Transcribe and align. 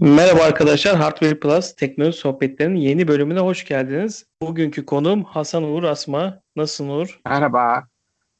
Merhaba 0.00 0.42
arkadaşlar, 0.42 0.96
Hardware 0.96 1.40
Plus 1.40 1.76
teknoloji 1.76 2.18
sohbetlerinin 2.18 2.78
yeni 2.78 3.08
bölümüne 3.08 3.38
hoş 3.38 3.64
geldiniz. 3.64 4.26
Bugünkü 4.42 4.86
konuğum 4.86 5.24
Hasan 5.24 5.62
Uğur 5.62 5.82
Asma. 5.82 6.42
Nasılsın 6.56 6.88
Uğur? 6.88 7.20
Merhaba. 7.26 7.86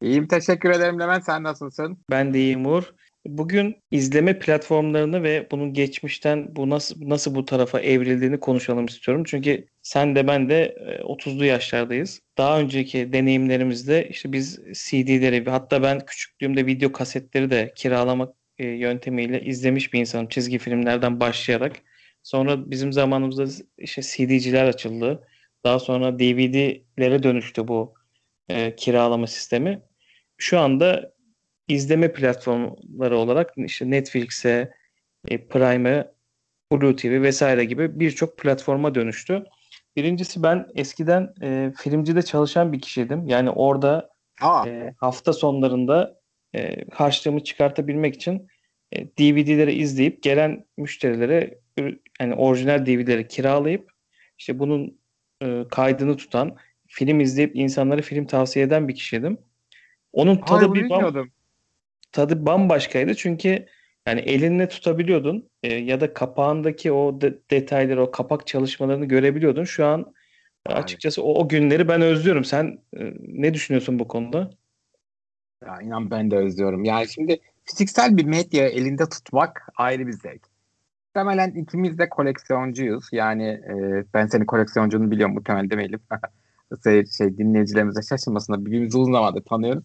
İyiyim, 0.02 0.28
teşekkür 0.28 0.70
ederim 0.70 1.00
Levent. 1.00 1.24
Sen 1.24 1.42
nasılsın? 1.42 1.98
Ben 2.10 2.34
de 2.34 2.38
iyiyim 2.38 2.66
Uğur. 2.66 2.94
Bugün 3.26 3.76
izleme 3.90 4.38
platformlarını 4.38 5.22
ve 5.22 5.48
bunun 5.50 5.72
geçmişten 5.72 6.56
bu 6.56 6.70
nasıl 6.70 7.08
nasıl 7.08 7.34
bu 7.34 7.44
tarafa 7.44 7.80
evrildiğini 7.80 8.40
konuşalım 8.40 8.86
istiyorum. 8.86 9.24
Çünkü 9.26 9.66
sen 9.82 10.16
de 10.16 10.26
ben 10.26 10.48
de 10.48 10.76
30'lu 11.02 11.44
e, 11.44 11.46
yaşlardayız. 11.46 12.20
Daha 12.38 12.60
önceki 12.60 13.12
deneyimlerimizde 13.12 14.08
işte 14.08 14.32
biz 14.32 14.60
CD'leri 14.72 15.50
hatta 15.50 15.82
ben 15.82 16.00
küçüklüğümde 16.06 16.66
video 16.66 16.92
kasetleri 16.92 17.50
de 17.50 17.72
kiralamak 17.76 18.39
e, 18.60 18.66
yöntemiyle 18.66 19.40
izlemiş 19.40 19.92
bir 19.92 20.00
insanım 20.00 20.28
çizgi 20.28 20.58
filmlerden 20.58 21.20
başlayarak. 21.20 21.76
Sonra 22.22 22.70
bizim 22.70 22.92
zamanımızda 22.92 23.64
işte 23.78 24.02
CD'ciler 24.02 24.64
açıldı. 24.64 25.26
Daha 25.64 25.78
sonra 25.78 26.18
DVD'lere 26.18 27.22
dönüştü 27.22 27.68
bu 27.68 27.94
e, 28.48 28.76
kiralama 28.76 29.26
sistemi. 29.26 29.82
Şu 30.38 30.58
anda 30.58 31.12
izleme 31.68 32.12
platformları 32.12 33.18
olarak 33.18 33.52
işte 33.56 33.90
Netflix'e, 33.90 34.72
e, 35.28 35.48
Prime'e, 35.48 36.10
Blue 36.72 36.96
TV 36.96 37.22
vesaire 37.22 37.64
gibi 37.64 38.00
birçok 38.00 38.38
platforma 38.38 38.94
dönüştü. 38.94 39.44
Birincisi 39.96 40.42
ben 40.42 40.66
eskiden 40.74 41.34
e, 41.42 41.72
filmcide 41.78 42.22
çalışan 42.22 42.72
bir 42.72 42.80
kişiydim. 42.80 43.26
Yani 43.26 43.50
orada 43.50 44.10
e, 44.66 44.94
hafta 44.96 45.32
sonlarında 45.32 46.19
e, 46.54 46.84
harçlığımı 46.92 47.44
çıkartabilmek 47.44 48.14
için 48.14 48.48
e, 48.92 49.06
DVD'leri 49.06 49.72
izleyip 49.72 50.22
gelen 50.22 50.64
müşterilere 50.76 51.58
yani 52.20 52.34
orijinal 52.34 52.86
DVD'leri 52.86 53.28
kiralayıp 53.28 53.90
işte 54.38 54.58
bunun 54.58 55.00
e, 55.42 55.64
kaydını 55.70 56.16
tutan, 56.16 56.56
film 56.86 57.20
izleyip 57.20 57.56
insanlara 57.56 58.02
film 58.02 58.26
tavsiye 58.26 58.64
eden 58.64 58.88
bir 58.88 58.94
kişiydim. 58.94 59.38
Onun 60.12 60.36
tadı 60.36 60.68
Hayır, 60.68 60.74
bir 60.74 60.90
bam, 60.90 61.30
tadı 62.12 62.46
bambaşkaydı 62.46 63.14
çünkü 63.14 63.66
yani 64.06 64.20
elinle 64.20 64.68
tutabiliyordun 64.68 65.50
e, 65.62 65.74
ya 65.74 66.00
da 66.00 66.14
kapağındaki 66.14 66.92
o 66.92 67.20
de, 67.20 67.38
detayları, 67.50 68.02
o 68.02 68.10
kapak 68.10 68.46
çalışmalarını 68.46 69.04
görebiliyordun. 69.04 69.64
Şu 69.64 69.86
an 69.86 70.14
Aynen. 70.66 70.82
açıkçası 70.82 71.22
o, 71.22 71.34
o 71.34 71.48
günleri 71.48 71.88
ben 71.88 72.02
özlüyorum. 72.02 72.44
Sen 72.44 72.78
e, 72.96 73.12
ne 73.18 73.54
düşünüyorsun 73.54 73.98
bu 73.98 74.08
konuda? 74.08 74.50
Ya 75.66 75.80
inan 75.80 76.10
ben 76.10 76.30
de 76.30 76.36
özlüyorum. 76.36 76.84
Yani 76.84 77.08
şimdi 77.08 77.40
fiziksel 77.64 78.16
bir 78.16 78.24
medya 78.24 78.68
elinde 78.68 79.08
tutmak 79.08 79.68
ayrı 79.76 80.06
bir 80.06 80.12
zevk. 80.12 80.42
Muhtemelen 81.06 81.50
ikimiz 81.50 81.98
de 81.98 82.08
koleksiyoncuyuz. 82.08 83.08
Yani 83.12 83.44
e, 83.48 84.04
ben 84.14 84.26
senin 84.26 84.44
koleksiyoncunu 84.44 85.10
biliyorum 85.10 85.34
muhtemelen 85.34 85.70
demeyelim. 85.70 86.00
şey, 86.84 87.06
şey 87.06 87.38
dinleyicilerimize 87.38 88.02
şaşırmasına 88.02 88.66
birbirimizi 88.66 88.98
uzun 88.98 89.12
zamandır 89.12 89.44
tanıyoruz. 89.44 89.84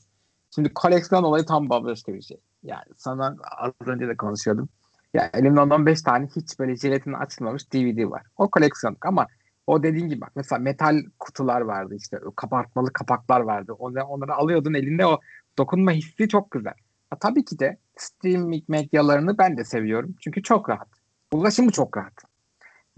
Şimdi 0.55 0.73
koleksiyon 0.73 1.23
olayı 1.23 1.45
tam 1.45 1.69
bambaşka 1.69 2.13
bir 2.13 2.21
şey. 2.21 2.37
Yani 2.63 2.85
sana 2.97 3.35
az 3.57 3.87
önce 3.87 4.07
de 4.07 4.17
konuşuyordum. 4.17 4.69
Ya 5.13 5.29
elimde 5.33 5.61
ondan 5.61 5.85
5 5.85 6.01
tane 6.01 6.27
hiç 6.35 6.59
böyle 6.59 6.75
jiletini 6.75 7.17
açılmamış 7.17 7.73
DVD 7.73 8.09
var. 8.09 8.23
O 8.37 8.49
koleksiyonluk 8.49 9.05
ama 9.05 9.27
o 9.67 9.83
dediğin 9.83 10.09
gibi 10.09 10.21
bak 10.21 10.31
mesela 10.35 10.59
metal 10.59 11.03
kutular 11.19 11.61
vardı 11.61 11.95
işte 11.95 12.19
kabartmalı 12.35 12.93
kapaklar 12.93 13.39
vardı. 13.39 13.73
Onları, 13.73 14.05
onları 14.05 14.33
alıyordun 14.33 14.73
elinde 14.73 15.05
o 15.05 15.19
dokunma 15.57 15.91
hissi 15.91 16.27
çok 16.27 16.51
güzel. 16.51 16.73
Ha, 17.09 17.17
tabii 17.19 17.45
ki 17.45 17.59
de 17.59 17.77
streaming 17.97 18.69
medyalarını 18.69 19.37
ben 19.37 19.57
de 19.57 19.63
seviyorum. 19.63 20.15
Çünkü 20.21 20.43
çok 20.43 20.69
rahat. 20.69 20.87
Ulaşımı 21.33 21.71
çok 21.71 21.97
rahat. 21.97 22.13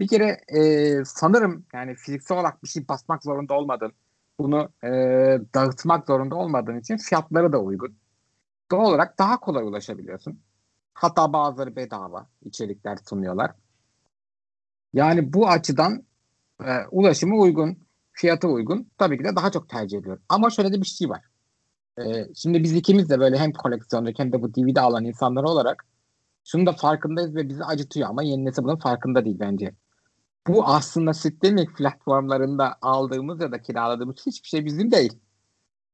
Bir 0.00 0.08
kere 0.08 0.40
e, 0.48 1.04
sanırım 1.04 1.66
yani 1.74 1.94
fiziksel 1.94 2.38
olarak 2.38 2.62
bir 2.62 2.68
şey 2.68 2.88
basmak 2.88 3.22
zorunda 3.22 3.54
olmadın. 3.54 3.92
Bunu 4.38 4.68
e, 4.84 4.88
dağıtmak 5.54 6.06
zorunda 6.06 6.34
olmadığın 6.34 6.80
için 6.80 6.96
fiyatları 6.96 7.52
da 7.52 7.58
uygun. 7.58 7.96
Doğal 8.70 8.88
olarak 8.88 9.18
daha 9.18 9.40
kolay 9.40 9.64
ulaşabiliyorsun. 9.64 10.40
Hatta 10.94 11.32
bazıları 11.32 11.76
bedava 11.76 12.26
içerikler 12.44 12.98
sunuyorlar. 13.08 13.52
Yani 14.92 15.32
bu 15.32 15.48
açıdan 15.48 16.04
e, 16.64 16.72
ulaşımı 16.90 17.36
uygun, 17.36 17.78
fiyatı 18.12 18.48
uygun. 18.48 18.90
Tabii 18.98 19.18
ki 19.18 19.24
de 19.24 19.36
daha 19.36 19.50
çok 19.50 19.68
tercih 19.68 19.98
ediyorum. 19.98 20.22
Ama 20.28 20.50
şöyle 20.50 20.72
de 20.72 20.80
bir 20.80 20.86
şey 20.86 21.08
var. 21.08 21.24
E, 22.04 22.34
şimdi 22.34 22.62
biz 22.62 22.72
ikimiz 22.74 23.10
de 23.10 23.20
böyle 23.20 23.38
hem 23.38 23.52
koleksiyonda 23.52 24.10
hem 24.16 24.32
de 24.32 24.42
bu 24.42 24.54
DVD 24.54 24.76
alan 24.76 25.04
insanlar 25.04 25.42
olarak 25.42 25.86
şunu 26.44 26.66
da 26.66 26.72
farkındayız 26.72 27.34
ve 27.34 27.48
bizi 27.48 27.64
acıtıyor 27.64 28.08
ama 28.08 28.22
yeni 28.22 28.44
nesil 28.44 28.62
bunun 28.62 28.76
farkında 28.76 29.24
değil 29.24 29.36
bence. 29.40 29.74
Bu 30.46 30.66
aslında 30.66 31.14
streaming 31.14 31.76
platformlarında 31.76 32.78
aldığımız 32.82 33.40
ya 33.40 33.52
da 33.52 33.62
kiraladığımız 33.62 34.16
hiçbir 34.26 34.48
şey 34.48 34.64
bizim 34.64 34.90
değil. 34.90 35.18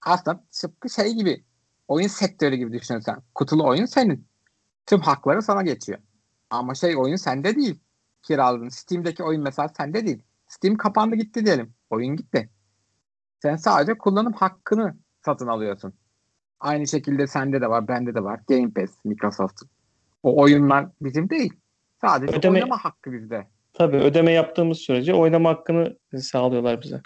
Aslında 0.02 0.44
tıpkı 0.52 0.90
şey 0.90 1.12
gibi 1.14 1.44
oyun 1.88 2.08
sektörü 2.08 2.56
gibi 2.56 2.72
düşünsen. 2.72 3.22
Kutulu 3.34 3.66
oyun 3.66 3.84
senin. 3.84 4.26
Tüm 4.86 5.00
hakları 5.00 5.42
sana 5.42 5.62
geçiyor. 5.62 5.98
Ama 6.50 6.74
şey 6.74 6.96
oyun 6.96 7.16
sende 7.16 7.56
değil. 7.56 7.80
Kiraladın. 8.22 8.68
Steam'deki 8.68 9.22
oyun 9.22 9.42
mesela 9.42 9.68
sende 9.68 10.06
değil. 10.06 10.22
Steam 10.48 10.76
kapandı 10.76 11.16
gitti 11.16 11.46
diyelim. 11.46 11.74
Oyun 11.90 12.16
gitti. 12.16 12.50
Sen 13.42 13.56
sadece 13.56 13.98
kullanım 13.98 14.32
hakkını 14.32 14.96
satın 15.24 15.46
alıyorsun. 15.46 15.92
Aynı 16.60 16.86
şekilde 16.86 17.26
sende 17.26 17.60
de 17.60 17.70
var, 17.70 17.88
bende 17.88 18.14
de 18.14 18.24
var. 18.24 18.40
Game 18.48 18.70
Pass, 18.70 19.04
Microsoft. 19.04 19.62
O 20.22 20.42
oyunlar 20.42 20.86
bizim 21.00 21.30
değil. 21.30 21.52
Sadece 22.00 22.36
ödeme, 22.36 22.54
oynama 22.54 22.76
hakkı 22.76 23.12
bizde. 23.12 23.46
Tabii 23.72 23.96
ödeme 23.96 24.32
yaptığımız 24.32 24.78
sürece 24.78 25.14
oynama 25.14 25.50
hakkını 25.50 25.96
sağlıyorlar 26.18 26.82
bize. 26.82 27.00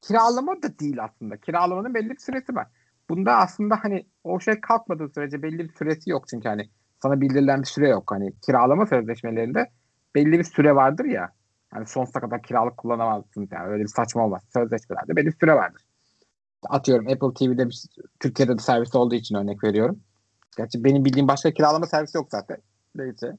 Kiralama 0.00 0.62
da 0.62 0.78
değil 0.78 1.04
aslında. 1.04 1.36
Kiralamanın 1.36 1.94
belli 1.94 2.10
bir 2.10 2.18
süresi 2.18 2.54
var. 2.54 2.66
Bunda 3.10 3.36
aslında 3.36 3.78
hani 3.82 4.06
o 4.24 4.40
şey 4.40 4.60
kalkmadığı 4.60 5.08
sürece 5.08 5.42
belli 5.42 5.58
bir 5.58 5.72
süresi 5.72 6.10
yok 6.10 6.28
çünkü 6.28 6.48
hani 6.48 6.70
sana 7.02 7.20
bildirilen 7.20 7.62
bir 7.62 7.66
süre 7.66 7.88
yok. 7.88 8.10
Hani 8.10 8.32
kiralama 8.46 8.86
sözleşmelerinde 8.86 9.70
belli 10.14 10.38
bir 10.38 10.44
süre 10.44 10.74
vardır 10.74 11.04
ya. 11.04 11.32
Hani 11.70 11.86
sonsuza 11.86 12.20
kadar 12.20 12.42
kiralık 12.42 12.76
kullanamazsın. 12.76 13.48
Yani 13.52 13.68
öyle 13.68 13.82
bir 13.82 13.88
saçma 13.88 14.24
olmaz. 14.24 14.42
Sözleşmelerde 14.52 15.16
belli 15.16 15.26
bir 15.26 15.36
süre 15.40 15.54
vardır. 15.54 15.82
Atıyorum 16.68 17.08
Apple 17.08 17.34
TV'de 17.34 17.68
bir, 17.68 17.82
Türkiye'de 18.20 18.52
bir 18.52 18.62
servis 18.62 18.94
olduğu 18.94 19.14
için 19.14 19.34
örnek 19.34 19.64
veriyorum. 19.64 20.00
Gerçi 20.56 20.84
benim 20.84 21.04
bildiğim 21.04 21.28
başka 21.28 21.50
kiralama 21.50 21.86
servisi 21.86 22.16
yok 22.16 22.28
zaten. 22.30 22.56
Neyse. 22.94 23.36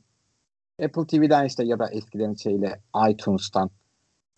Apple 0.84 1.08
TV'den 1.08 1.46
işte 1.46 1.64
ya 1.64 1.80
da 1.80 1.90
eskiden 1.92 2.34
şeyle 2.34 2.82
iTunes'tan 3.10 3.70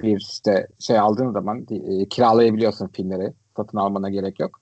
bir 0.01 0.17
işte 0.17 0.67
şey 0.79 1.00
aldığın 1.00 1.31
zaman 1.31 1.66
e, 1.69 2.09
kiralayabiliyorsun 2.09 2.88
filmleri. 2.88 3.33
Satın 3.57 3.77
almana 3.77 4.09
gerek 4.09 4.39
yok. 4.39 4.61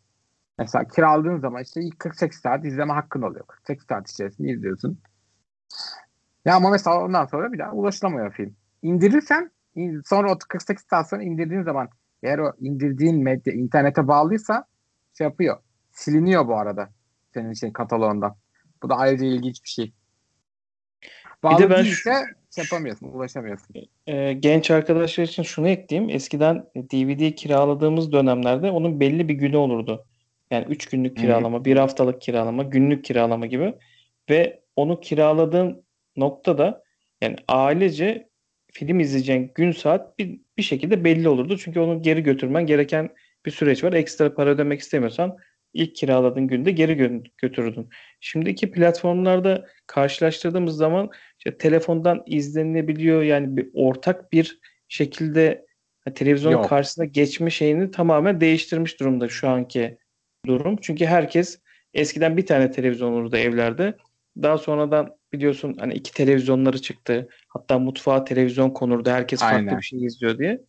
Mesela 0.59 0.87
kiraladığın 0.87 1.39
zaman 1.39 1.63
işte 1.63 1.81
48 1.97 2.39
saat 2.39 2.65
izleme 2.65 2.93
hakkın 2.93 3.21
oluyor. 3.21 3.45
48 3.47 3.85
saat 3.85 4.09
içerisinde 4.09 4.49
izliyorsun. 4.49 4.99
Ya 6.45 6.55
ama 6.55 6.69
mesela 6.69 7.03
ondan 7.03 7.25
sonra 7.25 7.53
bir 7.53 7.59
daha 7.59 7.71
ulaşılamıyor 7.71 8.33
film. 8.33 8.55
İndirirsen 8.81 9.51
sonra 10.05 10.31
o 10.31 10.37
48 10.49 10.85
saat 10.89 11.09
sonra 11.09 11.23
indirdiğin 11.23 11.63
zaman 11.63 11.89
eğer 12.23 12.39
o 12.39 12.51
indirdiğin 12.59 13.23
medya 13.23 13.53
internete 13.53 14.07
bağlıysa 14.07 14.65
şey 15.17 15.25
yapıyor. 15.25 15.57
Siliniyor 15.91 16.47
bu 16.47 16.57
arada 16.57 16.89
senin 17.33 17.51
için 17.51 17.71
kataloğundan. 17.71 18.35
Bu 18.83 18.89
da 18.89 18.95
ayrıca 18.95 19.25
ilginç 19.25 19.63
bir 19.63 19.69
şey. 19.69 19.93
Bağlı 21.43 21.57
bir 21.57 21.63
de 21.63 21.69
ben 21.69 21.83
değilse 21.83 21.95
şu, 21.95 22.55
şey 22.55 22.63
yapamıyorsun, 22.63 23.07
ulaşamıyorsun. 23.07 23.75
E, 24.07 24.33
genç 24.33 24.71
arkadaşlar 24.71 25.23
için 25.23 25.43
şunu 25.43 25.67
ekleyeyim. 25.67 26.09
Eskiden 26.15 26.65
DVD 26.75 27.35
kiraladığımız 27.35 28.11
dönemlerde 28.11 28.71
onun 28.71 28.99
belli 28.99 29.29
bir 29.29 29.33
günü 29.33 29.57
olurdu. 29.57 30.05
Yani 30.51 30.65
3 30.65 30.85
günlük 30.85 31.17
kiralama, 31.17 31.65
1 31.65 31.77
haftalık 31.77 32.21
kiralama, 32.21 32.63
günlük 32.63 33.05
kiralama 33.05 33.45
gibi. 33.45 33.73
Ve 34.29 34.61
onu 34.75 34.99
kiraladığın 34.99 35.83
noktada 36.15 36.83
yani 37.21 37.35
ailece 37.47 38.26
film 38.77 38.99
izleyeceğin 38.99 39.51
gün 39.55 39.71
saat 39.71 40.19
bir, 40.19 40.39
bir 40.57 40.63
şekilde 40.63 41.03
belli 41.03 41.29
olurdu. 41.29 41.57
Çünkü 41.57 41.79
onu 41.79 42.01
geri 42.01 42.23
götürmen 42.23 42.65
gereken 42.65 43.09
bir 43.45 43.51
süreç 43.51 43.83
var. 43.83 43.93
Ekstra 43.93 44.33
para 44.33 44.49
ödemek 44.49 44.79
istemiyorsan 44.79 45.37
ilk 45.73 45.95
kiraladığın 45.95 46.47
günde 46.47 46.71
geri 46.71 46.91
gö- 46.91 47.27
götürürdün. 47.37 47.89
Şimdiki 48.19 48.71
platformlarda 48.71 49.67
karşılaştırdığımız 49.87 50.77
zaman 50.77 51.09
işte 51.37 51.57
telefondan 51.57 52.23
izlenebiliyor. 52.25 53.23
Yani 53.23 53.57
bir 53.57 53.69
ortak 53.73 54.33
bir 54.33 54.59
şekilde 54.87 55.65
televizyon 56.15 56.51
Yok. 56.51 56.69
karşısına 56.69 57.05
geçme 57.05 57.49
şeyini 57.49 57.91
tamamen 57.91 58.41
değiştirmiş 58.41 58.99
durumda 58.99 59.29
şu 59.29 59.47
anki 59.49 59.97
durum. 60.45 60.77
Çünkü 60.81 61.05
herkes 61.05 61.61
eskiden 61.93 62.37
bir 62.37 62.45
tane 62.45 62.71
televizyon 62.71 63.13
olurdu 63.13 63.37
evlerde. 63.37 63.93
Daha 64.43 64.57
sonradan 64.57 65.17
biliyorsun 65.33 65.75
hani 65.79 65.93
iki 65.93 66.13
televizyonları 66.13 66.81
çıktı. 66.81 67.29
Hatta 67.47 67.79
mutfağa 67.79 68.23
televizyon 68.23 68.69
konurdu. 68.69 69.09
Herkes 69.09 69.39
farklı 69.39 69.57
Aynen. 69.57 69.77
bir 69.77 69.83
şey 69.83 70.05
izliyor 70.05 70.37
diye. 70.37 70.61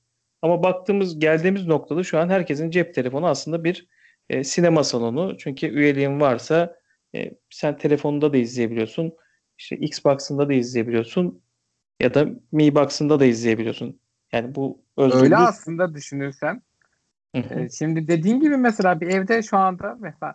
Ama 0.42 0.62
baktığımız 0.62 1.18
geldiğimiz 1.18 1.66
noktada 1.66 2.04
şu 2.04 2.18
an 2.18 2.28
herkesin 2.28 2.70
cep 2.70 2.94
telefonu 2.94 3.26
aslında 3.26 3.64
bir 3.64 3.88
e, 4.30 4.44
sinema 4.44 4.84
salonu. 4.84 5.36
Çünkü 5.38 5.66
üyeliğin 5.66 6.20
varsa 6.20 6.76
e, 7.14 7.30
sen 7.50 7.78
telefonunda 7.78 8.32
da 8.32 8.36
izleyebiliyorsun. 8.36 9.12
İşte 9.58 9.76
Xbox'ında 9.76 10.48
da 10.48 10.52
izleyebiliyorsun. 10.52 11.42
Ya 12.00 12.14
da 12.14 12.26
Mi 12.52 12.74
Box'ında 12.74 13.20
da 13.20 13.24
izleyebiliyorsun. 13.24 14.00
Yani 14.32 14.54
bu 14.54 14.82
özgürlük... 14.96 15.24
Öyle 15.24 15.36
aslında 15.36 15.94
düşünürsen. 15.94 16.62
E, 17.34 17.68
şimdi 17.78 18.08
dediğin 18.08 18.40
gibi 18.40 18.56
mesela 18.56 19.00
bir 19.00 19.08
evde 19.08 19.42
şu 19.42 19.56
anda 19.56 19.96
mesela 20.00 20.34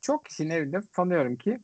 çok 0.00 0.24
kişinin 0.24 0.50
evinde 0.50 0.80
sanıyorum 0.96 1.36
ki 1.36 1.60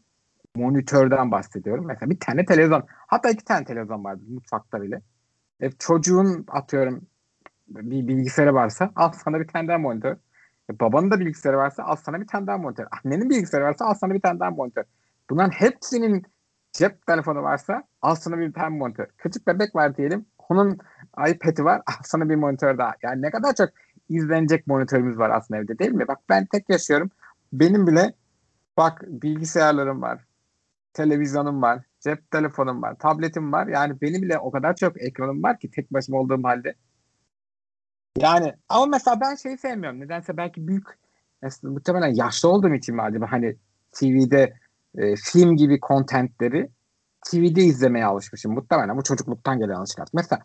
monitörden 0.56 1.30
bahsediyorum. 1.30 1.86
Mesela 1.86 2.10
bir 2.10 2.20
tane 2.20 2.44
televizyon 2.44 2.84
hatta 2.88 3.30
iki 3.30 3.44
tane 3.44 3.64
televizyon 3.64 4.04
vardı 4.04 4.22
mutfakta 4.28 4.82
bile. 4.82 5.02
E, 5.60 5.70
çocuğun 5.70 6.46
atıyorum 6.48 7.06
bir 7.68 8.08
bilgisayarı 8.08 8.54
varsa 8.54 8.92
al 8.96 9.12
sana 9.12 9.40
bir 9.40 9.48
tane 9.48 9.68
daha 9.68 9.78
monitör. 9.78 10.16
E, 10.70 10.80
babanın 10.80 11.10
da 11.10 11.20
bilgisayarı 11.20 11.58
varsa 11.58 11.82
al 11.82 11.96
sana 11.96 12.20
bir 12.20 12.26
tane 12.26 12.46
daha 12.46 12.58
monitör. 12.58 12.86
Annenin 13.04 13.30
bilgisayarı 13.30 13.64
varsa 13.66 13.84
al 13.84 13.94
sana 13.94 14.14
bir 14.14 14.20
tane 14.20 14.40
daha 14.40 14.50
monitör. 14.50 14.84
Bunların 15.30 15.50
hepsinin 15.50 16.26
cep 16.72 17.06
telefonu 17.06 17.42
varsa 17.42 17.82
al 18.02 18.14
sana 18.14 18.38
bir 18.38 18.52
tane 18.52 18.78
monitör. 18.78 19.06
Küçük 19.18 19.46
bebek 19.46 19.74
var 19.74 19.96
diyelim. 19.96 20.26
Onun 20.48 20.78
iPad'i 21.28 21.64
var. 21.64 21.82
Al 21.86 22.02
sana 22.04 22.28
bir 22.28 22.36
monitör 22.36 22.78
daha. 22.78 22.94
Yani 23.02 23.22
ne 23.22 23.30
kadar 23.30 23.54
çok 23.54 23.68
izlenecek 24.08 24.66
monitörümüz 24.66 25.18
var 25.18 25.30
aslında 25.30 25.60
evde 25.60 25.78
değil 25.78 25.92
mi? 25.92 26.08
Bak 26.08 26.18
ben 26.28 26.46
tek 26.46 26.70
yaşıyorum. 26.70 27.10
Benim 27.52 27.86
bile 27.86 28.14
bak 28.76 29.02
bilgisayarlarım 29.08 30.02
var. 30.02 30.24
Televizyonum 30.92 31.62
var. 31.62 31.82
Cep 32.00 32.30
telefonum 32.30 32.82
var. 32.82 32.96
Tabletim 32.98 33.52
var. 33.52 33.66
Yani 33.66 34.00
benim 34.00 34.22
bile 34.22 34.38
o 34.38 34.50
kadar 34.50 34.76
çok 34.76 35.02
ekranım 35.02 35.42
var 35.42 35.58
ki 35.58 35.70
tek 35.70 35.92
başıma 35.92 36.18
olduğum 36.18 36.44
halde. 36.44 36.74
Yani 38.18 38.54
ama 38.68 38.86
mesela 38.86 39.20
ben 39.20 39.34
şeyi 39.34 39.58
sevmiyorum. 39.58 40.00
Nedense 40.00 40.36
belki 40.36 40.68
büyük 40.68 40.86
mesela 41.42 41.72
muhtemelen 41.72 42.14
yaşlı 42.14 42.48
olduğum 42.48 42.74
için 42.74 42.94
mi 42.94 43.02
acaba 43.02 43.32
hani 43.32 43.56
TV'de 43.92 44.54
e, 44.94 45.16
film 45.16 45.56
gibi 45.56 45.80
kontentleri 45.80 46.70
TV'de 47.26 47.62
izlemeye 47.62 48.04
alışmışım. 48.04 48.54
Muhtemelen 48.54 48.96
bu 48.96 49.02
çocukluktan 49.02 49.58
gelen 49.58 49.74
alışkanlık. 49.74 50.14
Mesela 50.14 50.42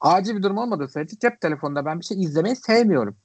acil 0.00 0.36
bir 0.36 0.42
durum 0.42 0.58
olmadığı 0.58 0.88
sürece 0.88 1.16
cep 1.18 1.40
telefonunda 1.40 1.84
ben 1.84 2.00
bir 2.00 2.04
şey 2.04 2.20
izlemeyi 2.20 2.56
sevmiyorum. 2.56 3.16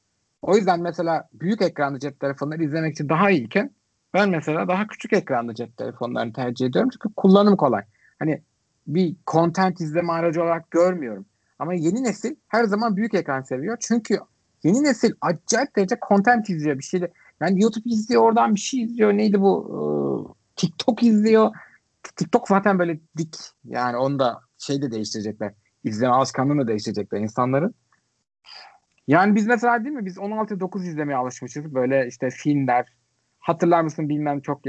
O 0.42 0.56
yüzden 0.56 0.82
mesela 0.82 1.30
büyük 1.34 1.62
ekranlı 1.62 2.00
cep 2.00 2.20
telefonları 2.20 2.64
izlemek 2.64 2.94
için 2.94 3.10
daha 3.10 3.32
iyiyken 3.32 3.72
ben 4.14 4.30
mesela 4.30 4.68
daha 4.68 4.88
küçük 4.88 5.14
ekranlı 5.14 5.56
cep 5.56 5.78
telefonlarını 5.78 6.34
tercih 6.34 6.66
ediyorum. 6.66 6.90
Çünkü 6.94 7.16
kullanım 7.16 7.58
kolay. 7.58 7.84
Hani 8.20 8.42
bir 8.88 9.16
content 9.28 9.82
izleme 9.82 10.14
aracı 10.14 10.44
olarak 10.44 10.72
görmüyorum. 10.72 11.26
Ama 11.60 11.74
yeni 11.74 12.04
nesil 12.04 12.36
her 12.48 12.64
zaman 12.64 12.96
büyük 12.96 13.14
ekran 13.14 13.42
seviyor. 13.42 13.78
Çünkü 13.80 14.20
yeni 14.64 14.84
nesil 14.84 15.12
acayip 15.22 15.76
derece 15.76 15.98
content 16.10 16.50
izliyor 16.50 16.78
bir 16.78 16.84
şeyde. 16.84 17.12
Yani 17.42 17.62
YouTube 17.62 17.90
izliyor 17.90 18.22
oradan 18.22 18.56
bir 18.56 18.60
şey 18.60 18.82
izliyor. 18.82 19.14
Neydi 19.14 19.42
bu? 19.42 19.54
Ee, 19.70 20.44
TikTok 20.56 21.04
izliyor. 21.04 21.52
TikTok 22.16 22.48
zaten 22.48 22.80
böyle 22.80 23.00
dik. 23.18 23.36
Yani 23.66 23.98
onu 23.98 24.20
da 24.20 24.40
şey 24.58 24.82
de 24.82 24.92
değiştirecekler. 24.92 25.54
İzleme 25.84 26.14
alışkanlığını 26.14 26.62
da 26.62 26.68
değiştirecekler 26.68 27.20
insanların. 27.20 27.76
Yani 29.08 29.36
biz 29.36 29.48
mesela 29.48 29.84
değil 29.84 29.96
mi? 29.96 30.06
Biz 30.06 30.18
16-9 30.18 30.84
izlemeye 30.84 31.18
alışmışız. 31.18 31.76
Böyle 31.76 32.08
işte 32.08 32.30
filmler. 32.30 32.86
Hatırlar 33.44 33.82
mısın 33.82 34.10
bilmem 34.10 34.42
çok 34.42 34.62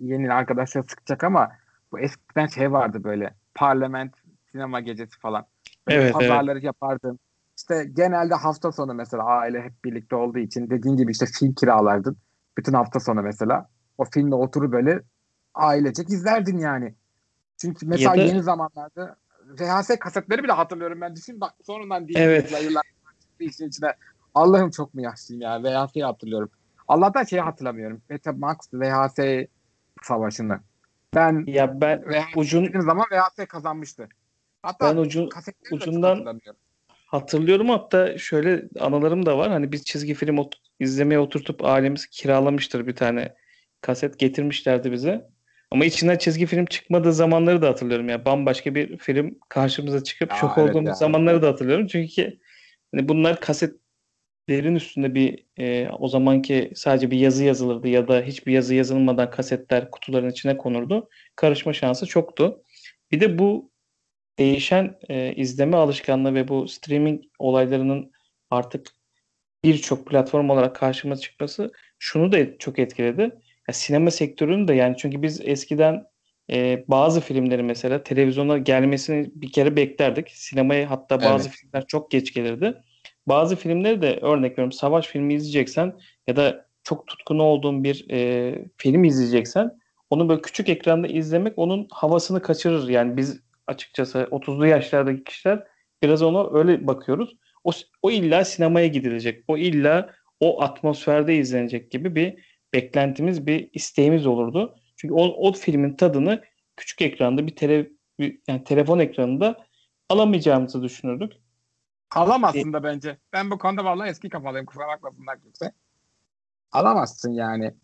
yeni 0.00 0.32
arkadaşlar 0.32 0.82
sıkacak 0.82 1.24
ama 1.24 1.52
bu 1.92 2.00
eskiden 2.00 2.46
şey 2.46 2.72
vardı 2.72 3.04
böyle. 3.04 3.34
Parlament 3.54 4.14
sinema 4.52 4.80
gecesi 4.80 5.18
falan. 5.18 5.46
evet, 5.88 6.12
pazarları 6.12 6.58
evet. 6.58 6.64
yapardım. 6.64 7.18
İşte 7.58 7.84
genelde 7.92 8.34
hafta 8.34 8.72
sonu 8.72 8.94
mesela 8.94 9.24
aile 9.24 9.62
hep 9.62 9.84
birlikte 9.84 10.16
olduğu 10.16 10.38
için 10.38 10.70
dediğin 10.70 10.96
gibi 10.96 11.12
işte 11.12 11.26
film 11.26 11.54
kiralardın. 11.54 12.16
Bütün 12.58 12.72
hafta 12.72 13.00
sonu 13.00 13.22
mesela. 13.22 13.68
O 13.98 14.04
filmle 14.04 14.34
oturup 14.34 14.72
böyle 14.72 15.02
ailecek 15.54 16.10
izlerdin 16.10 16.58
yani. 16.58 16.94
Çünkü 17.56 17.86
mesela 17.86 18.16
da... 18.16 18.22
yeni 18.22 18.42
zamanlarda 18.42 19.16
VHS 19.46 19.98
kasetleri 20.00 20.42
bile 20.42 20.52
hatırlıyorum 20.52 21.00
ben. 21.00 21.16
Düşün 21.16 21.40
bak 21.40 21.54
sonradan 21.66 22.08
değil. 22.08 22.18
Evet. 22.18 22.62
Yıllar 22.64 22.82
işin 23.40 23.68
içine. 23.68 23.94
Allah'ım 24.34 24.70
çok 24.70 24.94
mu 24.94 25.00
yaşlıyım 25.00 25.42
ya. 25.42 25.62
VHS'yi 25.62 26.04
hatırlıyorum. 26.04 26.50
Allah'tan 26.88 27.24
şeyi 27.24 27.42
hatırlamıyorum. 27.42 28.02
Betamax 28.10 28.56
VHS 28.74 29.46
savaşını. 30.02 30.60
Ben 31.14 31.44
ya 31.46 31.80
ben 31.80 32.02
VHS 32.02 32.36
ucun 32.36 32.80
zaman 32.80 33.06
VHS 33.12 33.46
kazanmıştı. 33.46 34.08
Hatta 34.62 34.96
ben 34.96 35.00
ucun 35.00 35.30
ucundan 35.70 36.40
hatırlıyorum 37.06 37.68
hatta 37.68 38.18
şöyle 38.18 38.68
anılarım 38.80 39.26
da 39.26 39.38
var. 39.38 39.50
Hani 39.50 39.72
biz 39.72 39.84
çizgi 39.84 40.14
film 40.14 40.38
ot- 40.38 40.60
izlemeye 40.80 41.18
oturtup 41.18 41.64
ailemiz 41.64 42.06
kiralamıştır 42.06 42.86
bir 42.86 42.96
tane 42.96 43.34
kaset 43.80 44.18
getirmişlerdi 44.18 44.92
bize. 44.92 45.26
Ama 45.70 45.84
içinden 45.84 46.18
çizgi 46.18 46.46
film 46.46 46.66
çıkmadığı 46.66 47.12
zamanları 47.12 47.62
da 47.62 47.68
hatırlıyorum. 47.68 48.08
Yani 48.08 48.24
bambaşka 48.24 48.74
bir 48.74 48.98
film 48.98 49.38
karşımıza 49.48 50.04
çıkıp 50.04 50.32
Aa, 50.32 50.36
şok 50.36 50.58
evet 50.58 50.70
olduğumuz 50.70 50.88
ya. 50.88 50.94
zamanları 50.94 51.42
da 51.42 51.48
hatırlıyorum. 51.48 51.86
Çünkü 51.86 52.38
hani 52.94 53.08
bunlar 53.08 53.40
kasetlerin 54.48 54.74
üstünde 54.74 55.14
bir 55.14 55.44
e, 55.58 55.88
o 55.98 56.08
zamanki 56.08 56.72
sadece 56.74 57.10
bir 57.10 57.18
yazı 57.18 57.44
yazılırdı 57.44 57.88
ya 57.88 58.08
da 58.08 58.22
hiçbir 58.22 58.52
yazı 58.52 58.74
yazılmadan 58.74 59.30
kasetler 59.30 59.90
kutuların 59.90 60.30
içine 60.30 60.56
konurdu. 60.56 61.08
Karışma 61.36 61.72
şansı 61.72 62.06
çoktu. 62.06 62.62
Bir 63.10 63.20
de 63.20 63.38
bu 63.38 63.70
değişen 64.38 64.98
e, 65.08 65.34
izleme 65.34 65.76
alışkanlığı 65.76 66.34
ve 66.34 66.48
bu 66.48 66.68
streaming 66.68 67.24
olaylarının 67.38 68.12
artık 68.50 68.86
birçok 69.64 70.06
platform 70.06 70.50
olarak 70.50 70.76
karşıma 70.76 71.16
çıkması 71.16 71.72
şunu 71.98 72.32
da 72.32 72.58
çok 72.58 72.78
etkiledi. 72.78 73.22
Ya 73.68 73.74
sinema 73.74 74.10
sektörünün 74.10 74.68
de 74.68 74.74
yani 74.74 74.96
çünkü 74.98 75.22
biz 75.22 75.40
eskiden 75.44 76.04
e, 76.52 76.84
bazı 76.88 77.20
filmleri 77.20 77.62
mesela 77.62 78.02
televizyona 78.02 78.58
gelmesini 78.58 79.30
bir 79.34 79.52
kere 79.52 79.76
beklerdik. 79.76 80.30
Sinemaya 80.30 80.90
hatta 80.90 81.22
bazı 81.22 81.48
evet. 81.48 81.58
filmler 81.58 81.86
çok 81.86 82.10
geç 82.10 82.34
gelirdi. 82.34 82.82
Bazı 83.26 83.56
filmleri 83.56 84.02
de 84.02 84.18
örnek 84.22 84.52
veriyorum 84.52 84.72
savaş 84.72 85.06
filmi 85.06 85.34
izleyeceksen 85.34 85.92
ya 86.26 86.36
da 86.36 86.66
çok 86.84 87.06
tutkunu 87.06 87.42
olduğun 87.42 87.84
bir 87.84 88.10
e, 88.10 88.58
film 88.76 89.04
izleyeceksen 89.04 89.78
onu 90.10 90.28
böyle 90.28 90.42
küçük 90.42 90.68
ekranda 90.68 91.06
izlemek 91.06 91.58
onun 91.58 91.88
havasını 91.90 92.42
kaçırır. 92.42 92.88
Yani 92.88 93.16
biz 93.16 93.40
açıkçası 93.66 94.18
30'lu 94.18 94.66
yaşlardaki 94.66 95.24
kişiler 95.24 95.64
biraz 96.02 96.22
ona 96.22 96.58
öyle 96.58 96.86
bakıyoruz. 96.86 97.36
O, 97.64 97.70
o 98.02 98.10
illa 98.10 98.44
sinemaya 98.44 98.86
gidilecek. 98.86 99.44
O 99.48 99.56
illa 99.56 100.10
o 100.40 100.62
atmosferde 100.62 101.36
izlenecek 101.36 101.90
gibi 101.90 102.14
bir 102.14 102.34
beklentimiz, 102.74 103.46
bir 103.46 103.70
isteğimiz 103.72 104.26
olurdu. 104.26 104.74
Çünkü 104.96 105.14
o, 105.14 105.48
o 105.48 105.52
filmin 105.52 105.96
tadını 105.96 106.42
küçük 106.76 107.02
ekranda 107.02 107.46
bir, 107.46 107.56
tele, 107.56 107.88
bir 108.18 108.38
yani 108.48 108.64
telefon 108.64 108.98
ekranında 108.98 109.66
alamayacağımızı 110.08 110.82
düşünürdük. 110.82 111.32
Alamazsın 112.14 112.72
da 112.72 112.82
bence. 112.82 113.18
Ben 113.32 113.50
bu 113.50 113.58
konuda 113.58 113.84
vallahi 113.84 114.10
eski 114.10 114.28
kafalıyım. 114.28 114.66
Kusura 114.66 114.88
bakmasınlar 114.88 115.40
kimse. 115.40 115.72
Alamazsın 116.72 117.30
yani. 117.30 117.74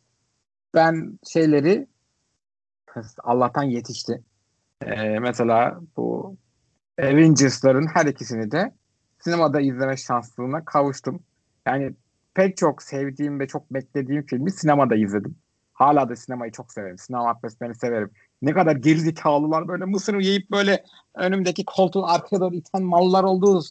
Ben 0.75 1.19
şeyleri 1.33 1.87
Allah'tan 3.25 3.63
yetişti. 3.63 4.23
Ee, 4.83 5.19
mesela 5.19 5.81
bu 5.97 6.37
Avengers'ların 6.99 7.87
her 7.95 8.07
ikisini 8.07 8.51
de 8.51 8.75
sinemada 9.19 9.61
izleme 9.61 9.97
şanslığına 9.97 10.65
kavuştum. 10.65 11.23
Yani 11.67 11.95
pek 12.35 12.57
çok 12.57 12.83
sevdiğim 12.83 13.41
ve 13.41 13.47
çok 13.47 13.75
beklediğim 13.75 14.27
filmi 14.27 14.51
sinemada 14.51 14.97
izledim. 14.97 15.37
Hala 15.73 16.09
da 16.09 16.17
sinemayı 16.17 16.53
çok 16.53 16.73
severim. 16.73 16.99
Sinema 16.99 17.31
atmosferini 17.31 17.75
severim. 17.75 18.11
Ne 18.43 18.53
kadar 18.53 18.77
gerizekalılar 18.77 19.69
böyle 19.69 19.85
mısır 19.85 20.15
yiyip 20.15 20.51
böyle 20.51 20.85
önümdeki 21.15 21.65
koltuğun 21.65 22.03
arkaya 22.03 22.41
doğru 22.41 22.55
iten 22.55 22.83
mallar 22.83 23.25
olduğu 23.25 23.63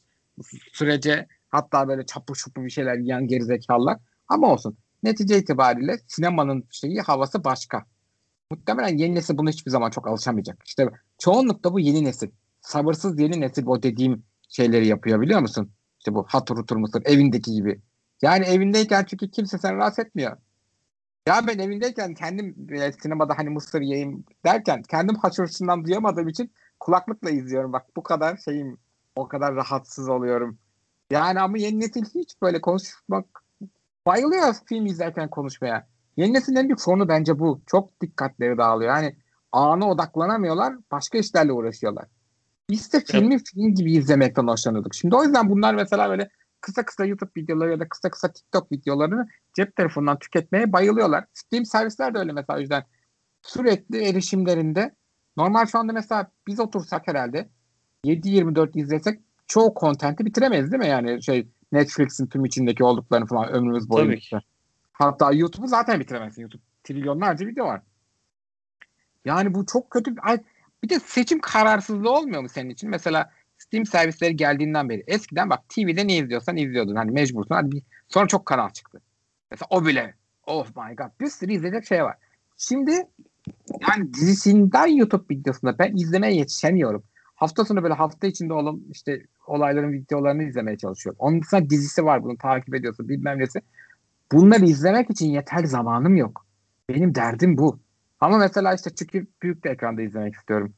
sürece 0.74 1.28
hatta 1.50 1.88
böyle 1.88 2.06
çapur 2.06 2.36
çupur 2.36 2.66
bir 2.66 2.70
şeyler 2.70 2.98
yiyen 2.98 3.28
gerizekalılar. 3.28 3.98
Ama 4.28 4.48
olsun. 4.48 4.78
Netice 5.04 5.38
itibariyle 5.38 5.98
sinemanın 6.08 6.68
şeyi 6.72 7.02
havası 7.02 7.44
başka. 7.44 7.86
Muhtemelen 8.52 8.98
yeni 8.98 9.16
nesil 9.16 9.38
buna 9.38 9.50
hiçbir 9.50 9.72
zaman 9.72 9.90
çok 9.90 10.08
alışamayacak. 10.08 10.58
İşte 10.66 10.90
çoğunlukla 11.18 11.74
bu 11.74 11.80
yeni 11.80 12.04
nesil. 12.04 12.30
Sabırsız 12.62 13.20
yeni 13.20 13.42
nesil 13.42 13.66
o 13.66 13.84
dediğim 13.84 14.24
şeyleri 14.50 14.88
yapıyor 14.88 15.22
biliyor 15.22 15.40
musun? 15.40 15.72
İşte 16.00 16.14
bu 16.14 16.26
hatır 16.28 16.56
hutur 16.56 16.76
mısır 16.76 17.02
evindeki 17.06 17.52
gibi. 17.52 17.82
Yani 18.22 18.46
evindeyken 18.46 19.06
çünkü 19.10 19.32
kimse 19.32 19.58
seni 19.58 19.76
rahatsız 19.76 20.06
etmiyor. 20.06 20.38
Ya 21.28 21.48
ben 21.48 21.60
evindeyken 21.60 22.14
kendim 22.14 22.68
e, 22.72 22.92
sinemada 22.92 23.38
hani 23.38 23.50
mısır 23.50 23.82
yiyeyim 23.82 24.26
derken 24.46 24.82
kendim 24.82 25.16
haşırısından 25.16 25.86
duyamadığım 25.86 26.28
için 26.28 26.52
kulaklıkla 26.80 27.30
izliyorum. 27.30 27.74
Bak 27.74 27.86
bu 27.96 28.04
kadar 28.04 28.38
şeyim 28.38 28.78
o 29.18 29.28
kadar 29.28 29.56
rahatsız 29.56 30.10
oluyorum. 30.10 30.58
Yani 31.12 31.40
ama 31.40 31.58
yeni 31.58 31.80
nesil 31.80 32.06
hiç 32.06 32.42
böyle 32.42 32.62
konuşmak 32.62 33.26
bayılıyor 34.06 34.56
film 34.66 34.86
izlerken 34.86 35.30
konuşmaya. 35.30 35.88
Yeni 36.18 36.34
neslin 36.34 36.56
en 36.56 36.68
büyük 36.68 36.82
sorunu 36.82 37.08
bence 37.08 37.40
bu. 37.40 37.62
Çok 37.68 38.02
dikkatleri 38.02 38.58
dağılıyor. 38.58 38.96
Yani 38.96 39.16
ana 39.52 39.90
odaklanamıyorlar. 39.90 40.76
Başka 40.92 41.18
işlerle 41.18 41.52
uğraşıyorlar. 41.52 42.06
Biz 42.70 42.94
de 42.94 43.00
filmi 43.00 43.44
film 43.44 43.76
gibi 43.76 43.92
izlemekten 43.94 44.48
hoşlanıyorduk. 44.48 44.96
Şimdi 44.96 45.16
o 45.16 45.24
yüzden 45.24 45.50
bunlar 45.50 45.74
mesela 45.74 46.10
böyle 46.10 46.30
kısa 46.62 46.86
kısa 46.86 47.06
YouTube 47.06 47.32
videoları 47.38 47.72
ya 47.72 47.80
da 47.80 47.90
kısa 47.90 48.10
kısa 48.10 48.32
TikTok 48.32 48.72
videolarını 48.72 49.28
cep 49.54 49.76
telefonundan 49.76 50.20
tüketmeye 50.20 50.74
bayılıyorlar. 50.74 51.26
Steam 51.34 51.66
servisler 51.66 52.14
de 52.14 52.20
öyle 52.20 52.32
mesela 52.32 52.58
o 52.58 52.62
yüzden 52.62 52.84
sürekli 53.42 54.04
erişimlerinde 54.04 54.96
normal 55.38 55.66
şu 55.66 55.80
anda 55.80 55.94
mesela 55.94 56.32
biz 56.48 56.60
otursak 56.60 57.08
herhalde 57.08 57.50
7-24 58.06 58.80
izlesek 58.80 59.20
çoğu 59.48 59.74
kontenti 59.74 60.26
bitiremeyiz 60.26 60.72
değil 60.72 60.84
mi? 60.84 60.88
Yani 60.88 61.24
şey 61.24 61.48
Netflix'in 61.72 62.28
tüm 62.28 62.46
içindeki 62.46 62.84
olduklarını 62.84 63.26
falan 63.26 63.50
ömrümüz 63.50 63.90
boyunca. 63.90 64.42
Hatta 64.94 65.32
YouTube'u 65.32 65.68
zaten 65.68 66.00
bitiremezsin. 66.00 66.42
YouTube 66.42 66.62
trilyonlarca 66.84 67.48
video 67.48 67.66
var. 67.66 67.82
Yani 69.26 69.54
bu 69.54 69.66
çok 69.66 69.92
kötü. 69.92 70.16
Bir 70.84 70.90
de 70.90 71.00
seçim 71.00 71.40
kararsızlığı 71.40 72.12
olmuyor 72.12 72.42
mu 72.42 72.50
senin 72.50 72.70
için? 72.70 72.90
Mesela 72.90 73.32
Steam 73.58 73.86
servisleri 73.86 74.36
geldiğinden 74.36 74.90
beri. 74.90 75.04
Eskiden 75.08 75.50
bak 75.50 75.70
TV'de 75.70 76.08
ne 76.08 76.18
izliyorsan 76.18 76.58
izliyordun. 76.58 76.96
Hani 76.96 77.12
mecbursun. 77.12 77.56
Hadi 77.56 77.72
bir, 77.72 77.84
sonra 78.08 78.28
çok 78.28 78.46
kanal 78.46 78.70
çıktı. 78.70 79.02
Mesela 79.52 79.68
o 79.70 79.86
bile. 79.86 80.14
Oh 80.46 80.66
my 80.68 80.96
god. 80.96 81.10
Bir 81.22 81.28
sürü 81.28 81.54
izleyecek 81.54 81.86
şey 81.86 82.04
var. 82.04 82.16
Şimdi 82.58 82.92
yani 83.82 84.14
dizisinden 84.14 84.88
YouTube 84.88 85.36
videosunda 85.36 85.80
ben 85.80 85.96
izlemeye 85.96 86.36
yetişemiyorum. 86.36 87.04
Hafta 87.38 87.66
sonu 87.66 87.84
böyle 87.84 87.94
hafta 87.94 88.28
içinde 88.28 88.54
olan 88.54 88.82
işte 88.92 89.22
olayların 89.48 89.94
videolarını 89.94 90.44
izlemeye 90.44 90.78
çalışıyorum. 90.78 91.18
Onun 91.20 91.42
dışında 91.42 91.70
dizisi 91.70 92.06
var 92.06 92.24
bunu 92.24 92.38
takip 92.38 92.76
ediyorsun 92.76 93.10
bilmem 93.10 93.40
nesi. 93.40 93.62
Bunları 94.32 94.66
izlemek 94.66 95.10
için 95.10 95.28
yeterli 95.28 95.68
zamanım 95.68 96.16
yok. 96.16 96.46
Benim 96.90 97.16
derdim 97.16 97.58
bu. 97.58 97.80
Ama 98.20 98.38
mesela 98.38 98.74
işte 98.74 98.90
çünkü 98.96 99.28
büyük 99.42 99.66
bir 99.66 99.70
ekranda 99.70 100.02
izlemek 100.02 100.36
istiyorum. 100.36 100.74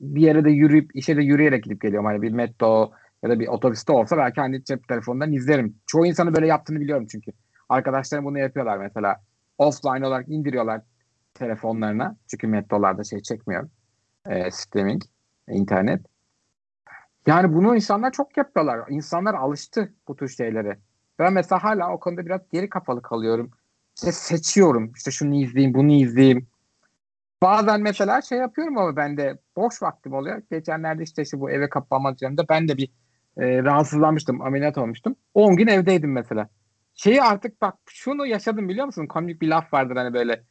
Bir 0.00 0.20
yere 0.20 0.44
de 0.44 0.50
yürüyüp 0.50 0.96
işe 0.96 1.16
de 1.16 1.22
yürüyerek 1.22 1.64
gidip 1.64 1.80
geliyorum. 1.80 2.06
Hani 2.06 2.22
bir 2.22 2.32
metro 2.32 2.92
ya 3.22 3.30
da 3.30 3.40
bir 3.40 3.48
otobüste 3.48 3.92
olsa 3.92 4.16
belki 4.16 4.40
hani 4.40 4.64
cep 4.64 4.88
telefonundan 4.88 5.32
izlerim. 5.32 5.76
Çoğu 5.86 6.06
insanın 6.06 6.34
böyle 6.34 6.46
yaptığını 6.46 6.80
biliyorum 6.80 7.06
çünkü. 7.10 7.32
Arkadaşlarım 7.68 8.24
bunu 8.24 8.38
yapıyorlar 8.38 8.78
mesela. 8.78 9.16
Offline 9.58 10.06
olarak 10.06 10.28
indiriyorlar 10.28 10.80
telefonlarına. 11.34 12.16
Çünkü 12.30 12.46
metrolarda 12.46 13.04
şey 13.04 13.22
çekmiyor. 13.22 13.68
E, 14.26 14.50
streaming, 14.50 15.02
internet. 15.50 16.00
Yani 17.26 17.54
bunu 17.54 17.76
insanlar 17.76 18.12
çok 18.12 18.36
yapıyorlar. 18.36 18.80
İnsanlar 18.88 19.34
alıştı 19.34 19.92
bu 20.08 20.16
tür 20.16 20.28
şeylere. 20.28 20.78
Ben 21.18 21.32
mesela 21.32 21.64
hala 21.64 21.92
o 21.92 22.00
konuda 22.00 22.26
biraz 22.26 22.40
geri 22.52 22.68
kafalı 22.68 23.02
kalıyorum. 23.02 23.50
İşte 23.96 24.12
seçiyorum. 24.12 24.92
İşte 24.96 25.10
şunu 25.10 25.34
izleyeyim, 25.34 25.74
bunu 25.74 25.92
izleyeyim. 25.92 26.48
Bazen 27.42 27.80
mesela 27.80 28.22
şey 28.22 28.38
yapıyorum 28.38 28.78
ama 28.78 28.96
ben 28.96 29.16
de 29.16 29.38
boş 29.56 29.82
vaktim 29.82 30.12
oluyor. 30.12 30.42
Geçenlerde 30.50 31.02
işte, 31.02 31.22
işte 31.22 31.40
bu 31.40 31.50
eve 31.50 31.68
kapanma 31.68 32.12
üzerinde 32.12 32.48
ben 32.48 32.68
de 32.68 32.76
bir 32.76 32.90
e, 33.36 33.62
rahatsızlanmıştım. 33.62 34.42
Ameliyat 34.42 34.78
olmuştum. 34.78 35.16
10 35.34 35.56
gün 35.56 35.66
evdeydim 35.66 36.12
mesela. 36.12 36.48
Şeyi 36.94 37.22
artık 37.22 37.62
bak 37.62 37.74
şunu 37.86 38.26
yaşadım 38.26 38.68
biliyor 38.68 38.86
musun? 38.86 39.06
Komik 39.06 39.40
bir 39.40 39.48
laf 39.48 39.72
vardır 39.72 39.96
hani 39.96 40.14
böyle. 40.14 40.42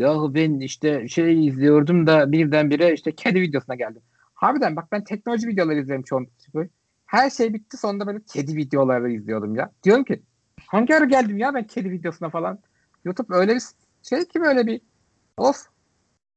Ya 0.00 0.14
ben 0.34 0.60
işte 0.60 1.08
şey 1.08 1.46
izliyordum 1.46 2.06
da 2.06 2.32
birdenbire 2.32 2.92
işte 2.92 3.14
kedi 3.14 3.40
videosuna 3.40 3.74
geldim. 3.74 4.02
Harbiden 4.40 4.76
bak 4.76 4.92
ben 4.92 5.04
teknoloji 5.04 5.48
videoları 5.48 5.78
izlerim 5.78 6.02
çoğunlukla. 6.02 6.66
Her 7.06 7.30
şey 7.30 7.54
bitti 7.54 7.76
sonunda 7.76 8.06
böyle 8.06 8.20
kedi 8.32 8.56
videoları 8.56 9.12
izliyordum 9.12 9.54
ya. 9.54 9.70
Diyorum 9.82 10.04
ki 10.04 10.22
hangi 10.66 10.96
ara 10.96 11.04
geldim 11.04 11.38
ya 11.38 11.54
ben 11.54 11.66
kedi 11.66 11.90
videosuna 11.90 12.30
falan. 12.30 12.58
YouTube 13.04 13.36
öyle 13.36 13.54
bir 13.54 13.62
şey 14.02 14.24
ki 14.24 14.40
böyle 14.40 14.66
bir 14.66 14.80
of 15.36 15.66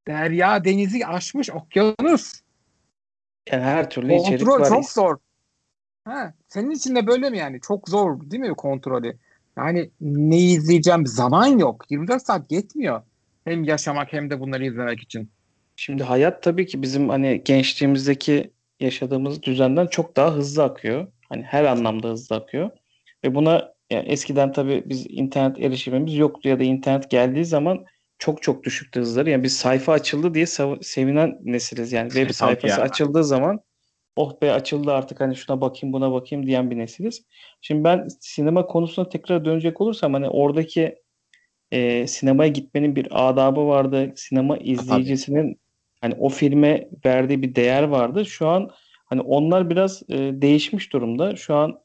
derya 0.07 0.65
denizi 0.65 1.05
aşmış 1.05 1.49
okyanus. 1.49 2.41
Yani 3.51 3.63
her 3.63 3.89
türlü 3.89 4.13
içerik 4.13 4.45
Kontrol 4.45 4.61
var. 4.61 4.69
çok 4.69 4.89
zor. 4.89 5.17
Ha, 6.05 6.33
senin 6.47 6.71
için 6.71 6.95
de 6.95 7.07
böyle 7.07 7.29
mi 7.29 7.37
yani? 7.37 7.61
Çok 7.61 7.89
zor 7.89 8.31
değil 8.31 8.41
mi 8.41 8.55
kontrolü? 8.55 9.17
Yani 9.57 9.89
ne 10.01 10.37
izleyeceğim 10.37 11.07
zaman 11.07 11.45
yok. 11.45 11.85
24 11.91 12.25
saat 12.25 12.51
yetmiyor. 12.51 13.01
Hem 13.45 13.63
yaşamak 13.63 14.13
hem 14.13 14.29
de 14.29 14.39
bunları 14.39 14.65
izlemek 14.65 14.99
için. 14.99 15.29
Şimdi 15.75 16.03
hayat 16.03 16.43
tabii 16.43 16.65
ki 16.65 16.81
bizim 16.81 17.09
hani 17.09 17.41
gençliğimizdeki 17.45 18.51
yaşadığımız 18.79 19.43
düzenden 19.43 19.87
çok 19.87 20.15
daha 20.15 20.33
hızlı 20.33 20.63
akıyor. 20.63 21.07
Hani 21.29 21.43
her 21.43 21.63
anlamda 21.63 22.07
hızlı 22.07 22.35
akıyor. 22.35 22.69
Ve 23.23 23.35
buna 23.35 23.73
yani 23.91 24.07
eskiden 24.07 24.51
tabii 24.51 24.83
biz 24.85 25.05
internet 25.09 25.59
erişimimiz 25.59 26.17
yoktu 26.17 26.49
ya 26.49 26.59
da 26.59 26.63
internet 26.63 27.09
geldiği 27.09 27.45
zaman 27.45 27.85
çok 28.19 28.41
çok 28.41 28.63
düşüktü 28.63 28.99
hızları. 28.99 29.29
Yani 29.29 29.43
biz 29.43 29.57
sayfa 29.57 29.93
açıldı 29.93 30.33
diye 30.33 30.45
sevinen 30.81 31.37
nesiliz. 31.43 31.91
Yani 31.91 32.09
web 32.09 32.31
sayfası 32.31 32.79
ya. 32.79 32.81
açıldığı 32.81 33.23
zaman 33.23 33.59
oh 34.15 34.41
be 34.41 34.51
açıldı 34.51 34.91
artık 34.91 35.19
hani 35.21 35.35
şuna 35.35 35.61
bakayım 35.61 35.93
buna 35.93 36.11
bakayım 36.11 36.47
diyen 36.47 36.71
bir 36.71 36.77
nesiliz. 36.77 37.25
Şimdi 37.61 37.83
ben 37.83 38.07
sinema 38.19 38.65
konusuna 38.65 39.09
tekrar 39.09 39.45
dönecek 39.45 39.81
olursam 39.81 40.13
hani 40.13 40.29
oradaki 40.29 40.95
e, 41.71 42.07
sinemaya 42.07 42.51
gitmenin 42.51 42.95
bir 42.95 43.07
adabı 43.29 43.67
vardı. 43.67 44.13
Sinema 44.15 44.57
izleyicisinin 44.57 45.59
hani 46.03 46.15
o 46.19 46.29
filme 46.29 46.89
verdiği 47.05 47.41
bir 47.41 47.55
değer 47.55 47.83
vardı. 47.83 48.25
Şu 48.25 48.47
an 48.47 48.69
hani 49.05 49.21
onlar 49.21 49.69
biraz 49.69 50.03
e, 50.09 50.17
değişmiş 50.17 50.93
durumda. 50.93 51.35
Şu 51.35 51.55
an 51.55 51.79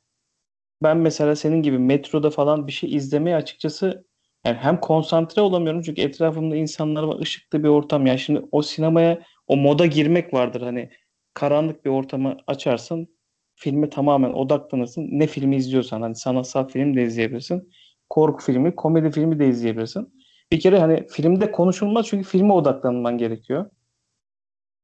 ben 0.83 0.97
mesela 0.97 1.37
senin 1.37 1.63
gibi 1.63 1.79
metroda 1.79 2.31
falan 2.31 2.67
bir 2.67 2.73
şey 2.73 2.95
izlemeye 2.97 3.37
açıkçası 3.37 4.05
yani 4.47 4.57
hem 4.57 4.81
konsantre 4.81 5.43
olamıyorum 5.43 5.83
çünkü 5.83 6.03
etrafımda 6.03 6.57
insanlar 6.57 7.03
var, 7.03 7.21
ışıklı 7.21 7.65
bir 7.65 7.69
ortam. 7.69 8.07
Yani 8.07 8.19
şimdi 8.19 8.43
o 8.53 8.63
sinemaya 8.63 9.23
o 9.47 9.57
moda 9.57 9.87
girmek 9.87 10.35
vardır. 10.35 10.63
Hani 10.63 10.91
karanlık 11.35 11.85
bir 11.85 11.91
ortamı 11.91 12.37
açarsın, 12.47 13.09
filme 13.55 13.91
tamamen 13.91 14.33
odaklanırsın. 14.33 15.09
Ne 15.11 15.27
filmi 15.27 15.57
izliyorsan 15.57 16.03
hani 16.03 16.15
sanatsal 16.15 16.69
film 16.69 16.97
de 16.97 17.03
izleyebilirsin. 17.03 17.73
Korku 18.09 18.45
filmi, 18.45 18.77
komedi 18.77 19.11
filmi 19.11 19.39
de 19.39 19.49
izleyebilirsin. 19.49 20.15
Bir 20.53 20.61
kere 20.61 20.79
hani 20.79 21.07
filmde 21.07 21.53
konuşulmaz 21.53 22.07
çünkü 22.07 22.29
filme 22.29 22.53
odaklanman 22.53 23.19
gerekiyor. 23.19 23.71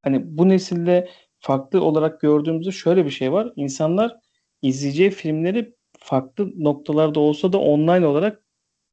Hani 0.04 0.38
bu 0.38 0.48
nesilde 0.48 1.08
farklı 1.38 1.84
olarak 1.84 2.20
gördüğümüzde 2.20 2.70
şöyle 2.70 3.04
bir 3.04 3.10
şey 3.10 3.32
var. 3.32 3.52
İnsanlar 3.56 4.16
izleyeceği 4.62 5.10
filmleri 5.10 5.74
farklı 5.98 6.64
noktalarda 6.64 7.20
olsa 7.20 7.52
da 7.52 7.58
online 7.58 8.06
olarak 8.06 8.42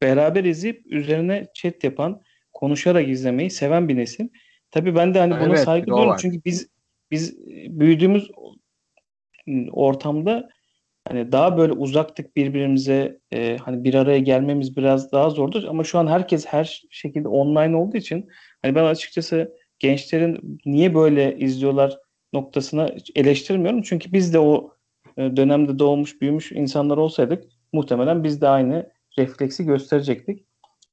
beraber 0.02 0.44
izleyip 0.44 0.86
üzerine 0.86 1.46
chat 1.54 1.84
yapan, 1.84 2.22
konuşarak 2.52 3.08
izlemeyi 3.08 3.50
seven 3.50 3.88
bir 3.88 3.96
nesil. 3.96 4.28
Tabii 4.70 4.94
ben 4.94 5.14
de 5.14 5.18
hani 5.18 5.34
buna 5.34 5.48
evet, 5.48 5.64
saygı 5.64 5.86
duyuyorum 5.86 6.16
çünkü 6.20 6.44
biz 6.44 6.68
biz 7.10 7.38
büyüdüğümüz 7.68 8.30
ortamda 9.72 10.48
hani 11.08 11.32
daha 11.32 11.58
böyle 11.58 11.72
uzaktık 11.72 12.36
birbirimize 12.36 13.18
e, 13.32 13.56
hani 13.56 13.84
bir 13.84 13.94
araya 13.94 14.18
gelmemiz 14.18 14.76
biraz 14.76 15.12
daha 15.12 15.30
zordur 15.30 15.64
ama 15.64 15.84
şu 15.84 15.98
an 15.98 16.06
herkes 16.06 16.46
her 16.46 16.82
şekilde 16.90 17.28
online 17.28 17.76
olduğu 17.76 17.96
için 17.96 18.28
hani 18.62 18.74
ben 18.74 18.84
açıkçası 18.84 19.52
gençlerin 19.82 20.60
niye 20.66 20.94
böyle 20.94 21.38
izliyorlar 21.38 21.98
noktasına 22.32 22.90
eleştirmiyorum 23.14 23.82
çünkü 23.82 24.12
biz 24.12 24.34
de 24.34 24.38
o 24.38 24.74
e, 25.16 25.36
dönemde 25.36 25.78
doğmuş 25.78 26.20
büyümüş 26.20 26.52
insanlar 26.52 26.96
olsaydık 26.96 27.44
muhtemelen 27.72 28.24
biz 28.24 28.40
de 28.40 28.48
aynı 28.48 28.92
refleksi 29.18 29.64
gösterecektik. 29.64 30.46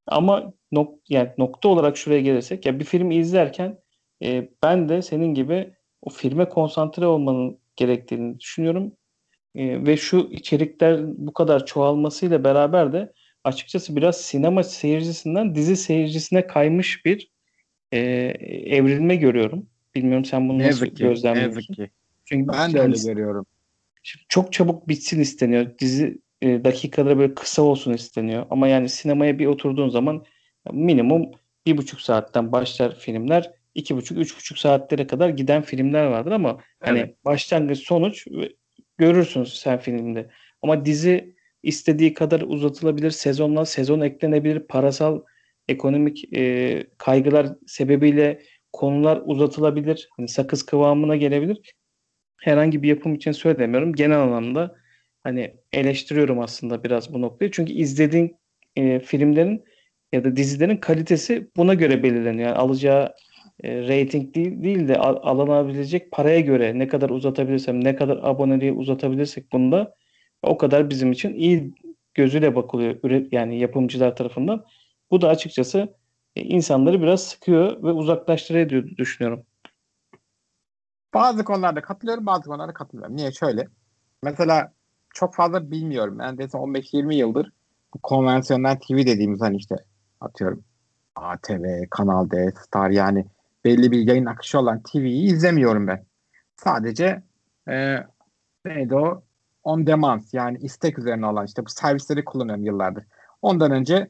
Ama 0.07 0.53
nok 0.71 0.95
yani 1.09 1.29
nokta 1.37 1.69
olarak 1.69 1.97
şuraya 1.97 2.21
gelirsek 2.21 2.65
ya 2.65 2.79
bir 2.79 2.85
film 2.85 3.11
izlerken 3.11 3.79
e, 4.23 4.49
ben 4.63 4.89
de 4.89 5.01
senin 5.01 5.33
gibi 5.33 5.73
o 6.01 6.09
filme 6.09 6.49
konsantre 6.49 7.05
olmanın 7.05 7.59
gerektiğini 7.75 8.39
düşünüyorum. 8.39 8.91
E, 9.55 9.85
ve 9.85 9.97
şu 9.97 10.29
içerikler 10.31 11.01
bu 11.17 11.33
kadar 11.33 11.65
çoğalmasıyla 11.65 12.43
beraber 12.43 12.93
de 12.93 13.13
açıkçası 13.43 13.95
biraz 13.95 14.21
sinema 14.21 14.63
seyircisinden 14.63 15.55
dizi 15.55 15.75
seyircisine 15.75 16.47
kaymış 16.47 17.05
bir 17.05 17.31
e, 17.91 17.99
evrilme 18.75 19.15
görüyorum. 19.15 19.67
Bilmiyorum 19.95 20.25
sen 20.25 20.49
bunu 20.49 20.59
ne 20.59 20.67
nasıl 20.67 20.85
gözlemliyorsun? 20.85 21.73
ki. 21.73 21.89
Çünkü 22.25 22.53
ben 22.53 22.73
de 22.73 22.79
öyle 22.79 22.97
görüyorum. 23.05 23.45
Çok 24.29 24.53
çabuk 24.53 24.87
bitsin 24.87 25.19
isteniyor. 25.19 25.77
Dizi 25.79 26.21
e, 26.41 26.63
dakikaları 26.63 27.17
böyle 27.17 27.33
kısa 27.33 27.61
olsun 27.61 27.93
isteniyor. 27.93 28.45
Ama 28.49 28.67
yani 28.67 28.89
sinemaya 28.89 29.39
bir 29.39 29.45
oturduğun 29.45 29.89
zaman 29.89 30.25
minimum 30.71 31.31
bir 31.65 31.77
buçuk 31.77 32.01
saatten 32.01 32.51
başlar 32.51 32.99
filmler. 32.99 33.51
iki 33.75 33.95
buçuk, 33.95 34.17
üç 34.17 34.37
buçuk 34.37 34.57
saatlere 34.57 35.07
kadar 35.07 35.29
giden 35.29 35.61
filmler 35.61 36.05
vardır 36.05 36.31
ama 36.31 36.49
hani 36.79 36.99
evet. 36.99 37.07
hani 37.07 37.15
başlangıç 37.25 37.79
sonuç 37.79 38.27
görürsün 38.97 39.43
sen 39.43 39.79
filmde. 39.79 40.29
Ama 40.61 40.85
dizi 40.85 41.35
istediği 41.63 42.13
kadar 42.13 42.41
uzatılabilir. 42.41 43.11
Sezonla 43.11 43.65
sezon 43.65 44.01
eklenebilir. 44.01 44.59
Parasal 44.59 45.21
ekonomik 45.69 46.33
e, 46.33 46.83
kaygılar 46.97 47.47
sebebiyle 47.67 48.41
konular 48.73 49.21
uzatılabilir. 49.25 50.09
Hani 50.17 50.27
sakız 50.27 50.65
kıvamına 50.65 51.15
gelebilir. 51.15 51.75
Herhangi 52.37 52.83
bir 52.83 52.89
yapım 52.89 53.15
için 53.15 53.31
söylemiyorum. 53.31 53.93
Genel 53.93 54.19
anlamda 54.19 54.75
hani 55.23 55.53
eleştiriyorum 55.73 56.39
aslında 56.39 56.83
biraz 56.83 57.13
bu 57.13 57.21
noktayı. 57.21 57.51
Çünkü 57.51 57.73
izlediğin 57.73 58.35
e, 58.75 58.99
filmlerin 58.99 59.63
ya 60.13 60.23
da 60.23 60.35
dizilerin 60.35 60.77
kalitesi 60.77 61.49
buna 61.57 61.73
göre 61.73 62.03
belirleniyor. 62.03 62.49
Yani 62.49 62.57
alacağı 62.57 63.13
e, 63.63 63.81
rating 63.81 64.35
değil, 64.35 64.63
değil 64.63 64.87
de 64.87 64.97
al, 64.97 65.17
alınabilecek 65.21 66.11
paraya 66.11 66.39
göre 66.39 66.79
ne 66.79 66.87
kadar 66.87 67.09
uzatabilirsem, 67.09 67.83
ne 67.83 67.95
kadar 67.95 68.19
aboneliği 68.23 68.71
uzatabilirsek 68.71 69.51
bunda 69.51 69.95
o 70.43 70.57
kadar 70.57 70.89
bizim 70.89 71.11
için 71.11 71.33
iyi 71.33 71.73
gözüyle 72.13 72.55
bakılıyor 72.55 72.95
yani 73.31 73.59
yapımcılar 73.59 74.15
tarafından. 74.15 74.65
Bu 75.11 75.21
da 75.21 75.27
açıkçası 75.27 75.93
e, 76.35 76.41
insanları 76.41 77.01
biraz 77.01 77.23
sıkıyor 77.23 77.83
ve 77.83 77.91
uzaklaştırıyor 77.91 78.69
diyor 78.69 78.83
düşünüyorum. 78.97 79.45
Bazı 81.13 81.43
konularda 81.43 81.81
katılıyorum, 81.81 82.25
bazı 82.25 82.43
konularda 82.43 82.73
katılmıyorum. 82.73 83.17
Niye? 83.17 83.31
Şöyle. 83.31 83.67
Mesela 84.23 84.73
çok 85.13 85.35
fazla 85.35 85.71
bilmiyorum. 85.71 86.17
Neredeyse 86.17 86.57
15-20 86.57 87.13
yıldır 87.13 87.51
bu 87.93 87.99
konvansiyonel 88.03 88.79
TV 88.79 88.97
dediğimiz 88.97 89.41
hani 89.41 89.57
işte 89.57 89.75
atıyorum 90.21 90.63
ATV, 91.15 91.83
Kanal 91.89 92.29
D, 92.29 92.51
Star 92.51 92.89
yani 92.89 93.25
belli 93.65 93.91
bir 93.91 94.07
yayın 94.07 94.25
akışı 94.25 94.59
olan 94.59 94.83
TV'yi 94.83 95.33
izlemiyorum 95.33 95.87
ben. 95.87 96.05
Sadece 96.55 97.23
e, 97.69 97.97
neydi 98.65 98.95
o? 98.95 99.23
On 99.63 99.87
demand 99.87 100.21
yani 100.33 100.57
istek 100.57 100.99
üzerine 100.99 101.25
olan 101.25 101.45
işte 101.45 101.65
bu 101.65 101.69
servisleri 101.69 102.25
kullanıyorum 102.25 102.65
yıllardır. 102.65 103.03
Ondan 103.41 103.71
önce 103.71 104.09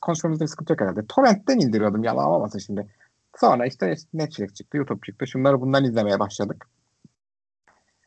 konuşmamızda 0.00 0.46
sıkıntı 0.46 0.72
yok 0.72 0.80
herhalde. 0.80 1.06
Torrent'ten 1.06 1.58
indiriyordum 1.58 2.04
yalan 2.04 2.26
olmasın 2.26 2.58
şimdi. 2.58 2.86
Sonra 3.40 3.66
işte 3.66 3.96
Netflix 4.14 4.54
çıktı, 4.54 4.76
YouTube 4.76 5.00
çıktı. 5.06 5.26
Şunları 5.26 5.60
bundan 5.60 5.84
izlemeye 5.84 6.20
başladık. 6.20 6.68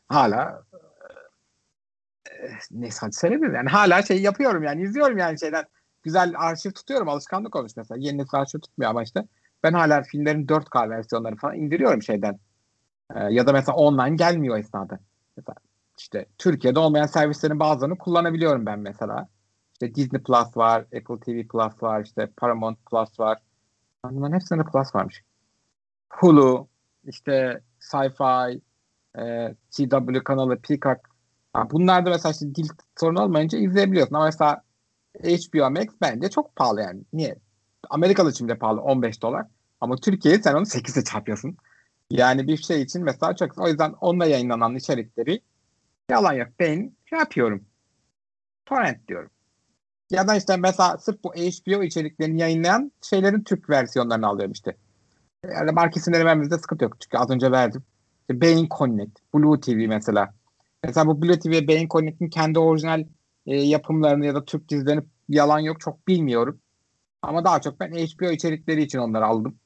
Hala 0.08 0.62
e, 2.30 2.50
neyse 2.70 2.98
hadi 3.00 3.12
söylemeyiz 3.12 3.54
yani 3.54 3.68
hala 3.68 4.02
şey 4.02 4.22
yapıyorum 4.22 4.62
yani 4.62 4.82
izliyorum 4.82 5.18
yani 5.18 5.40
şeyden 5.40 5.64
güzel 6.02 6.34
arşiv 6.38 6.70
tutuyorum 6.70 7.08
alışkanlık 7.08 7.56
olmuş 7.56 7.72
mesela 7.76 7.98
yeni 8.00 8.18
nesil 8.18 8.38
arşiv 8.38 8.60
tutmuyor 8.60 8.90
ama 8.90 9.02
işte 9.02 9.24
ben 9.62 9.72
hala 9.72 10.02
filmlerin 10.02 10.46
4K 10.46 10.90
versiyonları 10.90 11.36
falan 11.36 11.56
indiriyorum 11.56 12.02
şeyden 12.02 12.38
ee, 13.14 13.20
ya 13.20 13.46
da 13.46 13.52
mesela 13.52 13.76
online 13.76 14.16
gelmiyor 14.16 14.58
esnada 14.58 14.98
mesela 15.36 15.56
işte 15.98 16.26
Türkiye'de 16.38 16.78
olmayan 16.78 17.06
servislerin 17.06 17.60
bazılarını 17.60 17.98
kullanabiliyorum 17.98 18.66
ben 18.66 18.78
mesela 18.78 19.28
işte 19.76 19.94
Disney 19.94 20.22
Plus 20.22 20.56
var 20.56 20.80
Apple 20.80 21.20
TV 21.20 21.48
Plus 21.48 21.82
var 21.82 22.04
işte 22.04 22.30
Paramount 22.36 22.78
Plus 22.90 23.20
var 23.20 23.38
bunların 24.04 24.34
hepsinde 24.34 24.64
Plus 24.64 24.94
varmış 24.94 25.22
Hulu 26.10 26.68
işte 27.04 27.60
Sci-Fi 27.80 28.60
e, 29.18 29.54
CW 29.70 30.24
kanalı 30.24 30.58
Peacock 30.58 31.00
bunlarda 31.70 32.10
mesela 32.10 32.32
işte 32.32 32.54
dil 32.54 32.68
sorunu 32.98 33.22
olmayınca 33.22 33.58
izleyebiliyorsun 33.58 34.14
ama 34.14 34.24
mesela 34.24 34.62
HBO 35.24 35.70
Max 35.70 35.86
bence 36.00 36.30
çok 36.30 36.56
pahalı 36.56 36.80
yani. 36.80 37.02
Niye? 37.12 37.36
Amerikalı 37.90 38.30
için 38.30 38.48
de 38.48 38.58
pahalı 38.58 38.80
15 38.80 39.22
dolar. 39.22 39.46
Ama 39.80 39.96
Türkiye'ye 39.96 40.42
sen 40.42 40.54
onu 40.54 40.66
8'e 40.66 41.04
çarpıyorsun. 41.04 41.56
Yani 42.10 42.46
bir 42.48 42.56
şey 42.56 42.82
için 42.82 43.02
mesela 43.04 43.36
çok 43.36 43.58
o 43.58 43.68
yüzden 43.68 43.92
onunla 44.00 44.26
yayınlanan 44.26 44.74
içerikleri 44.74 45.40
yalan 46.10 46.32
yok. 46.32 46.48
Ben 46.60 46.92
şey 47.04 47.18
yapıyorum. 47.18 47.64
Torrent 48.66 49.08
diyorum. 49.08 49.30
Ya 50.10 50.28
da 50.28 50.36
işte 50.36 50.56
mesela 50.56 50.98
sırf 50.98 51.24
bu 51.24 51.34
HBO 51.34 51.82
içeriklerini 51.82 52.40
yayınlayan 52.40 52.92
şeylerin 53.02 53.42
Türk 53.42 53.70
versiyonlarını 53.70 54.26
alıyorum 54.26 54.52
işte. 54.52 54.76
Yani 55.44 55.72
marka 55.72 56.00
isimleri 56.00 56.24
vermemizde 56.24 56.58
sıkıntı 56.58 56.84
yok. 56.84 57.00
Çünkü 57.00 57.18
az 57.18 57.30
önce 57.30 57.50
verdim. 57.50 57.82
İşte 58.20 58.40
Beyin 58.40 58.68
Connect, 58.78 59.18
Blue 59.34 59.60
TV 59.60 59.88
mesela. 59.88 60.34
Mesela 60.84 61.06
bu 61.06 61.22
Blue 61.22 61.38
TV 61.38 61.50
ve 61.50 61.68
Beyin 61.68 61.88
Connect'in 61.88 62.28
kendi 62.28 62.58
orijinal 62.58 63.04
e, 63.46 63.56
yapımlarını 63.56 64.26
ya 64.26 64.34
da 64.34 64.44
Türk 64.44 64.68
dizilerini 64.68 65.04
yalan 65.28 65.58
yok 65.58 65.80
çok 65.80 66.08
bilmiyorum. 66.08 66.60
Ama 67.22 67.44
daha 67.44 67.60
çok 67.60 67.80
ben 67.80 67.90
HBO 67.92 68.30
içerikleri 68.30 68.82
için 68.82 68.98
onları 68.98 69.26
aldım. 69.26 69.58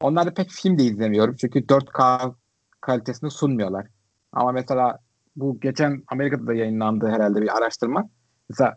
Onları 0.00 0.34
pek 0.34 0.50
film 0.50 0.78
de 0.78 0.82
izlemiyorum. 0.82 1.36
Çünkü 1.36 1.58
4K 1.58 2.34
kalitesini 2.80 3.30
sunmuyorlar. 3.30 3.86
Ama 4.32 4.52
mesela 4.52 4.98
bu 5.36 5.60
geçen 5.60 6.02
Amerika'da 6.06 6.46
da 6.46 6.54
yayınlandı 6.54 7.08
herhalde 7.08 7.42
bir 7.42 7.56
araştırma. 7.58 8.08
Mesela 8.48 8.76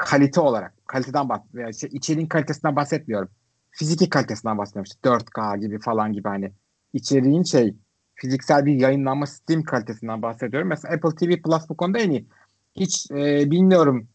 kalite 0.00 0.40
olarak, 0.40 0.86
kaliteden 0.86 1.28
bahsediyorum. 1.28 1.74
Şey, 1.74 1.90
içeriğin 1.92 2.26
kalitesinden 2.26 2.76
bahsetmiyorum. 2.76 3.28
Fiziki 3.70 4.08
kalitesinden 4.08 4.58
bahsediyorum. 4.58 4.90
İşte 4.90 5.08
4K 5.08 5.60
gibi 5.60 5.80
falan 5.80 6.12
gibi 6.12 6.28
hani 6.28 6.52
içeriğin 6.92 7.42
şey 7.42 7.74
fiziksel 8.14 8.66
bir 8.66 8.74
yayınlanma 8.74 9.26
sistem 9.26 9.62
kalitesinden 9.62 10.22
bahsediyorum. 10.22 10.68
Mesela 10.68 10.94
Apple 10.94 11.10
TV 11.10 11.42
Plus 11.42 11.68
bu 11.68 11.76
konuda 11.76 11.98
en 11.98 12.10
iyi. 12.10 12.26
Hiç 12.76 13.10
e, 13.10 13.50
bilmiyorum 13.50 14.08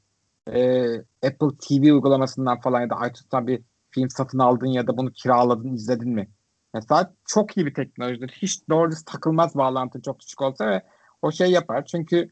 e, 0.48 0.86
Apple 1.00 1.58
TV 1.62 1.94
uygulamasından 1.94 2.60
falan 2.60 2.82
ya 2.82 2.90
da 2.90 2.96
iTunes'tan 2.96 3.48
bir 3.48 3.62
film 3.92 4.10
satın 4.10 4.40
aldın 4.40 4.68
ya 4.68 4.88
da 4.88 4.98
bunu 4.98 5.12
kiraladın 5.12 5.74
izledin 5.74 6.10
mi? 6.10 6.28
Mesela 6.74 7.14
çok 7.26 7.58
iyi 7.58 7.66
bir 7.66 7.74
teknolojidir. 7.74 8.30
Hiç 8.30 8.70
doğru 8.70 8.92
takılmaz 9.06 9.56
bağlantı 9.56 10.02
çok 10.02 10.20
küçük 10.20 10.42
olsa 10.42 10.68
ve 10.68 10.82
o 11.22 11.32
şey 11.32 11.52
yapar. 11.52 11.86
Çünkü 11.86 12.30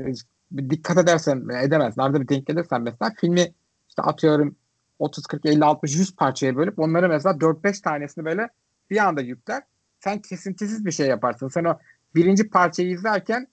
e, 0.00 0.04
dikkat 0.56 0.98
edersen 0.98 1.48
edemez. 1.62 1.96
Nerede 1.96 2.20
bir 2.20 2.28
denk 2.28 2.46
gelirsen 2.46 2.82
mesela 2.82 3.12
filmi 3.20 3.54
işte 3.88 4.02
atıyorum 4.02 4.56
30, 4.98 5.26
40, 5.26 5.46
50, 5.46 5.64
60, 5.64 5.96
100 5.96 6.16
parçaya 6.16 6.56
bölüp 6.56 6.78
onları 6.78 7.08
mesela 7.08 7.34
4-5 7.34 7.82
tanesini 7.82 8.24
böyle 8.24 8.48
bir 8.90 9.08
anda 9.08 9.20
yükler. 9.20 9.62
Sen 10.00 10.22
kesintisiz 10.22 10.86
bir 10.86 10.92
şey 10.92 11.06
yaparsın. 11.06 11.48
Sen 11.48 11.64
o 11.64 11.78
birinci 12.14 12.50
parçayı 12.50 12.90
izlerken 12.90 13.46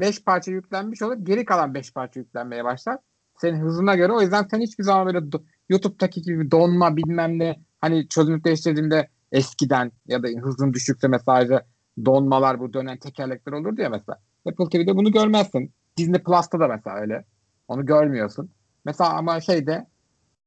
5 0.00 0.24
parça 0.24 0.50
yüklenmiş 0.50 1.02
olur. 1.02 1.16
Geri 1.22 1.44
kalan 1.44 1.74
5 1.74 1.92
parça 1.92 2.20
yüklenmeye 2.20 2.64
başlar. 2.64 2.98
Senin 3.40 3.60
hızına 3.60 3.94
göre. 3.94 4.12
O 4.12 4.20
yüzden 4.20 4.46
sen 4.50 4.60
hiçbir 4.60 4.84
zaman 4.84 5.06
böyle 5.06 5.26
YouTube'daki 5.68 6.22
gibi 6.22 6.50
donma 6.50 6.96
bilmem 6.96 7.38
ne 7.38 7.56
hani 7.80 8.08
çözünürlük 8.08 8.44
değiştirdiğinde 8.44 9.08
eskiden 9.32 9.92
ya 10.06 10.22
da 10.22 10.28
hızın 10.42 10.72
düşükse 10.72 11.08
mesela 11.08 11.62
donmalar 12.04 12.60
bu 12.60 12.72
dönen 12.72 12.98
tekerlekler 12.98 13.52
olur 13.52 13.76
diye 13.76 13.88
mesela. 13.88 14.18
Apple 14.46 14.68
TV'de 14.68 14.96
bunu 14.96 15.12
görmezsin. 15.12 15.72
Disney 15.96 16.22
Plus'ta 16.22 16.60
da 16.60 16.68
mesela 16.68 16.96
öyle. 16.96 17.24
Onu 17.68 17.86
görmüyorsun. 17.86 18.50
Mesela 18.84 19.10
ama 19.10 19.40
şeyde 19.40 19.86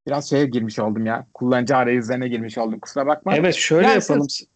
biraz 0.08 0.30
şeye 0.30 0.46
girmiş 0.46 0.80
oldum 0.80 1.06
ya. 1.06 1.28
Kullanıcı 1.34 1.76
arayüzlerine 1.76 2.28
girmiş 2.28 2.58
oldum. 2.58 2.80
Kusura 2.80 3.08
bakma. 3.08 3.36
Evet 3.36 3.56
şöyle 3.56 3.88
yani 3.88 3.96
yapalım. 3.96 4.30
Şey, 4.30 4.48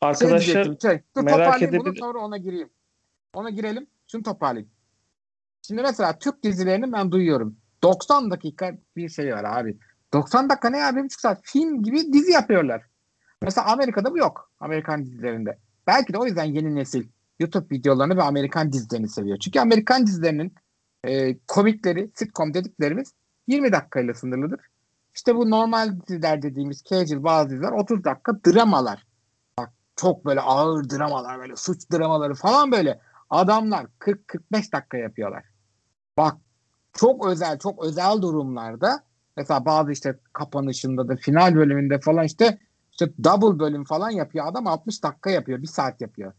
Arkadaşlar 0.00 0.38
şey 0.38 0.64
şey, 0.82 1.00
dur, 1.16 1.22
merak 1.22 1.62
edebilir. 1.62 1.96
Sonra 2.00 2.18
ona 2.18 2.36
gireyim. 2.36 2.70
Ona 3.34 3.50
girelim. 3.50 3.86
Şunu 4.12 4.22
toparlayayım. 4.22 4.70
Şimdi 5.66 5.82
mesela 5.82 6.18
Türk 6.18 6.42
dizilerini 6.42 6.92
ben 6.92 7.12
duyuyorum. 7.12 7.56
90 7.82 8.30
dakika 8.30 8.72
bir 8.96 9.08
şey 9.08 9.34
var 9.34 9.44
abi. 9.44 9.78
90 10.12 10.48
dakika 10.48 10.70
ne 10.70 10.78
ya? 10.78 10.96
Bir 10.96 11.04
buçuk 11.04 11.20
saat. 11.20 11.40
Film 11.42 11.82
gibi 11.82 12.12
dizi 12.12 12.32
yapıyorlar. 12.32 12.82
Mesela 13.42 13.72
Amerika'da 13.72 14.12
bu 14.12 14.18
yok. 14.18 14.50
Amerikan 14.60 15.04
dizilerinde. 15.04 15.58
Belki 15.86 16.12
de 16.12 16.18
o 16.18 16.26
yüzden 16.26 16.44
yeni 16.44 16.74
nesil 16.74 17.08
YouTube 17.42 17.76
videolarını 17.76 18.16
ve 18.16 18.22
Amerikan 18.22 18.72
dizilerini 18.72 19.08
seviyor. 19.08 19.38
Çünkü 19.38 19.60
Amerikan 19.60 20.06
dizilerinin 20.06 20.54
e, 21.04 21.38
komikleri, 21.38 22.10
sitcom 22.14 22.54
dediklerimiz 22.54 23.12
20 23.46 23.72
dakikayla 23.72 24.14
sınırlıdır. 24.14 24.60
İşte 25.14 25.36
bu 25.36 25.50
normal 25.50 26.00
diziler 26.08 26.42
dediğimiz 26.42 26.82
casual 26.84 27.24
bazı 27.24 27.50
diziler 27.50 27.72
30 27.72 28.04
dakika 28.04 28.32
dramalar. 28.46 29.06
Bak 29.58 29.72
çok 29.96 30.24
böyle 30.24 30.40
ağır 30.40 30.90
dramalar 30.90 31.38
böyle 31.38 31.56
suç 31.56 31.90
dramaları 31.92 32.34
falan 32.34 32.72
böyle 32.72 33.00
adamlar 33.30 33.86
40-45 34.00 34.72
dakika 34.72 34.98
yapıyorlar. 34.98 35.44
Bak 36.16 36.36
çok 36.92 37.26
özel 37.26 37.58
çok 37.58 37.84
özel 37.84 38.22
durumlarda 38.22 39.04
mesela 39.36 39.64
bazı 39.64 39.92
işte 39.92 40.18
kapanışında 40.32 41.08
da 41.08 41.16
final 41.16 41.54
bölümünde 41.54 42.00
falan 42.00 42.24
işte 42.24 42.58
işte 42.92 43.24
double 43.24 43.58
bölüm 43.58 43.84
falan 43.84 44.10
yapıyor. 44.10 44.46
Adam 44.46 44.66
60 44.66 45.02
dakika 45.02 45.30
yapıyor. 45.30 45.62
Bir 45.62 45.66
saat 45.66 46.00
yapıyor. 46.00 46.32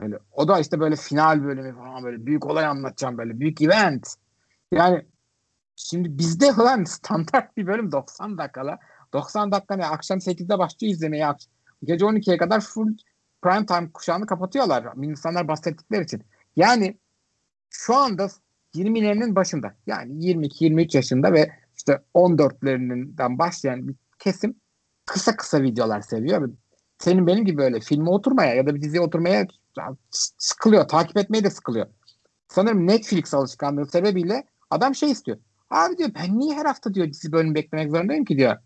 Böyle, 0.00 0.18
o 0.32 0.48
da 0.48 0.60
işte 0.60 0.80
böyle 0.80 0.96
final 0.96 1.44
bölümü 1.44 1.74
falan 1.74 2.04
böyle 2.04 2.26
büyük 2.26 2.46
olay 2.46 2.66
anlatacağım 2.66 3.18
böyle 3.18 3.40
büyük 3.40 3.62
event. 3.62 4.14
Yani 4.72 5.06
şimdi 5.76 6.18
bizde 6.18 6.52
falan 6.52 6.84
standart 6.84 7.56
bir 7.56 7.66
bölüm 7.66 7.92
90 7.92 8.38
dakikala. 8.38 8.78
90 9.12 9.52
dakika 9.52 9.76
ne 9.76 9.86
akşam 9.86 10.18
8'de 10.18 10.58
başlıyor 10.58 10.92
izlemeye. 10.92 11.26
Gece 11.84 12.04
12'ye 12.04 12.36
kadar 12.36 12.60
full 12.60 12.96
prime 13.42 13.66
time 13.66 13.92
kuşağını 13.92 14.26
kapatıyorlar. 14.26 14.86
İnsanlar 15.02 15.48
bahsettikleri 15.48 16.04
için. 16.04 16.22
Yani 16.56 16.98
şu 17.70 17.96
anda 17.96 18.28
20'lerinin 18.74 19.34
başında 19.34 19.74
yani 19.86 20.12
22-23 20.12 20.96
yaşında 20.96 21.32
ve 21.32 21.50
işte 21.76 22.02
14'lerinden 22.14 23.38
başlayan 23.38 23.88
bir 23.88 23.94
kesim 24.18 24.54
kısa 25.06 25.36
kısa 25.36 25.62
videolar 25.62 26.00
seviyor. 26.00 26.50
Senin 26.98 27.26
benim 27.26 27.44
gibi 27.44 27.58
böyle 27.58 27.80
filme 27.80 28.10
oturmaya 28.10 28.54
ya 28.54 28.66
da 28.66 28.74
bir 28.74 28.82
diziye 28.82 29.02
oturmaya 29.02 29.46
sıkılıyor. 30.38 30.88
Takip 30.88 31.16
etmeye 31.16 31.44
de 31.44 31.50
sıkılıyor. 31.50 31.86
Sanırım 32.48 32.86
Netflix 32.86 33.34
alışkanlığı 33.34 33.86
sebebiyle 33.86 34.44
adam 34.70 34.94
şey 34.94 35.10
istiyor. 35.10 35.38
Abi 35.70 35.98
diyor 35.98 36.10
ben 36.14 36.38
niye 36.38 36.54
her 36.54 36.66
hafta 36.66 36.94
diyor 36.94 37.08
dizi 37.08 37.32
bölüm 37.32 37.54
beklemek 37.54 37.90
zorundayım 37.90 38.24
ki 38.24 38.38
diyor. 38.38 38.56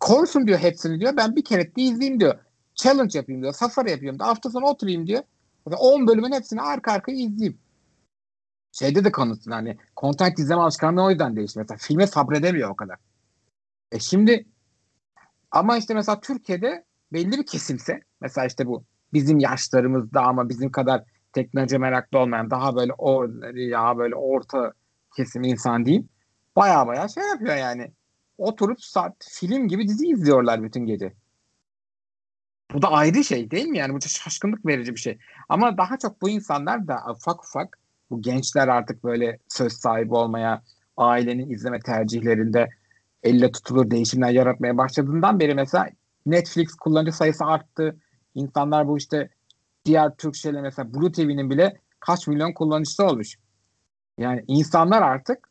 Korsun 0.00 0.46
diyor 0.46 0.58
hepsini 0.58 1.00
diyor. 1.00 1.16
Ben 1.16 1.36
bir 1.36 1.44
kere 1.44 1.76
de 1.76 1.82
izleyeyim 1.82 2.20
diyor. 2.20 2.38
Challenge 2.74 3.18
yapayım 3.18 3.42
diyor. 3.42 3.52
Safari 3.52 3.90
yapayım 3.90 4.18
diyor. 4.18 4.28
Hafta 4.28 4.50
sonu 4.50 4.64
oturayım 4.66 5.06
diyor. 5.06 5.22
10 5.66 6.06
bölümün 6.06 6.32
hepsini 6.32 6.60
arka 6.60 6.92
arkaya 6.92 7.16
izleyeyim 7.16 7.58
şeyde 8.72 9.04
de 9.04 9.12
konuşsun 9.12 9.50
hani 9.50 9.76
content 9.96 10.38
izleme 10.38 10.60
alışkanlığı 10.60 11.02
o 11.02 11.10
yüzden 11.10 11.36
değişti. 11.36 11.58
Mesela 11.58 11.78
filme 11.78 12.06
sabredemiyor 12.06 12.70
o 12.70 12.76
kadar. 12.76 12.96
E 13.92 13.98
şimdi 13.98 14.46
ama 15.50 15.76
işte 15.78 15.94
mesela 15.94 16.20
Türkiye'de 16.20 16.84
belli 17.12 17.32
bir 17.32 17.46
kesimse 17.46 18.00
mesela 18.20 18.46
işte 18.46 18.66
bu 18.66 18.84
bizim 19.12 19.38
yaşlarımızda 19.38 20.22
ama 20.22 20.48
bizim 20.48 20.70
kadar 20.70 21.04
teknoloji 21.32 21.78
meraklı 21.78 22.18
olmayan 22.18 22.50
daha 22.50 22.76
böyle 22.76 22.92
o 22.98 23.26
ya 23.54 23.98
böyle 23.98 24.14
orta 24.14 24.72
kesim 25.16 25.42
insan 25.42 25.86
diyeyim. 25.86 26.08
Baya 26.56 26.86
baya 26.86 27.08
şey 27.08 27.24
yapıyor 27.28 27.56
yani. 27.56 27.92
Oturup 28.38 28.82
saat 28.82 29.14
film 29.30 29.68
gibi 29.68 29.88
dizi 29.88 30.06
izliyorlar 30.06 30.62
bütün 30.62 30.86
gece. 30.86 31.12
Bu 32.74 32.82
da 32.82 32.90
ayrı 32.90 33.24
şey 33.24 33.50
değil 33.50 33.66
mi? 33.66 33.78
Yani 33.78 33.94
bu 33.94 34.00
şaşkınlık 34.00 34.66
verici 34.66 34.94
bir 34.94 35.00
şey. 35.00 35.18
Ama 35.48 35.78
daha 35.78 35.98
çok 35.98 36.22
bu 36.22 36.28
insanlar 36.28 36.88
da 36.88 36.98
ufak 37.10 37.44
ufak 37.44 37.78
bu 38.10 38.22
gençler 38.22 38.68
artık 38.68 39.04
böyle 39.04 39.38
söz 39.48 39.72
sahibi 39.72 40.14
olmaya, 40.14 40.62
ailenin 40.96 41.50
izleme 41.50 41.80
tercihlerinde 41.80 42.68
elle 43.22 43.52
tutulur 43.52 43.90
değişimler 43.90 44.30
yaratmaya 44.30 44.76
başladığından 44.76 45.40
beri 45.40 45.54
mesela 45.54 45.88
Netflix 46.26 46.74
kullanıcı 46.74 47.12
sayısı 47.12 47.44
arttı. 47.44 47.96
İnsanlar 48.38 48.88
bu 48.88 48.98
işte 48.98 49.28
diğer 49.84 50.16
Türk 50.16 50.36
şeyler 50.36 50.62
mesela 50.62 50.94
Blue 50.94 51.12
TV'nin 51.12 51.50
bile 51.50 51.78
kaç 52.00 52.26
milyon 52.26 52.52
kullanıcısı 52.52 53.04
olmuş. 53.04 53.38
Yani 54.18 54.44
insanlar 54.48 55.02
artık 55.02 55.48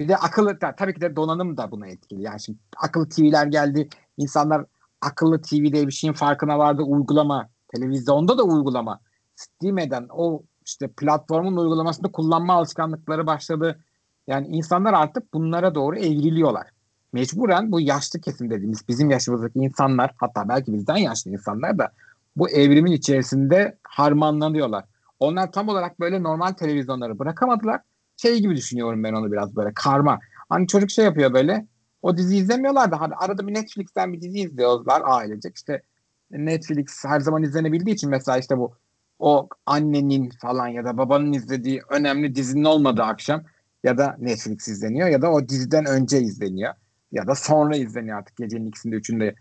bir 0.00 0.08
de 0.08 0.16
akıllı 0.16 0.58
tabii 0.58 0.94
ki 0.94 1.00
de 1.00 1.16
donanım 1.16 1.56
da 1.56 1.70
buna 1.70 1.86
etkili. 1.86 2.22
Yani 2.22 2.40
şimdi 2.40 2.58
akıllı 2.76 3.08
TV'ler 3.08 3.46
geldi. 3.46 3.88
İnsanlar 4.16 4.64
akıllı 5.00 5.42
TV 5.42 5.72
diye 5.72 5.86
bir 5.86 5.92
şeyin 5.92 6.14
farkına 6.14 6.58
vardı. 6.58 6.82
Uygulama, 6.82 7.48
televizyonda 7.74 8.38
da 8.38 8.42
uygulama. 8.42 9.00
Steam 9.36 9.78
eden 9.78 10.06
o 10.10 10.42
işte 10.66 10.88
platformun 10.88 11.56
uygulamasını 11.56 12.12
kullanma 12.12 12.54
alışkanlıkları 12.54 13.26
başladı. 13.26 13.84
Yani 14.26 14.46
insanlar 14.46 14.92
artık 14.92 15.34
bunlara 15.34 15.74
doğru 15.74 15.96
evriliyorlar. 15.96 16.66
Mecburen 17.12 17.72
bu 17.72 17.80
yaşlı 17.80 18.20
kesim 18.20 18.50
dediğimiz 18.50 18.88
bizim 18.88 19.10
yaşımızdaki 19.10 19.58
insanlar 19.58 20.10
hatta 20.16 20.48
belki 20.48 20.72
bizden 20.72 20.96
yaşlı 20.96 21.30
insanlar 21.30 21.78
da 21.78 21.92
bu 22.36 22.50
evrimin 22.50 22.92
içerisinde 22.92 23.78
harmanlanıyorlar. 23.82 24.84
Onlar 25.20 25.52
tam 25.52 25.68
olarak 25.68 26.00
böyle 26.00 26.22
normal 26.22 26.52
televizyonları 26.52 27.18
bırakamadılar. 27.18 27.80
Şey 28.16 28.40
gibi 28.40 28.56
düşünüyorum 28.56 29.04
ben 29.04 29.12
onu 29.12 29.32
biraz 29.32 29.56
böyle 29.56 29.72
karma. 29.74 30.18
Hani 30.48 30.66
çocuk 30.66 30.90
şey 30.90 31.04
yapıyor 31.04 31.34
böyle 31.34 31.66
o 32.02 32.16
dizi 32.16 32.36
izlemiyorlar 32.36 32.90
da 32.90 33.00
hadi 33.00 33.14
arada 33.14 33.46
bir 33.46 33.54
Netflix'ten 33.54 34.12
bir 34.12 34.20
dizi 34.20 34.38
izliyorlar 34.40 35.02
ailecek. 35.04 35.56
İşte 35.56 35.82
Netflix 36.30 37.04
her 37.04 37.20
zaman 37.20 37.42
izlenebildiği 37.42 37.94
için 37.94 38.10
mesela 38.10 38.38
işte 38.38 38.58
bu 38.58 38.74
o 39.18 39.48
annenin 39.66 40.30
falan 40.40 40.68
ya 40.68 40.84
da 40.84 40.98
babanın 40.98 41.32
izlediği 41.32 41.80
önemli 41.90 42.34
dizinin 42.34 42.64
olmadığı 42.64 43.02
akşam 43.02 43.42
ya 43.84 43.98
da 43.98 44.16
Netflix 44.18 44.68
izleniyor 44.68 45.08
ya 45.08 45.22
da 45.22 45.30
o 45.30 45.48
diziden 45.48 45.84
önce 45.86 46.20
izleniyor 46.20 46.74
ya 47.12 47.26
da 47.26 47.34
sonra 47.34 47.76
izleniyor 47.76 48.18
artık 48.18 48.36
gecenin 48.36 48.66
ikisinde 48.66 48.96
üçünde 48.96 49.34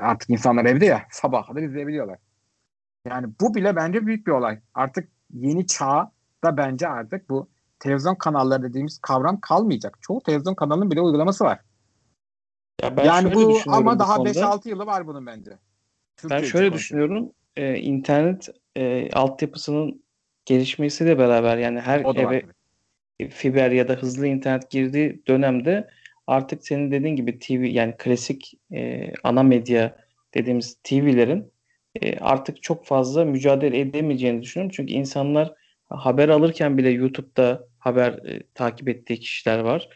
artık 0.00 0.30
insanlar 0.30 0.64
evde 0.64 0.86
ya 0.86 1.02
sabah 1.10 1.48
kadar 1.48 1.62
izleyebiliyorlar. 1.62 2.18
Yani 3.10 3.26
bu 3.40 3.54
bile 3.54 3.76
bence 3.76 4.06
büyük 4.06 4.26
bir 4.26 4.32
olay. 4.32 4.58
Artık 4.74 5.08
yeni 5.32 5.66
çağ 5.66 6.12
da 6.44 6.56
bence 6.56 6.88
artık 6.88 7.28
bu 7.28 7.48
televizyon 7.78 8.14
kanalları 8.14 8.62
dediğimiz 8.62 8.98
kavram 8.98 9.40
kalmayacak. 9.40 9.98
Çoğu 10.00 10.22
televizyon 10.22 10.54
kanalının 10.54 10.90
bile 10.90 11.00
uygulaması 11.00 11.44
var. 11.44 11.60
Ya 12.82 12.96
ben 12.96 13.04
yani 13.04 13.34
bu 13.34 13.58
ama 13.66 13.98
daha 13.98 14.16
5-6 14.16 14.68
yılı 14.68 14.86
var 14.86 15.06
bunun 15.06 15.26
bence. 15.26 15.50
Türkiye 16.16 16.40
ben 16.40 16.46
şöyle 16.46 16.72
düşünüyorum. 16.72 17.30
E, 17.56 17.76
internet 17.78 18.48
e, 18.76 19.10
altyapısının 19.12 20.02
gelişmesiyle 20.44 21.18
beraber 21.18 21.58
yani 21.58 21.80
her 21.80 22.00
eve 22.00 22.42
fiber 23.30 23.70
ya 23.70 23.88
da 23.88 23.92
hızlı 23.92 24.26
internet 24.26 24.70
girdiği 24.70 25.22
dönemde 25.26 25.88
artık 26.26 26.66
senin 26.66 26.90
dediğin 26.90 27.16
gibi 27.16 27.38
TV 27.38 27.52
yani 27.52 27.94
klasik 27.98 28.54
e, 28.72 29.12
ana 29.24 29.42
medya 29.42 29.96
dediğimiz 30.34 30.78
TV'lerin 30.84 31.52
e, 32.02 32.18
artık 32.18 32.62
çok 32.62 32.86
fazla 32.86 33.24
mücadele 33.24 33.80
edemeyeceğini 33.80 34.42
düşünüyorum. 34.42 34.72
Çünkü 34.76 34.92
insanlar 34.92 35.54
haber 35.88 36.28
alırken 36.28 36.78
bile 36.78 36.90
YouTube'da 36.90 37.68
haber 37.78 38.12
e, 38.12 38.42
takip 38.54 38.88
ettiği 38.88 39.20
kişiler 39.20 39.58
var. 39.58 39.88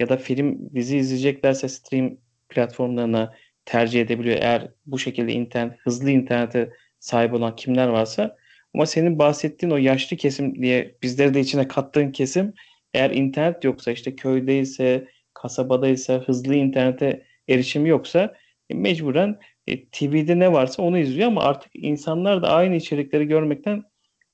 Ya 0.00 0.08
da 0.08 0.16
film, 0.16 0.74
dizi 0.74 0.96
izleyeceklerse 0.96 1.68
stream 1.68 2.16
platformlarına 2.48 3.34
tercih 3.64 4.00
edebiliyor. 4.00 4.36
Eğer 4.40 4.68
bu 4.86 4.98
şekilde 4.98 5.32
internet, 5.32 5.78
hızlı 5.78 6.10
internete 6.10 6.70
sahip 7.00 7.34
olan 7.34 7.56
kimler 7.56 7.88
varsa. 7.88 8.36
Ama 8.74 8.86
senin 8.86 9.18
bahsettiğin 9.18 9.72
o 9.72 9.76
yaşlı 9.76 10.16
kesim 10.16 10.62
diye 10.62 10.94
bizleri 11.02 11.34
de 11.34 11.40
içine 11.40 11.68
kattığın 11.68 12.12
kesim 12.12 12.54
eğer 12.94 13.10
internet 13.10 13.64
yoksa 13.64 13.90
işte 13.92 14.16
köydeyse, 14.16 15.08
kasabadaysa, 15.34 16.14
hızlı 16.14 16.54
internete 16.54 17.26
erişimi 17.48 17.88
yoksa 17.88 18.34
e, 18.70 18.74
mecburen 18.74 19.38
e, 19.68 19.88
TV'de 19.88 20.38
ne 20.38 20.52
varsa 20.52 20.82
onu 20.82 20.98
izliyor 20.98 21.28
ama 21.28 21.42
artık 21.42 21.72
insanlar 21.74 22.42
da 22.42 22.48
aynı 22.48 22.76
içerikleri 22.76 23.26
görmekten 23.28 23.84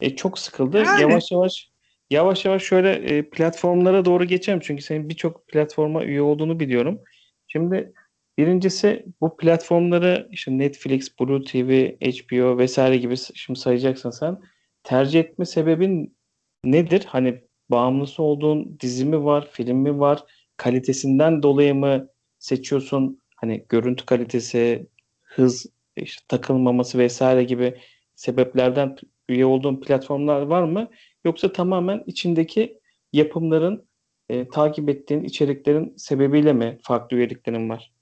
e, 0.01 0.17
çok 0.17 0.39
sıkıldı. 0.39 0.79
Yani. 0.79 1.03
Yavaş 1.03 1.33
yavaş 1.33 1.71
yavaş 2.11 2.45
yavaş 2.45 2.63
şöyle 2.63 2.93
e, 2.93 3.31
platformlara 3.31 4.05
doğru 4.05 4.25
geçelim 4.25 4.61
çünkü 4.63 4.83
senin 4.83 5.09
birçok 5.09 5.49
platforma 5.49 6.05
üye 6.05 6.23
olduğunu 6.23 6.61
biliyorum. 6.61 7.01
Şimdi 7.47 7.93
birincisi 8.39 9.07
bu 9.21 9.37
platformları 9.37 10.29
işte 10.31 10.59
Netflix, 10.59 11.21
Blue 11.21 11.45
TV, 11.45 11.91
HBO 12.01 12.59
vesaire 12.59 12.97
gibi 12.97 13.15
şimdi 13.35 13.61
sayacaksın 13.61 14.11
sen. 14.11 14.39
Tercih 14.83 15.21
etme 15.21 15.45
sebebin 15.45 16.17
nedir? 16.65 17.05
Hani 17.07 17.41
bağımlısı 17.71 18.23
olduğun 18.23 18.79
dizi 18.81 19.05
mi 19.05 19.25
var, 19.25 19.49
film 19.53 19.77
mi 19.77 20.01
var? 20.01 20.25
Kalitesinden 20.57 21.43
dolayı 21.43 21.75
mı 21.75 22.09
seçiyorsun? 22.39 23.21
Hani 23.37 23.65
görüntü 23.69 24.07
kalitesi, 24.07 24.87
hız, 25.35 25.67
işte 25.97 26.25
takılmaması 26.29 26.99
vesaire 26.99 27.45
gibi 27.45 27.81
sebeplerden 28.15 28.97
üye 29.29 29.47
olduğun 29.47 29.81
platformlar 29.81 30.43
var 30.43 30.63
mı? 30.63 30.91
Yoksa 31.25 31.53
tamamen 31.53 32.03
içindeki 32.07 32.81
yapımların 33.13 33.87
e, 34.29 34.49
takip 34.49 34.89
ettiğin 34.89 35.25
içeriklerin 35.25 35.95
sebebiyle 35.97 36.53
mi 36.53 36.79
farklı 36.83 37.17
üyeliklerin 37.17 37.69
var? 37.69 37.93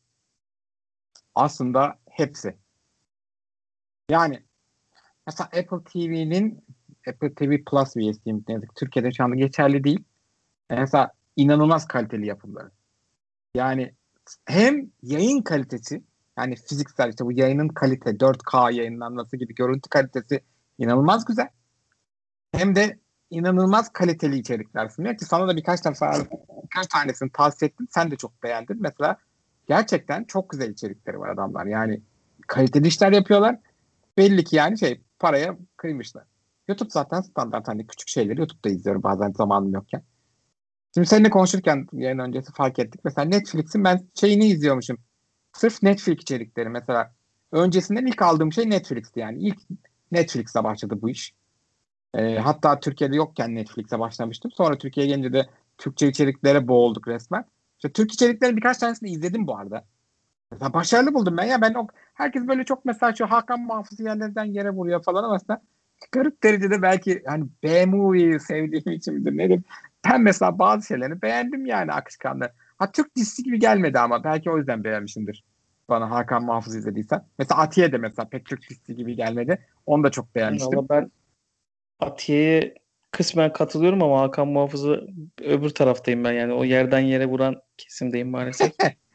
Aslında 1.35 1.99
hepsi. 2.11 2.57
Yani 4.11 4.43
mesela 5.27 5.47
Apple 5.47 5.85
TV'nin 5.85 6.65
Apple 7.09 7.35
TV 7.35 7.65
Plus 7.65 7.97
üyesiyim. 7.97 8.45
Türkiye'de 8.75 9.13
şu 9.13 9.25
anda 9.25 9.35
geçerli 9.37 9.85
değil. 9.85 10.05
Mesela 10.71 11.13
inanılmaz 11.37 11.87
kaliteli 11.87 12.27
yapımları. 12.27 12.71
Yani 13.55 13.95
hem 14.45 14.91
yayın 15.03 15.43
kalitesi 15.43 16.03
yani 16.39 16.57
fiziksel 16.57 17.11
işte 17.11 17.25
bu 17.25 17.33
yayının 17.33 17.69
kalite 17.69 18.11
4K 18.11 18.73
yayınlanması 18.73 19.37
gibi 19.37 19.55
görüntü 19.55 19.91
kalitesi 19.91 20.41
inanılmaz 20.79 21.25
güzel. 21.25 21.49
Hem 22.53 22.75
de 22.75 22.99
inanılmaz 23.31 23.93
kaliteli 23.93 24.39
içerikler 24.39 24.89
sunuyor 24.89 25.17
ki 25.17 25.25
sana 25.25 25.49
da 25.49 25.57
birkaç 25.57 25.85
defa 25.85 26.15
birkaç 26.63 26.87
tanesini 26.87 27.31
tavsiye 27.31 27.69
ettim. 27.69 27.89
Sen 27.91 28.11
de 28.11 28.17
çok 28.17 28.43
beğendin. 28.43 28.77
Mesela 28.81 29.17
gerçekten 29.67 30.25
çok 30.25 30.51
güzel 30.51 30.71
içerikleri 30.71 31.21
var 31.21 31.29
adamlar. 31.29 31.67
Yani 31.67 32.01
kaliteli 32.47 32.89
işler 32.89 33.13
yapıyorlar. 33.13 33.59
Belli 34.19 34.45
ki 34.45 34.57
yani 34.57 34.79
şey 34.79 35.01
paraya 35.19 35.57
kıymışlar. 35.77 36.25
YouTube 36.69 36.91
zaten 36.91 37.21
standart 37.21 37.69
hani 37.69 37.87
küçük 37.87 38.09
şeyleri 38.09 38.39
YouTube'da 38.39 38.69
izliyorum 38.69 39.03
bazen 39.03 39.33
zamanım 39.33 39.73
yokken. 39.73 40.03
Şimdi 40.95 41.07
seninle 41.09 41.31
konuşurken 41.31 41.87
yayın 41.93 42.19
öncesi 42.19 42.53
fark 42.53 42.79
ettik. 42.79 43.01
Mesela 43.05 43.29
Netflix'in 43.29 43.85
ben 43.85 44.09
şeyini 44.15 44.47
izliyormuşum. 44.47 44.99
Sırf 45.53 45.83
Netflix 45.83 46.19
içerikleri 46.23 46.69
mesela. 46.69 47.13
Öncesinden 47.53 48.07
ilk 48.07 48.23
aldığım 48.23 48.53
şey 48.53 48.71
Netflix'ti 48.71 49.21
yani. 49.21 49.39
İlk 49.39 49.59
Netflix'e 50.13 50.65
başladı 50.65 50.99
bu 51.03 51.11
iş. 51.11 51.35
E, 52.15 52.39
hatta 52.39 52.81
Türkiye'de 52.81 53.17
yokken 53.17 53.55
Netflix'e 53.55 53.99
başlamıştım. 53.99 54.51
Sonra 54.51 54.79
Türkiye'ye 54.79 55.13
gelince 55.13 55.33
de 55.33 55.47
Türkçe 55.79 56.09
içeriklere 56.09 56.69
boğulduk 56.69 57.09
resmen. 57.09 57.45
İşte 57.79 57.93
Türk 57.93 58.13
içeriklerin 58.13 58.57
birkaç 58.57 58.79
tanesini 58.79 59.11
izledim 59.11 59.47
bu 59.47 59.57
arada. 59.57 59.85
Mesela 60.51 60.73
başarılı 60.73 61.15
buldum 61.15 61.37
ben 61.37 61.45
ya. 61.45 61.61
Ben 61.61 61.75
o, 61.75 61.87
herkes 62.15 62.49
böyle 62.49 62.65
çok 62.65 62.85
mesela 62.85 63.15
şu 63.15 63.27
Hakan 63.27 63.61
Muhafız 63.61 64.01
yerlerden 64.01 64.45
yere 64.45 64.71
vuruyor 64.71 65.03
falan 65.03 65.25
ama 65.25 65.35
aslında 65.35 65.63
garip 66.13 66.43
derecede 66.43 66.83
belki 66.83 67.23
hani 67.27 67.45
B-movie'yi 67.63 68.41
sevdiğim 68.41 68.99
için 68.99 69.15
midir 69.15 69.37
nedir? 69.37 69.63
Ben 70.05 70.21
mesela 70.21 70.59
bazı 70.59 70.87
şeylerini 70.87 71.23
beğendim 71.23 71.67
yani 71.67 71.93
akışkanlar. 71.93 72.53
Ha 72.79 72.93
Türk 72.93 73.17
dizisi 73.17 73.43
gibi 73.43 73.59
gelmedi 73.59 73.99
ama 73.99 74.25
belki 74.25 74.51
o 74.51 74.59
yüzden 74.59 74.85
beğenmişimdir. 74.85 75.45
Bana 75.89 76.11
Hakan 76.11 76.45
Muhafız 76.45 76.77
izlediysen. 76.77 77.25
Mesela 77.39 77.61
Atiye 77.61 77.93
de 77.93 77.99
mesela 77.99 78.29
pek 78.29 78.47
Türk 78.47 78.71
dizisi 78.71 78.95
gibi 78.95 79.17
gelmedi. 79.17 79.67
Onu 79.87 80.05
da 80.05 80.11
çok 80.11 80.35
beğenmiştim. 80.35 80.79
Ama 80.79 80.89
ben 80.89 81.11
Atiye'ye 82.01 82.75
kısmen 83.11 83.53
katılıyorum 83.53 84.03
ama 84.03 84.21
Hakan 84.21 84.49
Muhafız'ı 84.49 85.07
öbür 85.41 85.71
taraftayım 85.71 86.25
ben 86.25 86.33
yani 86.33 86.53
o 86.53 86.65
yerden 86.65 87.01
yere 87.01 87.27
vuran 87.27 87.63
kesimdeyim 87.77 88.31
maalesef. 88.31 88.73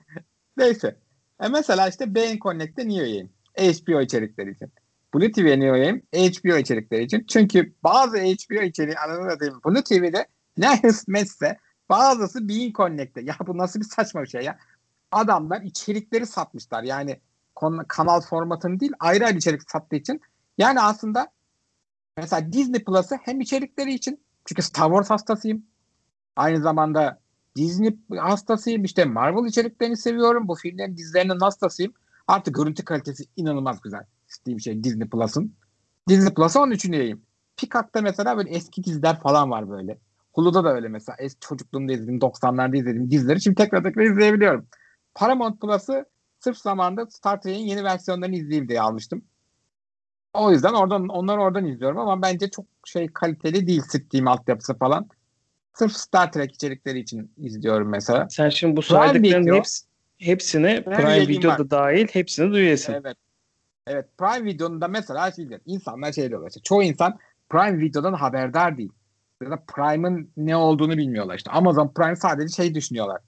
Neyse. 0.57 0.95
E 1.41 1.47
mesela 1.47 1.87
işte 1.87 2.15
Beyin 2.15 2.39
Connect'te 2.39 2.87
niye 2.87 3.03
üyeyim? 3.03 3.29
HBO 3.57 4.01
içerikleri 4.01 4.51
için. 4.51 4.71
Blue 5.13 5.31
TV'ye 5.31 5.59
niye 5.59 5.71
üyeyim? 5.71 6.03
HBO 6.13 6.57
içerikleri 6.57 7.03
için. 7.03 7.25
Çünkü 7.29 7.73
bazı 7.83 8.17
HBO 8.17 8.61
içeriği 8.61 8.97
anladığım 8.97 9.61
Blue 9.65 9.83
TV'de 9.83 10.27
ne 10.57 10.67
hizmetse 10.83 11.57
bazısı 11.89 12.49
Bein 12.49 12.73
Connect'te. 12.73 13.21
Ya 13.21 13.35
bu 13.47 13.57
nasıl 13.57 13.79
bir 13.79 13.85
saçma 13.85 14.21
bir 14.21 14.27
şey 14.27 14.41
ya. 14.41 14.59
Adamlar 15.11 15.61
içerikleri 15.61 16.25
satmışlar. 16.25 16.83
Yani 16.83 17.19
kanal 17.87 18.21
formatını 18.21 18.79
değil 18.79 18.91
ayrı 18.99 19.25
ayrı 19.25 19.37
içerik 19.37 19.71
sattığı 19.71 19.95
için. 19.95 20.21
Yani 20.57 20.81
aslında 20.81 21.31
Mesela 22.17 22.51
Disney 22.51 22.83
Plus'ı 22.83 23.15
hem 23.21 23.41
içerikleri 23.41 23.93
için 23.93 24.19
çünkü 24.45 24.61
Star 24.61 24.87
Wars 24.87 25.09
hastasıyım. 25.09 25.65
Aynı 26.35 26.61
zamanda 26.61 27.19
Disney 27.55 27.97
hastasıyım. 28.17 28.83
İşte 28.83 29.05
Marvel 29.05 29.49
içeriklerini 29.49 29.97
seviyorum. 29.97 30.47
Bu 30.47 30.55
filmlerin 30.55 30.97
dizilerinin 30.97 31.39
hastasıyım. 31.39 31.93
Artık 32.27 32.55
görüntü 32.55 32.85
kalitesi 32.85 33.23
inanılmaz 33.35 33.81
güzel. 33.81 34.05
Steam 34.27 34.59
şey 34.59 34.83
Disney 34.83 35.09
Plus'ın. 35.09 35.53
Disney 36.09 36.33
Plus'a 36.33 36.61
onun 36.61 36.71
için 36.71 36.93
üyeyim. 36.93 37.21
Peacock'ta 37.57 38.01
mesela 38.01 38.37
böyle 38.37 38.49
eski 38.49 38.83
diziler 38.83 39.19
falan 39.21 39.51
var 39.51 39.69
böyle. 39.69 39.97
Hulu'da 40.37 40.63
da 40.63 40.73
öyle 40.73 40.87
mesela. 40.87 41.15
Eski 41.19 41.39
çocukluğumda 41.39 41.93
izlediğim, 41.93 42.19
90'larda 42.19 42.77
izlediğim 42.77 43.11
dizileri 43.11 43.41
şimdi 43.41 43.55
tekrar 43.55 43.83
tekrar 43.83 44.03
izleyebiliyorum. 44.03 44.67
Paramount 45.15 45.61
Plus'ı 45.61 46.05
sırf 46.39 46.57
zamanında 46.57 47.05
Star 47.05 47.41
Trek'in 47.41 47.65
yeni 47.65 47.83
versiyonlarını 47.83 48.35
izleyeyim 48.35 48.69
diye 48.69 48.81
almıştım. 48.81 49.21
O 50.33 50.51
yüzden 50.51 50.73
oradan 50.73 51.07
onları 51.07 51.41
oradan 51.41 51.65
izliyorum 51.65 51.97
ama 51.97 52.21
bence 52.21 52.49
çok 52.49 52.65
şey 52.85 53.07
kaliteli 53.07 53.67
değil 53.67 53.81
Steam 53.81 54.27
altyapısı 54.27 54.77
falan. 54.77 55.09
Sırf 55.73 55.93
Star 55.93 56.31
Trek 56.31 56.51
içerikleri 56.51 56.99
için 56.99 57.31
izliyorum 57.37 57.89
mesela. 57.89 58.27
Sen 58.29 58.49
şimdi 58.49 58.77
bu 58.77 58.81
saydıkların 58.81 59.55
hepsi, 59.55 59.85
hepsine 60.17 60.83
Prime 60.83 61.27
Video'da 61.27 61.59
var. 61.59 61.69
dahil 61.69 62.07
hepsini 62.07 62.51
duyuyorsun. 62.51 62.93
Evet. 62.93 63.17
Evet 63.87 64.05
Prime 64.17 64.45
Video'nun 64.45 64.81
da 64.81 64.87
mesela 64.87 65.31
şey 65.31 65.49
diyor, 65.49 65.59
insanlar 65.65 66.11
şey 66.11 66.29
diyorlar 66.29 66.47
işte 66.47 66.61
çoğu 66.61 66.83
insan 66.83 67.17
Prime 67.49 67.79
Video'dan 67.79 68.13
haberdar 68.13 68.77
değil. 68.77 68.91
Ya 69.41 69.51
da 69.51 69.63
Prime'ın 69.67 70.31
ne 70.37 70.55
olduğunu 70.55 70.97
bilmiyorlar 70.97 71.35
işte. 71.35 71.51
Amazon 71.51 71.93
Prime 71.93 72.15
sadece 72.15 72.55
şey 72.55 72.75
düşünüyorlar. 72.75 73.21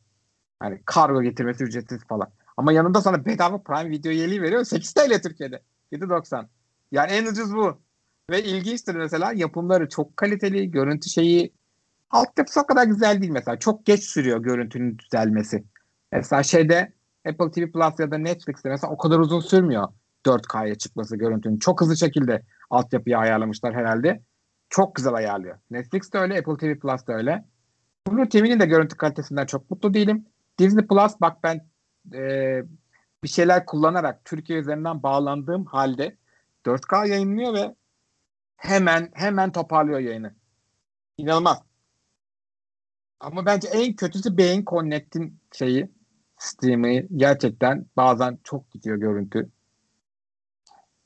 Hani 0.59 0.81
kargo 0.85 1.21
getirmesi 1.21 1.63
ücretsiz 1.63 2.03
falan. 2.03 2.29
Ama 2.57 2.71
yanında 2.71 3.01
sana 3.01 3.25
bedava 3.25 3.57
Prime 3.63 3.89
Video 3.89 4.11
üyeliği 4.11 4.41
veriyor. 4.41 4.63
8 4.63 4.93
TL 4.93 5.21
Türkiye'de. 5.21 5.61
7.90. 5.91 6.47
Yani 6.91 7.11
en 7.11 7.25
ucuz 7.25 7.55
bu. 7.55 7.81
Ve 8.29 8.43
ilginçtir 8.43 8.95
mesela 8.95 9.33
yapımları 9.35 9.89
çok 9.89 10.17
kaliteli. 10.17 10.71
Görüntü 10.71 11.09
şeyi 11.09 11.53
altyapısı 12.09 12.61
o 12.61 12.65
kadar 12.65 12.87
güzel 12.87 13.21
değil 13.21 13.31
mesela. 13.31 13.59
Çok 13.59 13.85
geç 13.85 14.03
sürüyor 14.03 14.39
görüntünün 14.39 14.97
düzelmesi. 14.97 15.63
Mesela 16.11 16.43
şeyde 16.43 16.93
Apple 17.27 17.51
TV 17.51 17.71
Plus 17.71 17.99
ya 17.99 18.11
da 18.11 18.17
Netflix'te 18.17 18.69
mesela 18.69 18.93
o 18.93 18.97
kadar 18.97 19.19
uzun 19.19 19.39
sürmüyor 19.39 19.87
4K'ya 20.25 20.75
çıkması 20.75 21.17
görüntünün. 21.17 21.57
Çok 21.57 21.81
hızlı 21.81 21.97
şekilde 21.97 22.41
altyapıyı 22.69 23.17
ayarlamışlar 23.17 23.73
herhalde. 23.73 24.21
Çok 24.69 24.95
güzel 24.95 25.13
ayarlıyor. 25.13 25.59
Netflix 25.71 26.13
de 26.13 26.17
öyle, 26.17 26.39
Apple 26.39 26.57
TV 26.57 26.79
Plus 26.79 27.07
da 27.07 27.13
öyle. 27.13 27.45
Blue 28.07 28.29
TV'nin 28.29 28.59
de 28.59 28.65
görüntü 28.65 28.97
kalitesinden 28.97 29.45
çok 29.45 29.71
mutlu 29.71 29.93
değilim. 29.93 30.25
Disney 30.59 30.87
Plus 30.87 31.13
bak 31.21 31.43
ben 31.43 31.67
e, 32.13 32.63
bir 33.23 33.27
şeyler 33.27 33.65
kullanarak 33.65 34.25
Türkiye 34.25 34.59
üzerinden 34.59 35.03
bağlandığım 35.03 35.65
halde 35.65 36.17
4K 36.65 37.07
yayınlıyor 37.07 37.53
ve 37.53 37.75
hemen 38.57 39.09
hemen 39.13 39.51
toparlıyor 39.51 39.99
yayını. 39.99 40.35
İnanılmaz. 41.17 41.63
Ama 43.19 43.45
bence 43.45 43.67
en 43.67 43.95
kötüsü 43.95 44.37
Beyin 44.37 44.65
Connect'in 44.65 45.39
şeyi 45.51 45.91
stream'i 46.37 47.07
gerçekten 47.15 47.85
bazen 47.97 48.39
çok 48.43 48.71
gidiyor 48.71 48.97
görüntü. 48.97 49.49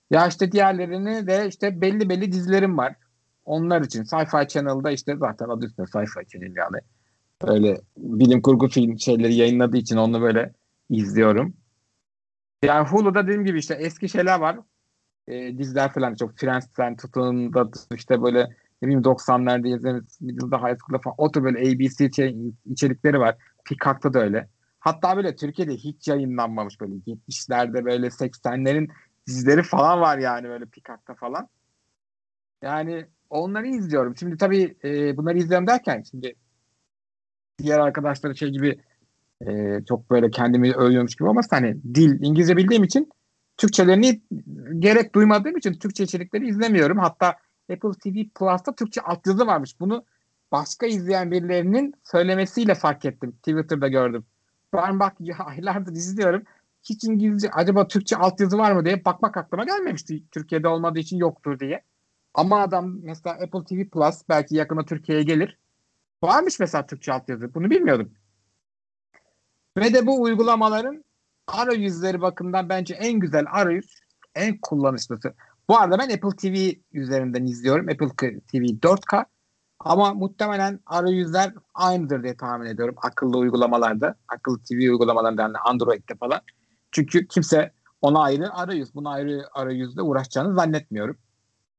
Ya 0.09 0.27
işte 0.27 0.51
diğerlerini 0.51 1.27
de 1.27 1.47
işte 1.47 1.81
belli 1.81 2.09
belli 2.09 2.31
dizilerim 2.31 2.77
var. 2.77 2.95
Onlar 3.45 3.81
için 3.81 4.03
Sci-Fi 4.03 4.47
Channel'da 4.47 4.91
işte 4.91 5.15
zaten 5.17 5.49
adı 5.49 5.65
üstünde 5.65 5.87
Sci-Fi 5.87 6.27
Channel 6.27 6.55
yani. 6.55 6.77
Öyle 7.43 7.81
bilim 7.97 8.41
kurgu 8.41 8.67
film 8.67 8.99
şeyleri 8.99 9.35
yayınladığı 9.35 9.77
için 9.77 9.97
onu 9.97 10.21
böyle 10.21 10.53
izliyorum. 10.89 11.53
Yani 12.63 12.87
Hulu'da 12.87 13.23
dediğim 13.23 13.45
gibi 13.45 13.59
işte 13.59 13.73
eski 13.73 14.09
şeyler 14.09 14.39
var. 14.39 14.59
E, 15.27 15.57
diziler 15.57 15.93
falan 15.93 16.15
çok 16.15 16.37
Friends'ten 16.37 16.95
tutun 16.95 17.53
da 17.53 17.69
işte 17.95 18.21
böyle 18.21 18.39
ne 18.81 18.87
bileyim 18.87 19.01
90'larda 19.01 19.67
izlediğimiz 19.67 20.21
Middle'da 20.21 20.57
High 20.57 20.77
School'da 20.79 21.01
falan 21.01 21.15
o 21.17 21.31
tür 21.31 21.43
böyle 21.43 21.59
ABC 21.59 22.05
içerikleri 22.65 23.19
var. 23.19 23.37
Peacock'ta 23.65 24.13
da 24.13 24.19
öyle. 24.19 24.49
Hatta 24.79 25.17
böyle 25.17 25.35
Türkiye'de 25.35 25.73
hiç 25.73 26.07
yayınlanmamış 26.07 26.81
böyle 26.81 26.93
70'lerde 26.93 27.85
böyle 27.85 28.07
80'lerin 28.07 28.89
dizileri 29.27 29.63
falan 29.63 30.01
var 30.01 30.17
yani 30.17 30.49
böyle 30.49 30.65
Peacock'ta 30.65 31.13
falan. 31.13 31.49
Yani 32.61 33.05
onları 33.33 33.67
izliyorum. 33.67 34.17
Şimdi 34.17 34.37
tabii 34.37 34.75
e, 34.83 35.17
bunları 35.17 35.37
izliyorum 35.37 35.67
derken 35.67 36.03
şimdi 36.11 36.35
diğer 37.59 37.79
arkadaşları 37.79 38.37
şey 38.37 38.49
gibi 38.49 38.79
e, 39.47 39.79
çok 39.89 40.09
böyle 40.09 40.31
kendimi 40.31 40.73
övüyormuş 40.73 41.15
gibi 41.15 41.29
ama 41.29 41.41
hani 41.49 41.77
dil 41.95 42.23
İngilizce 42.23 42.57
bildiğim 42.57 42.83
için 42.83 43.09
Türkçelerini 43.57 44.21
gerek 44.79 45.15
duymadığım 45.15 45.57
için 45.57 45.73
Türkçe 45.73 46.03
içerikleri 46.03 46.47
izlemiyorum. 46.47 46.97
Hatta 46.97 47.27
Apple 47.71 47.91
TV 48.03 48.29
Plus'ta 48.35 48.75
Türkçe 48.75 49.01
altyazı 49.01 49.47
varmış. 49.47 49.79
Bunu 49.79 50.05
başka 50.51 50.85
izleyen 50.85 51.31
birilerinin 51.31 51.93
söylemesiyle 52.03 52.75
fark 52.75 53.05
ettim. 53.05 53.31
Twitter'da 53.31 53.87
gördüm. 53.87 54.25
Ben 54.73 54.99
bak 54.99 55.13
ya, 55.19 55.35
aylardır 55.37 55.91
izliyorum. 55.91 56.43
Hiç 56.83 57.03
İngilizce 57.03 57.49
acaba 57.51 57.87
Türkçe 57.87 58.15
altyazı 58.15 58.57
var 58.57 58.71
mı 58.71 58.85
diye 58.85 59.05
bakmak 59.05 59.37
aklıma 59.37 59.63
gelmemişti. 59.63 60.23
Türkiye'de 60.31 60.67
olmadığı 60.67 60.99
için 60.99 61.17
yoktur 61.17 61.59
diye. 61.59 61.81
Ama 62.33 62.61
adam 62.61 62.99
mesela 63.03 63.35
Apple 63.35 63.63
TV 63.63 63.89
Plus 63.89 64.21
belki 64.29 64.55
yakında 64.55 64.85
Türkiye'ye 64.85 65.23
gelir. 65.23 65.57
Varmış 66.23 66.59
mesela 66.59 66.85
Türkçe 66.85 67.13
altyazı. 67.13 67.53
Bunu 67.53 67.69
bilmiyordum. 67.69 68.11
Ve 69.77 69.93
de 69.93 70.07
bu 70.07 70.21
uygulamaların 70.21 71.03
arayüzleri 71.47 72.21
bakımından 72.21 72.69
bence 72.69 72.93
en 72.93 73.19
güzel 73.19 73.45
arayüz, 73.51 73.99
en 74.35 74.57
kullanışlısı. 74.61 75.33
Bu 75.69 75.77
arada 75.77 75.99
ben 75.99 76.09
Apple 76.09 76.37
TV 76.37 76.75
üzerinden 76.93 77.45
izliyorum. 77.45 77.89
Apple 77.89 78.09
TV 78.39 78.57
4K. 78.57 79.25
Ama 79.79 80.13
muhtemelen 80.13 80.79
arayüzler 80.85 81.53
aynıdır 81.73 82.23
diye 82.23 82.37
tahmin 82.37 82.65
ediyorum. 82.65 82.95
Akıllı 82.97 83.37
uygulamalarda, 83.37 84.15
akıllı 84.27 84.63
TV 84.63 84.73
uygulamalarında 84.73 85.41
yani 85.41 85.57
Android'de 85.57 86.15
falan. 86.15 86.41
Çünkü 86.91 87.27
kimse 87.27 87.71
ona 88.01 88.21
ayrı 88.21 88.53
arayüz, 88.53 88.95
buna 88.95 89.09
ayrı 89.11 89.45
arayüzle 89.53 90.01
uğraşacağını 90.01 90.55
zannetmiyorum. 90.55 91.17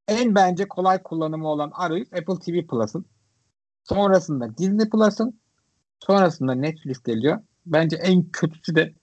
En 0.08 0.34
bence 0.34 0.68
kolay 0.68 1.02
kullanımı 1.02 1.48
olan 1.48 1.70
arayüz 1.74 2.08
Apple 2.12 2.38
TV 2.38 2.66
Plus'ın. 2.66 3.06
Sonrasında 3.84 4.58
Disney 4.58 4.90
Plus'ın. 4.90 5.40
Sonrasında 6.00 6.54
Netflix 6.54 7.02
geliyor. 7.02 7.40
Bence 7.66 7.96
en 7.96 8.22
kötüsü 8.22 8.74
de 8.74 8.94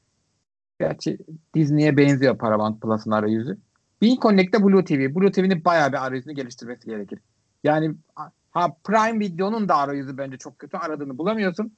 gerçi 0.79 1.17
Disney'e 1.55 1.97
benziyor 1.97 2.37
Paramount 2.37 2.81
Plus'ın 2.81 3.11
arayüzü. 3.11 3.57
Bean 4.01 4.17
Connect'te 4.21 4.63
Blue 4.63 4.85
TV. 4.85 5.15
Blue 5.15 5.31
TV'nin 5.31 5.65
bayağı 5.65 5.91
bir 5.91 6.05
arayüzünü 6.05 6.33
geliştirmesi 6.33 6.85
gerekir. 6.85 7.19
Yani 7.63 7.95
ha 8.51 8.75
Prime 8.83 9.19
Video'nun 9.19 9.69
da 9.69 9.75
arayüzü 9.75 10.17
bence 10.17 10.37
çok 10.37 10.59
kötü. 10.59 10.77
Aradığını 10.77 11.17
bulamıyorsun. 11.17 11.73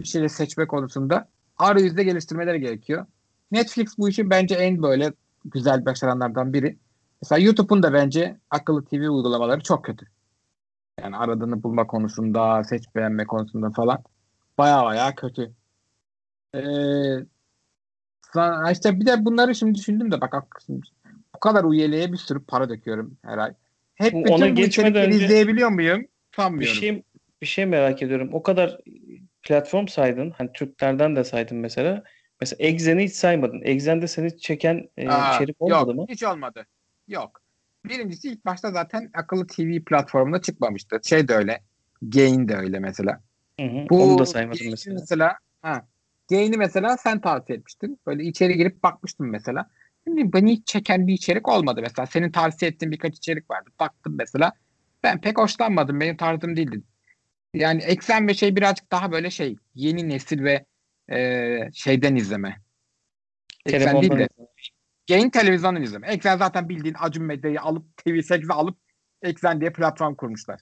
Bir 0.00 0.06
şeyleri 0.06 0.30
seçme 0.30 0.66
konusunda. 0.66 1.28
Arayüzde 1.58 2.04
geliştirmeleri 2.04 2.60
gerekiyor. 2.60 3.06
Netflix 3.50 3.98
bu 3.98 4.08
işi 4.08 4.30
bence 4.30 4.54
en 4.54 4.82
böyle 4.82 5.12
güzel 5.44 5.86
başaranlardan 5.86 6.52
biri. 6.52 6.78
Mesela 7.22 7.38
YouTube'un 7.38 7.82
da 7.82 7.92
bence 7.92 8.36
akıllı 8.50 8.84
TV 8.84 8.94
uygulamaları 8.94 9.60
çok 9.60 9.84
kötü. 9.84 10.06
Yani 11.00 11.16
aradığını 11.16 11.62
bulma 11.62 11.86
konusunda, 11.86 12.64
seç 12.64 12.84
beğenme 12.94 13.24
konusunda 13.24 13.70
falan 13.70 14.04
baya 14.58 14.84
baya 14.84 15.14
kötü. 15.14 15.52
Ee, 16.54 16.60
işte 18.72 19.00
bir 19.00 19.06
de 19.06 19.24
bunları 19.24 19.54
şimdi 19.54 19.78
düşündüm 19.78 20.12
de 20.12 20.20
bak 20.20 20.60
bu 21.34 21.40
kadar 21.40 21.72
üyeliğe 21.72 22.12
bir 22.12 22.16
sürü 22.16 22.44
para 22.44 22.68
döküyorum 22.68 23.16
her 23.24 23.38
ay. 23.38 23.54
Hep 23.94 24.12
bütün 24.12 24.56
bu 24.56 24.60
içerikleri 24.60 25.06
önce 25.06 25.24
izleyebiliyor 25.24 25.70
muyum? 25.70 26.06
Sanmıyorum. 26.36 26.76
Bir 26.76 26.80
şey, 26.80 27.02
bir 27.42 27.46
şey 27.46 27.66
merak 27.66 28.02
ediyorum. 28.02 28.30
O 28.32 28.42
kadar 28.42 28.78
platform 29.42 29.86
saydın. 29.86 30.30
Hani 30.30 30.52
Türklerden 30.52 31.16
de 31.16 31.24
saydın 31.24 31.58
mesela. 31.58 32.02
Mesela 32.40 32.68
Exen'i 32.68 33.04
hiç 33.04 33.12
saymadın. 33.12 33.60
Exen'de 33.64 34.08
seni 34.08 34.38
çeken 34.38 34.88
e, 34.96 35.08
Aa, 35.08 35.34
içerik 35.34 35.56
olmadı 35.62 35.90
yok, 35.90 35.96
mı? 35.96 36.06
Hiç 36.08 36.22
olmadı. 36.22 36.66
Yok. 37.10 37.42
Birincisi 37.84 38.28
ilk 38.28 38.44
başta 38.44 38.70
zaten 38.70 39.10
akıllı 39.14 39.46
TV 39.46 39.84
platformuna 39.86 40.42
çıkmamıştı. 40.42 41.00
Şey 41.04 41.28
de 41.28 41.34
öyle. 41.34 41.60
Gain 42.02 42.48
de 42.48 42.56
öyle 42.56 42.78
mesela. 42.78 43.20
Hı 43.60 43.66
hı, 43.66 43.86
Bu, 43.90 44.02
onu 44.02 44.18
da 44.18 44.26
saymadım 44.26 44.66
mesela. 44.70 44.96
Mesela 45.00 45.38
ha, 45.62 45.86
Gain'i 46.30 46.56
mesela 46.56 46.96
sen 46.96 47.20
tavsiye 47.20 47.58
etmiştin. 47.58 48.00
Böyle 48.06 48.24
içeri 48.24 48.56
girip 48.56 48.82
bakmıştım 48.82 49.30
mesela. 49.30 49.70
Şimdi 50.04 50.32
beni 50.32 50.52
hiç 50.52 50.66
çeken 50.66 51.06
bir 51.06 51.12
içerik 51.12 51.48
olmadı 51.48 51.80
mesela. 51.82 52.06
Senin 52.06 52.32
tavsiye 52.32 52.70
ettiğin 52.70 52.92
birkaç 52.92 53.16
içerik 53.16 53.50
vardı. 53.50 53.70
Baktım 53.80 54.14
mesela. 54.18 54.52
Ben 55.02 55.20
pek 55.20 55.38
hoşlanmadım. 55.38 56.00
Benim 56.00 56.16
tarzım 56.16 56.56
değildi. 56.56 56.82
Yani 57.54 57.82
eksen 57.82 58.28
ve 58.28 58.34
şey 58.34 58.56
birazcık 58.56 58.92
daha 58.92 59.12
böyle 59.12 59.30
şey 59.30 59.56
yeni 59.74 60.08
nesil 60.08 60.44
ve 60.44 60.64
e, 61.12 61.70
şeyden 61.72 62.16
izleme. 62.16 62.60
Eksen 63.66 64.02
değil 64.02 64.12
de 64.12 64.28
Gain 65.10 65.30
televizyondan 65.30 65.82
izleme. 65.82 66.08
Eksen 66.08 66.38
zaten 66.38 66.68
bildiğin 66.68 66.96
Acun 66.98 67.24
Medya'yı 67.24 67.60
alıp 67.60 67.84
TV8'e 67.96 68.54
alıp 68.54 68.76
Eksen 69.22 69.60
diye 69.60 69.72
platform 69.72 70.14
kurmuşlar. 70.14 70.60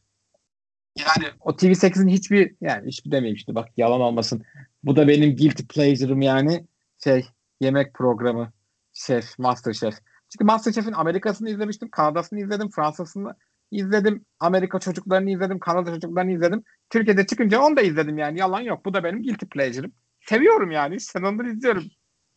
Yani 0.98 1.32
o 1.40 1.50
TV8'in 1.50 2.08
hiçbir 2.08 2.54
yani 2.60 2.88
hiçbir 2.88 3.10
demeyeyim 3.10 3.36
işte 3.36 3.54
bak 3.54 3.68
yalan 3.76 4.00
olmasın. 4.00 4.42
Bu 4.82 4.96
da 4.96 5.08
benim 5.08 5.36
guilty 5.36 5.62
pleasure'ım 5.62 6.22
yani 6.22 6.66
şey 7.04 7.26
yemek 7.60 7.94
programı 7.94 8.52
şef, 8.92 9.38
master 9.38 9.72
şef. 9.72 9.94
Çünkü 10.32 10.44
Masterchef'in 10.44 10.92
Amerika'sını 10.92 11.50
izlemiştim, 11.50 11.90
Kanada'sını 11.90 12.40
izledim, 12.40 12.70
Fransa'sını 12.70 13.34
izledim, 13.70 14.24
Amerika 14.40 14.80
çocuklarını 14.80 15.30
izledim, 15.30 15.58
Kanada 15.58 15.94
çocuklarını 15.94 16.32
izledim. 16.32 16.64
Türkiye'de 16.90 17.26
çıkınca 17.26 17.60
onu 17.60 17.76
da 17.76 17.80
izledim 17.80 18.18
yani 18.18 18.38
yalan 18.38 18.60
yok. 18.60 18.84
Bu 18.84 18.94
da 18.94 19.04
benim 19.04 19.22
guilty 19.22 19.46
pleasure'ım. 19.46 19.92
Seviyorum 20.20 20.70
yani. 20.70 21.00
Sen 21.00 21.22
onları 21.22 21.50
izliyorum. 21.50 21.84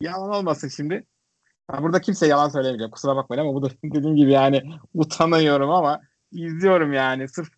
Yalan 0.01 0.29
olmasın 0.29 0.67
şimdi. 0.67 1.05
Burada 1.79 2.01
kimse 2.01 2.27
yalan 2.27 2.49
söylemeyecek. 2.49 2.91
Kusura 2.91 3.15
bakmayın 3.15 3.41
ama 3.41 3.53
bu 3.53 3.63
da 3.63 3.69
dediğim 3.83 4.15
gibi 4.15 4.31
yani 4.31 4.63
utanıyorum 4.93 5.69
ama 5.69 6.01
izliyorum 6.31 6.93
yani. 6.93 7.27
Sırf 7.27 7.49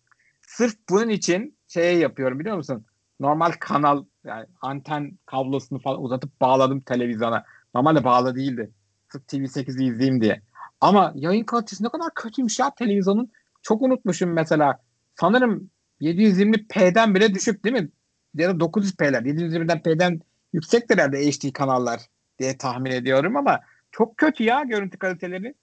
sırf 0.42 0.74
bunun 0.90 1.08
için 1.08 1.58
şey 1.68 1.98
yapıyorum 1.98 2.38
biliyor 2.38 2.56
musun? 2.56 2.84
Normal 3.20 3.52
kanal 3.60 4.04
yani 4.24 4.46
anten 4.62 5.18
kablosunu 5.26 5.78
falan 5.78 6.02
uzatıp 6.02 6.40
bağladım 6.40 6.80
televizyona. 6.80 7.44
Normalde 7.74 8.04
bağlı 8.04 8.36
değildi. 8.36 8.70
Sırf 9.12 9.22
TV8'i 9.22 9.84
izleyeyim 9.84 10.20
diye. 10.20 10.42
Ama 10.80 11.12
yayın 11.14 11.44
kalitesi 11.44 11.84
ne 11.84 11.88
kadar 11.88 12.14
kötüymüş 12.14 12.58
ya 12.58 12.74
televizyonun. 12.74 13.32
Çok 13.62 13.82
unutmuşum 13.82 14.32
mesela. 14.32 14.78
Sanırım 15.20 15.70
720p'den 16.00 17.14
bile 17.14 17.34
düşük 17.34 17.64
değil 17.64 17.76
mi? 17.76 17.88
Ya 18.34 18.48
da 18.48 18.64
900p'ler. 18.64 19.22
720'den 19.22 19.82
p'den 19.82 20.20
yüksektir 20.52 20.98
herhalde 20.98 21.30
HD 21.30 21.52
kanallar 21.52 22.00
diye 22.38 22.58
tahmin 22.58 22.90
ediyorum 22.90 23.36
ama 23.36 23.60
çok 23.96 24.16
kötü 24.16 24.44
ya 24.44 24.62
görüntü 24.62 24.98
kaliteleri. 24.98 25.54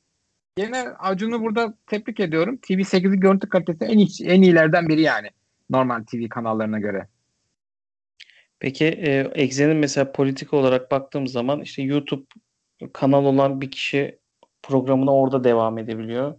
Yine 0.58 0.80
Acun'u 1.00 1.42
burada 1.42 1.74
tebrik 1.88 2.20
ediyorum. 2.20 2.56
TV8'in 2.56 3.20
görüntü 3.20 3.50
kalitesi 3.50 3.86
en, 3.86 3.98
iyi, 3.98 4.10
en 4.24 4.42
iyilerden 4.42 4.88
biri 4.88 5.02
yani. 5.02 5.30
Normal 5.70 6.04
TV 6.04 6.30
kanallarına 6.30 6.80
göre. 6.80 7.08
Peki 8.60 8.86
e, 8.86 9.32
Exe'nin 9.34 9.78
mesela 9.78 10.12
politik 10.12 10.54
olarak 10.54 10.92
baktığım 10.92 11.28
zaman 11.28 11.62
işte 11.62 11.82
YouTube 11.82 12.26
kanal 12.94 13.26
olan 13.26 13.62
bir 13.62 13.72
kişi 13.72 14.20
programına 14.64 15.16
orada 15.16 15.44
devam 15.44 15.78
edebiliyor. 15.78 16.36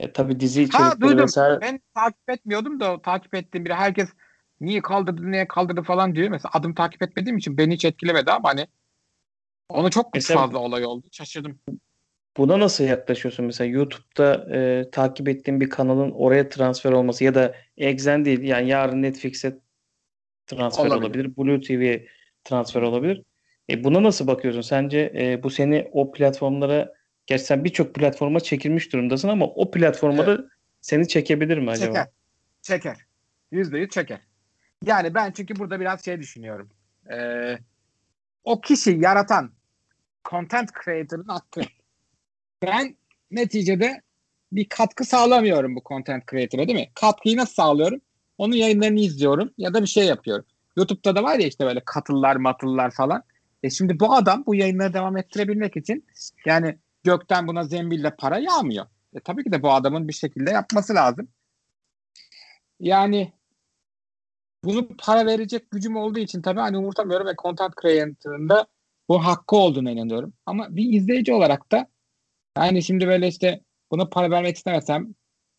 E, 0.00 0.12
tabii 0.12 0.40
dizi 0.40 0.62
içerikleri 0.62 0.88
ha, 0.88 1.00
duydum. 1.00 1.24
vesaire. 1.24 1.60
Ben 1.60 1.80
takip 1.94 2.30
etmiyordum 2.30 2.80
da 2.80 3.02
takip 3.02 3.34
ettiğim 3.34 3.64
biri 3.64 3.74
herkes 3.74 4.08
niye 4.60 4.82
kaldırdı 4.82 5.30
niye 5.30 5.48
kaldırdı 5.48 5.82
falan 5.82 6.14
diyor. 6.14 6.28
Mesela 6.28 6.50
adım 6.54 6.74
takip 6.74 7.02
etmediğim 7.02 7.38
için 7.38 7.58
beni 7.58 7.74
hiç 7.74 7.84
etkilemedi 7.84 8.30
ama 8.30 8.48
hani 8.48 8.66
onu 9.68 9.90
çok 9.90 10.14
mesela, 10.14 10.40
fazla 10.40 10.58
olay 10.58 10.84
oldu. 10.84 11.06
Şaşırdım. 11.12 11.58
Buna 12.36 12.60
nasıl 12.60 12.84
yaklaşıyorsun? 12.84 13.46
Mesela 13.46 13.70
YouTube'da 13.70 14.56
e, 14.56 14.90
takip 14.90 15.28
ettiğin 15.28 15.60
bir 15.60 15.70
kanalın 15.70 16.10
oraya 16.10 16.48
transfer 16.48 16.92
olması 16.92 17.24
ya 17.24 17.34
da 17.34 17.54
Exen 17.76 18.24
değil 18.24 18.42
yani 18.42 18.68
yarın 18.68 19.02
Netflix'e 19.02 19.58
transfer 20.46 20.86
olabilir. 20.86 21.00
olabilir. 21.00 21.36
Blue 21.36 21.60
TV'ye 21.60 22.06
transfer 22.44 22.82
olabilir. 22.82 23.22
E, 23.70 23.84
buna 23.84 24.02
nasıl 24.02 24.26
bakıyorsun? 24.26 24.60
Sence 24.60 25.12
e, 25.16 25.42
bu 25.42 25.50
seni 25.50 25.88
o 25.92 26.12
platformlara 26.12 26.92
gerçi 27.26 27.44
sen 27.44 27.64
birçok 27.64 27.94
platforma 27.94 28.40
çekilmiş 28.40 28.92
durumdasın 28.92 29.28
ama 29.28 29.46
o 29.46 29.70
platforma 29.70 30.24
evet. 30.24 30.40
seni 30.80 31.08
çekebilir 31.08 31.58
mi 31.58 31.70
acaba? 31.70 31.86
Çeker. 31.86 32.06
Çeker. 32.62 32.96
Yüzde 33.50 33.78
yüz 33.78 33.90
çeker. 33.90 34.20
Yani 34.84 35.14
ben 35.14 35.32
çünkü 35.32 35.56
burada 35.56 35.80
biraz 35.80 36.04
şey 36.04 36.18
düşünüyorum. 36.20 36.70
Ee, 37.12 37.58
o 38.46 38.60
kişi 38.60 38.90
yaratan 38.90 39.50
content 40.30 40.70
creator'ın 40.84 41.28
hakkı. 41.28 41.60
Ben 42.62 42.96
neticede 43.30 44.02
bir 44.52 44.68
katkı 44.68 45.04
sağlamıyorum 45.04 45.76
bu 45.76 45.82
content 45.88 46.30
creator'a 46.30 46.66
değil 46.66 46.78
mi? 46.78 46.90
Katkıyı 46.94 47.36
nasıl 47.36 47.54
sağlıyorum? 47.54 48.00
Onun 48.38 48.54
yayınlarını 48.54 49.00
izliyorum 49.00 49.50
ya 49.58 49.74
da 49.74 49.82
bir 49.82 49.86
şey 49.86 50.06
yapıyorum. 50.06 50.44
YouTube'da 50.76 51.16
da 51.16 51.22
var 51.22 51.38
ya 51.38 51.46
işte 51.46 51.64
böyle 51.64 51.80
katıllar 51.84 52.36
matıllar 52.36 52.90
falan. 52.90 53.22
E 53.62 53.70
şimdi 53.70 54.00
bu 54.00 54.14
adam 54.14 54.44
bu 54.46 54.54
yayınları 54.54 54.92
devam 54.92 55.16
ettirebilmek 55.16 55.76
için 55.76 56.06
yani 56.46 56.78
gökten 57.04 57.46
buna 57.46 57.64
zembille 57.64 58.16
para 58.16 58.38
yağmıyor. 58.38 58.86
E 59.14 59.20
tabii 59.20 59.44
ki 59.44 59.52
de 59.52 59.62
bu 59.62 59.72
adamın 59.72 60.08
bir 60.08 60.12
şekilde 60.12 60.50
yapması 60.50 60.94
lazım. 60.94 61.28
Yani 62.80 63.32
bunu 64.64 64.88
para 64.98 65.26
verecek 65.26 65.70
gücüm 65.70 65.96
olduğu 65.96 66.18
için 66.18 66.42
tabii 66.42 66.60
hani 66.60 66.78
umurtamıyorum 66.78 67.26
ve 67.26 67.34
content 67.42 67.74
creator'ın 67.82 68.48
da 68.48 68.66
bu 69.08 69.24
hakkı 69.26 69.56
olduğuna 69.56 69.90
inanıyorum. 69.90 70.34
Ama 70.46 70.76
bir 70.76 70.92
izleyici 70.92 71.32
olarak 71.32 71.72
da 71.72 71.86
yani 72.58 72.82
şimdi 72.82 73.06
böyle 73.06 73.28
işte 73.28 73.60
buna 73.90 74.08
para 74.08 74.30
vermek 74.30 74.56
istemesem 74.56 75.14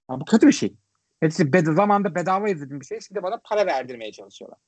bu 0.10 0.26
kötü 0.26 0.48
bir 0.48 0.52
şey. 0.52 0.76
Hepsi 1.20 1.54
bed 1.54 1.66
zamanda 1.66 2.16
bedava 2.16 2.50
izlediğim 2.50 2.80
bir 2.80 2.86
şey. 2.86 3.00
Şimdi 3.02 3.24
bana 3.24 3.42
para 3.44 3.66
verdirmeye 3.66 4.12
çalışıyorlar. 4.12 4.60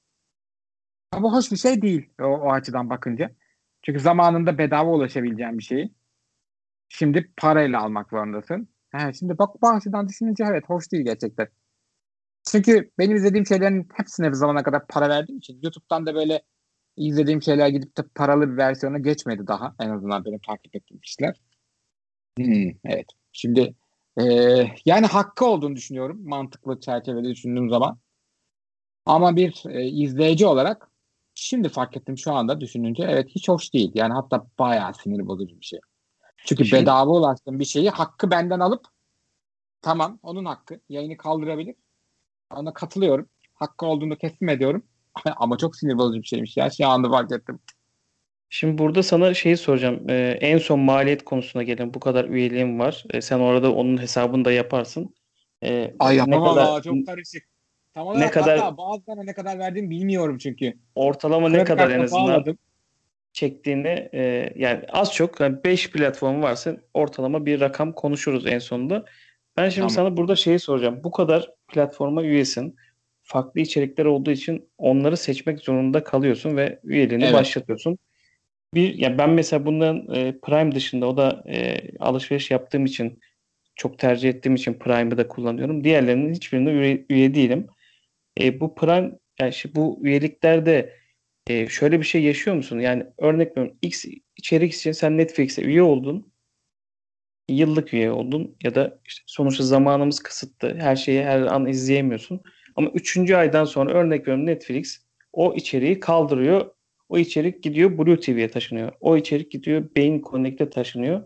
Ama 1.12 1.24
bu 1.24 1.34
hoş 1.34 1.52
bir 1.52 1.58
şey 1.58 1.82
değil 1.82 2.10
o, 2.22 2.26
o 2.26 2.52
açıdan 2.52 2.90
bakınca. 2.90 3.32
Çünkü 3.82 4.00
zamanında 4.00 4.58
bedava 4.58 4.92
ulaşabileceğim 4.92 5.58
bir 5.58 5.64
şeyi 5.64 5.94
şimdi 6.90 7.34
parayla 7.38 7.82
almak 7.82 8.10
zorundasın. 8.10 8.70
He, 8.90 9.14
şimdi 9.14 9.38
bak 9.38 9.62
bu 9.62 9.70
açıdan 9.70 10.10
düşününce 10.10 10.44
evet 10.50 10.64
hoş 10.68 10.92
değil 10.92 11.04
gerçekten. 11.04 11.48
Çünkü 12.44 12.92
benim 12.98 13.16
izlediğim 13.16 13.46
şeylerin 13.46 13.88
hepsine 13.94 14.28
bir 14.28 14.34
zamana 14.34 14.64
kadar 14.64 14.88
para 14.88 15.10
verdiğim 15.10 15.38
için 15.38 15.60
YouTube'dan 15.64 16.06
da 16.06 16.16
böyle 16.16 16.42
izlediğim 16.98 17.42
şeyler 17.42 17.68
gidip 17.68 17.98
de 17.98 18.04
paralı 18.16 18.52
bir 18.52 18.58
versiyona 18.58 18.98
geçmedi 18.98 19.48
daha. 19.48 19.76
En 19.80 19.90
azından 19.90 20.26
benim 20.26 20.40
takip 20.40 20.76
ettiğim 20.76 21.02
kişiler. 21.02 21.42
Hmm, 22.38 22.70
evet. 22.86 23.06
Şimdi 23.32 23.76
e, 24.22 24.24
yani 24.86 25.06
hakkı 25.06 25.46
olduğunu 25.46 25.76
düşünüyorum 25.76 26.22
mantıklı 26.24 26.80
çerçevede 26.80 27.30
düşündüğüm 27.30 27.70
zaman. 27.70 28.00
Ama 29.06 29.36
bir 29.36 29.64
e, 29.70 29.88
izleyici 29.88 30.46
olarak 30.46 30.90
şimdi 31.34 31.70
fark 31.70 31.98
ettim 31.98 32.18
şu 32.18 32.34
anda 32.34 32.62
düşününce 32.62 33.04
evet 33.04 33.30
hiç 33.30 33.50
hoş 33.50 33.74
değil. 33.74 33.92
Yani 33.96 34.14
hatta 34.14 34.48
bayağı 34.60 34.94
sinir 34.94 35.28
bozucu 35.28 35.60
bir 35.60 35.66
şey. 35.66 35.80
Çünkü 36.46 36.66
şey... 36.66 36.82
bedava 36.82 37.12
ulaştığım 37.12 37.60
bir 37.60 37.66
şeyi 37.66 37.90
hakkı 37.90 38.32
benden 38.32 38.60
alıp 38.60 38.86
tamam 39.82 40.20
onun 40.24 40.46
hakkı 40.46 40.80
yayını 40.90 41.18
kaldırabilir. 41.18 41.76
Ona 42.56 42.74
katılıyorum. 42.74 43.30
Hakkı 43.54 43.86
olduğunu 43.86 44.18
teslim 44.18 44.50
ediyorum. 44.50 44.84
Ama 45.38 45.58
çok 45.58 45.76
sinir 45.76 45.98
bozucu 45.98 46.22
bir 46.22 46.28
şeymiş 46.28 46.58
ya. 46.58 46.70
Şu 46.70 46.88
anda 46.88 47.10
fark 47.10 47.32
ettim. 47.32 47.60
Şimdi 48.50 48.78
burada 48.78 49.04
sana 49.04 49.34
şeyi 49.34 49.58
soracağım. 49.58 50.10
Ee, 50.10 50.38
en 50.42 50.58
son 50.58 50.80
maliyet 50.80 51.26
konusuna 51.26 51.64
gelin. 51.64 51.94
Bu 51.94 52.00
kadar 52.00 52.26
üyeliğim 52.26 52.80
var. 52.80 53.04
Ee, 53.14 53.22
sen 53.22 53.40
orada 53.40 53.74
onun 53.74 54.02
hesabını 54.02 54.46
da 54.46 54.52
yaparsın. 54.52 55.16
Ee, 55.64 55.94
Ay 56.00 56.16
yapamam 56.16 56.56
ne 56.56 56.62
kadar, 56.62 56.82
çok 56.82 57.06
karışık. 57.06 57.44
Tam 57.94 58.08
olarak 58.08 58.22
ne 58.22 58.32
kadar, 58.32 58.78
bazılarına 58.78 59.24
ne 59.24 59.34
kadar 59.34 59.60
verdiğimi 59.60 59.90
bilmiyorum 59.90 60.38
çünkü. 60.38 60.74
Ortalama 60.96 61.50
ne 61.50 61.64
kadar 61.64 61.90
en 61.90 62.00
azından 62.00 62.28
bağladım. 62.28 62.58
çektiğini 63.34 64.10
e, 64.14 64.54
yani 64.56 64.84
az 64.92 65.14
çok 65.14 65.40
5 65.40 65.86
yani 65.86 65.92
platform 65.94 66.42
varsa 66.42 66.78
ortalama 66.94 67.46
bir 67.46 67.60
rakam 67.60 67.94
konuşuruz 67.94 68.48
en 68.48 68.60
sonunda. 68.60 69.06
Ben 69.58 69.70
şimdi 69.70 69.80
tamam. 69.80 69.90
sana 69.90 70.18
burada 70.18 70.36
şeyi 70.36 70.60
soracağım. 70.60 71.02
Bu 71.04 71.12
kadar 71.12 71.59
platforma 71.72 72.24
üyesin. 72.24 72.76
Farklı 73.24 73.62
içerikler 73.62 74.06
olduğu 74.06 74.32
için 74.32 74.70
onları 74.78 75.18
seçmek 75.18 75.60
zorunda 75.60 76.04
kalıyorsun 76.04 76.58
ve 76.58 76.80
üyeliğini 76.84 77.24
evet. 77.24 77.34
başlatıyorsun. 77.34 77.98
Bir 78.74 78.98
ya 78.98 79.18
ben 79.18 79.30
mesela 79.30 79.66
bundan 79.66 80.16
e, 80.16 80.40
Prime 80.40 80.76
dışında 80.76 81.08
o 81.08 81.18
da 81.18 81.44
e, 81.48 81.78
alışveriş 82.00 82.52
yaptığım 82.52 82.86
için 82.86 83.20
çok 83.76 84.00
tercih 84.00 84.30
ettiğim 84.30 84.56
için 84.56 84.74
Prime'ı 84.74 85.18
da 85.18 85.28
kullanıyorum. 85.28 85.84
Diğerlerinin 85.84 86.34
hiçbirine 86.34 86.72
üye, 86.72 87.06
üye 87.10 87.36
değilim. 87.36 87.68
E, 88.42 88.60
bu 88.60 88.76
Prime 88.76 89.12
yani 89.40 89.50
işte 89.50 89.76
bu 89.76 90.00
üyeliklerde 90.04 90.94
e, 91.48 91.68
şöyle 91.68 92.00
bir 92.00 92.06
şey 92.06 92.24
yaşıyor 92.24 92.56
musun? 92.56 92.80
Yani 92.80 93.06
örnek 93.18 93.52
veriyorum 93.52 93.78
X 93.82 94.06
içerik 94.38 94.74
için 94.74 94.92
sen 94.92 95.18
Netflix'e 95.18 95.62
üye 95.62 95.82
oldun 95.82 96.29
yıllık 97.54 97.94
üye 97.94 98.12
oldun 98.12 98.56
ya 98.64 98.76
da 98.76 99.00
işte 99.06 99.24
sonuçta 99.28 99.64
zamanımız 99.64 100.20
kısıtlı. 100.20 100.76
Her 100.80 100.96
şeyi 100.96 101.24
her 101.24 101.42
an 101.42 101.66
izleyemiyorsun. 101.66 102.42
Ama 102.76 102.90
üçüncü 102.94 103.36
aydan 103.36 103.66
sonra 103.66 103.92
örnek 103.94 104.22
veriyorum 104.22 104.46
Netflix 104.46 105.02
o 105.34 105.54
içeriği 105.56 106.00
kaldırıyor. 106.00 106.72
O 107.10 107.18
içerik 107.18 107.64
gidiyor 107.64 107.98
Blue 107.98 108.20
TV'ye 108.20 108.50
taşınıyor. 108.50 108.92
O 109.02 109.18
içerik 109.18 109.52
gidiyor 109.52 109.90
Beyin 109.96 110.22
Connect'e 110.22 110.70
taşınıyor. 110.70 111.24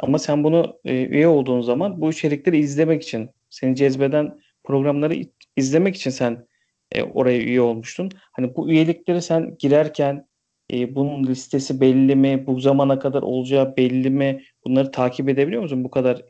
Ama 0.00 0.18
sen 0.18 0.44
bunu 0.44 0.80
e, 0.84 1.04
üye 1.04 1.28
olduğun 1.28 1.60
zaman 1.60 2.00
bu 2.00 2.10
içerikleri 2.10 2.58
izlemek 2.58 3.02
için, 3.02 3.30
seni 3.50 3.76
cezbeden 3.76 4.38
programları 4.64 5.16
izlemek 5.56 5.96
için 5.96 6.10
sen 6.10 6.46
e, 6.92 7.02
oraya 7.02 7.38
üye 7.38 7.60
olmuştun. 7.60 8.10
Hani 8.32 8.56
bu 8.56 8.70
üyelikleri 8.70 9.22
sen 9.22 9.56
girerken 9.58 10.26
e, 10.72 10.94
bunun 10.94 11.24
listesi 11.24 11.80
belli 11.80 12.16
mi? 12.16 12.46
Bu 12.46 12.60
zamana 12.60 12.98
kadar 12.98 13.22
olacağı 13.22 13.76
belli 13.76 14.10
mi? 14.10 14.42
Bunları 14.64 14.90
takip 14.90 15.28
edebiliyor 15.28 15.62
musun 15.62 15.84
bu 15.84 15.90
kadar 15.90 16.22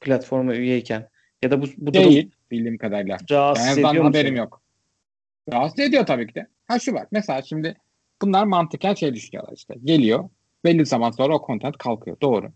platforma 0.00 0.54
üyeyken? 0.54 1.08
Ya 1.42 1.50
da 1.50 1.62
bu, 1.62 1.66
bu 1.76 1.94
Değil, 1.94 2.22
durum 2.22 2.32
bildiğim 2.50 2.78
kadarıyla. 2.78 3.16
Rahatsız 3.30 3.66
yani 3.66 3.88
ediyor 3.90 4.04
haberim 4.04 4.36
yok. 4.36 4.62
Rahatsız 5.52 5.78
ediyor 5.78 6.06
tabii 6.06 6.26
ki 6.26 6.34
de. 6.34 6.46
Ha 6.64 6.78
şu 6.78 6.92
var. 6.92 7.06
Mesela 7.10 7.42
şimdi 7.42 7.76
bunlar 8.22 8.44
mantıken 8.44 8.94
şey 8.94 9.14
düşünüyorlar 9.14 9.52
işte. 9.56 9.74
Geliyor. 9.84 10.28
Belli 10.64 10.86
zaman 10.86 11.10
sonra 11.10 11.36
o 11.36 11.46
content 11.46 11.78
kalkıyor. 11.78 12.16
Doğru. 12.20 12.52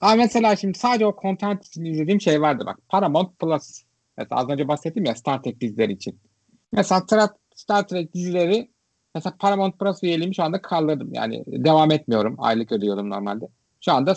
Ama 0.00 0.14
mesela 0.14 0.56
şimdi 0.56 0.78
sadece 0.78 1.06
o 1.06 1.16
content 1.22 1.66
için 1.66 1.84
izlediğim 1.84 2.20
şey 2.20 2.40
vardı 2.40 2.64
bak. 2.66 2.78
Paramount 2.88 3.38
Plus. 3.38 3.82
Mesela 4.16 4.40
az 4.40 4.48
önce 4.48 4.68
bahsettim 4.68 5.04
ya 5.04 5.14
Star 5.14 5.42
Trek 5.42 5.60
dizileri 5.60 5.92
için. 5.92 6.20
Mesela 6.72 7.06
Star 7.54 7.88
Trek 7.88 8.14
dizileri 8.14 8.70
Mesela 9.16 9.36
Paramount 9.38 9.78
Plus 9.78 10.02
üyeliğimi 10.02 10.34
şu 10.34 10.42
anda 10.42 10.62
kaldırdım. 10.62 11.14
Yani 11.14 11.44
devam 11.46 11.90
etmiyorum. 11.90 12.34
Aylık 12.38 12.72
ödüyorum 12.72 13.10
normalde. 13.10 13.48
Şu 13.80 13.92
anda 13.92 14.14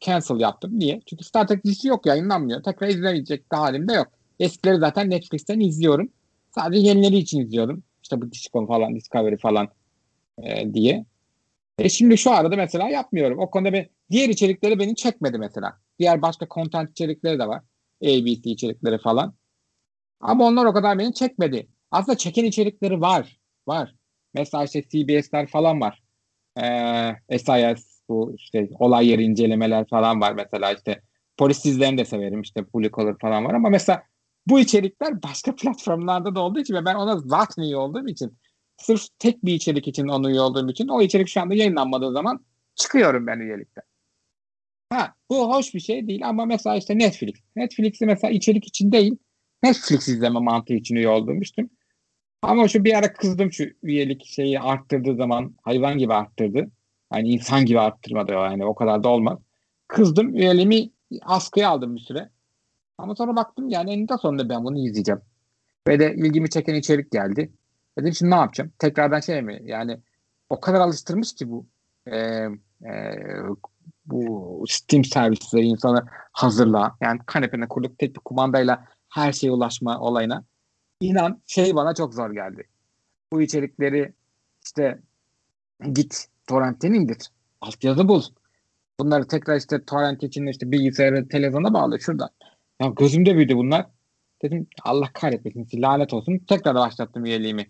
cancel 0.00 0.40
yaptım. 0.40 0.78
Niye? 0.78 1.00
Çünkü 1.06 1.24
Star 1.24 1.46
Trek 1.46 1.64
dizisi 1.64 1.88
yok 1.88 2.06
yayınlanmıyor. 2.06 2.62
Tekrar 2.62 2.88
izlemeyecek 2.88 3.52
de 3.52 3.56
halimde 3.56 3.92
yok. 3.92 4.08
Eskileri 4.40 4.78
zaten 4.78 5.10
Netflix'ten 5.10 5.60
izliyorum. 5.60 6.08
Sadece 6.54 6.88
yenileri 6.88 7.16
için 7.16 7.40
izliyorum. 7.40 7.82
İşte 8.02 8.22
bu 8.22 8.32
Discovery 8.32 8.66
falan, 8.66 8.94
Discovery 8.94 9.36
falan 9.36 9.68
e, 10.42 10.74
diye. 10.74 11.04
E 11.78 11.88
şimdi 11.88 12.18
şu 12.18 12.30
arada 12.30 12.56
mesela 12.56 12.88
yapmıyorum. 12.88 13.38
O 13.38 13.50
konuda 13.50 13.72
bir 13.72 13.88
diğer 14.10 14.28
içerikleri 14.28 14.78
beni 14.78 14.96
çekmedi 14.96 15.38
mesela. 15.38 15.78
Diğer 15.98 16.22
başka 16.22 16.46
content 16.46 16.90
içerikleri 16.90 17.38
de 17.38 17.48
var. 17.48 17.62
ABC 18.04 18.50
içerikleri 18.50 18.98
falan. 18.98 19.34
Ama 20.20 20.46
onlar 20.46 20.64
o 20.64 20.72
kadar 20.72 20.98
beni 20.98 21.14
çekmedi. 21.14 21.68
Aslında 21.90 22.18
çeken 22.18 22.44
içerikleri 22.44 23.00
var. 23.00 23.38
Var. 23.66 23.94
Mesela 24.36 24.64
işte 24.64 24.82
CBS'ler 24.82 25.46
falan 25.46 25.80
var. 25.80 26.02
Ee, 26.62 27.38
SIS 27.38 27.96
bu 28.08 28.34
işte 28.38 28.68
olay 28.78 29.08
yeri 29.08 29.22
incelemeler 29.22 29.88
falan 29.88 30.20
var 30.20 30.32
mesela 30.32 30.72
işte 30.72 31.00
polis 31.36 31.64
dizilerini 31.64 31.98
de 31.98 32.04
severim 32.04 32.42
işte 32.42 32.64
Blue 32.74 32.90
Collar 32.90 33.18
falan 33.18 33.44
var 33.44 33.54
ama 33.54 33.68
mesela 33.68 34.02
bu 34.46 34.60
içerikler 34.60 35.22
başka 35.22 35.54
platformlarda 35.56 36.34
da 36.34 36.40
olduğu 36.40 36.60
için 36.60 36.74
ve 36.74 36.84
ben 36.84 36.94
ona 36.94 37.18
zaten 37.18 37.62
iyi 37.62 37.76
olduğum 37.76 38.08
için 38.08 38.38
sırf 38.76 39.02
tek 39.18 39.44
bir 39.44 39.54
içerik 39.54 39.88
için 39.88 40.08
onu 40.08 40.30
üye 40.30 40.40
olduğum 40.40 40.70
için 40.70 40.88
o 40.88 41.02
içerik 41.02 41.28
şu 41.28 41.40
anda 41.40 41.54
yayınlanmadığı 41.54 42.12
zaman 42.12 42.44
çıkıyorum 42.74 43.26
ben 43.26 43.38
üyelikten. 43.38 43.84
Ha 44.90 45.14
bu 45.30 45.54
hoş 45.54 45.74
bir 45.74 45.80
şey 45.80 46.08
değil 46.08 46.28
ama 46.28 46.46
mesela 46.46 46.76
işte 46.76 46.98
Netflix. 46.98 47.34
Netflix'i 47.56 48.06
mesela 48.06 48.30
içerik 48.32 48.66
için 48.66 48.92
değil 48.92 49.16
Netflix 49.62 50.08
izleme 50.08 50.40
mantığı 50.40 50.74
için 50.74 50.94
üye 50.94 51.08
olduğumuştum. 51.08 51.70
Ama 52.42 52.68
şu 52.68 52.84
bir 52.84 52.94
ara 52.94 53.12
kızdım 53.12 53.52
şu 53.52 53.64
üyelik 53.82 54.24
şeyi 54.26 54.60
arttırdığı 54.60 55.16
zaman 55.16 55.54
hayvan 55.62 55.98
gibi 55.98 56.14
arttırdı. 56.14 56.70
Yani 57.14 57.28
insan 57.28 57.66
gibi 57.66 57.80
arttırmadı 57.80 58.32
yani 58.32 58.64
o 58.64 58.74
kadar 58.74 59.02
da 59.02 59.08
olmaz. 59.08 59.38
Kızdım 59.88 60.34
üyeliğimi 60.34 60.90
askıya 61.22 61.68
aldım 61.68 61.94
bir 61.96 62.00
süre. 62.00 62.30
Ama 62.98 63.14
sonra 63.14 63.36
baktım 63.36 63.68
yani 63.68 63.92
eninde 63.92 64.18
sonunda 64.18 64.48
ben 64.48 64.64
bunu 64.64 64.78
izleyeceğim. 64.78 65.20
Ve 65.88 65.98
de 65.98 66.14
ilgimi 66.14 66.50
çeken 66.50 66.74
içerik 66.74 67.10
geldi. 67.10 67.52
Dedim 67.98 68.12
şimdi 68.14 68.30
ne 68.30 68.34
yapacağım? 68.34 68.72
Tekrardan 68.78 69.20
şey 69.20 69.42
mi? 69.42 69.60
Yani 69.64 70.00
o 70.50 70.60
kadar 70.60 70.80
alıştırmış 70.80 71.34
ki 71.34 71.50
bu 71.50 71.66
e, 72.06 72.16
e, 72.16 73.16
bu 74.06 74.64
Steam 74.68 75.04
servisleri 75.04 75.64
insanı 75.66 76.06
hazırla. 76.32 76.96
Yani 77.00 77.20
kanepene 77.26 77.68
kurup 77.68 77.98
tek 77.98 78.14
bir 78.14 78.20
kumandayla 78.20 78.84
her 79.08 79.32
şeye 79.32 79.50
ulaşma 79.50 80.00
olayına. 80.00 80.44
İnan 81.00 81.42
şey 81.46 81.74
bana 81.74 81.94
çok 81.94 82.14
zor 82.14 82.30
geldi. 82.30 82.68
Bu 83.32 83.42
içerikleri 83.42 84.12
işte 84.64 84.98
git 85.92 86.28
torrentten 86.46 86.92
indir. 86.92 87.18
Altyazı 87.60 88.08
bul. 88.08 88.22
Bunları 89.00 89.26
tekrar 89.28 89.56
işte 89.56 89.84
torrent 89.84 90.22
için 90.22 90.46
işte 90.46 90.72
bilgisayara, 90.72 91.28
televizyona 91.28 91.74
bağlı 91.74 92.00
şuradan. 92.00 92.28
Ya 92.80 92.88
gözümde 92.98 93.36
büyüdü 93.36 93.56
bunlar. 93.56 93.86
Dedim 94.42 94.66
Allah 94.84 95.10
kahretmesin 95.14 95.82
lanet 95.82 96.12
olsun. 96.14 96.38
Tekrar 96.38 96.74
başlattım 96.74 97.24
üyeliğimi. 97.24 97.66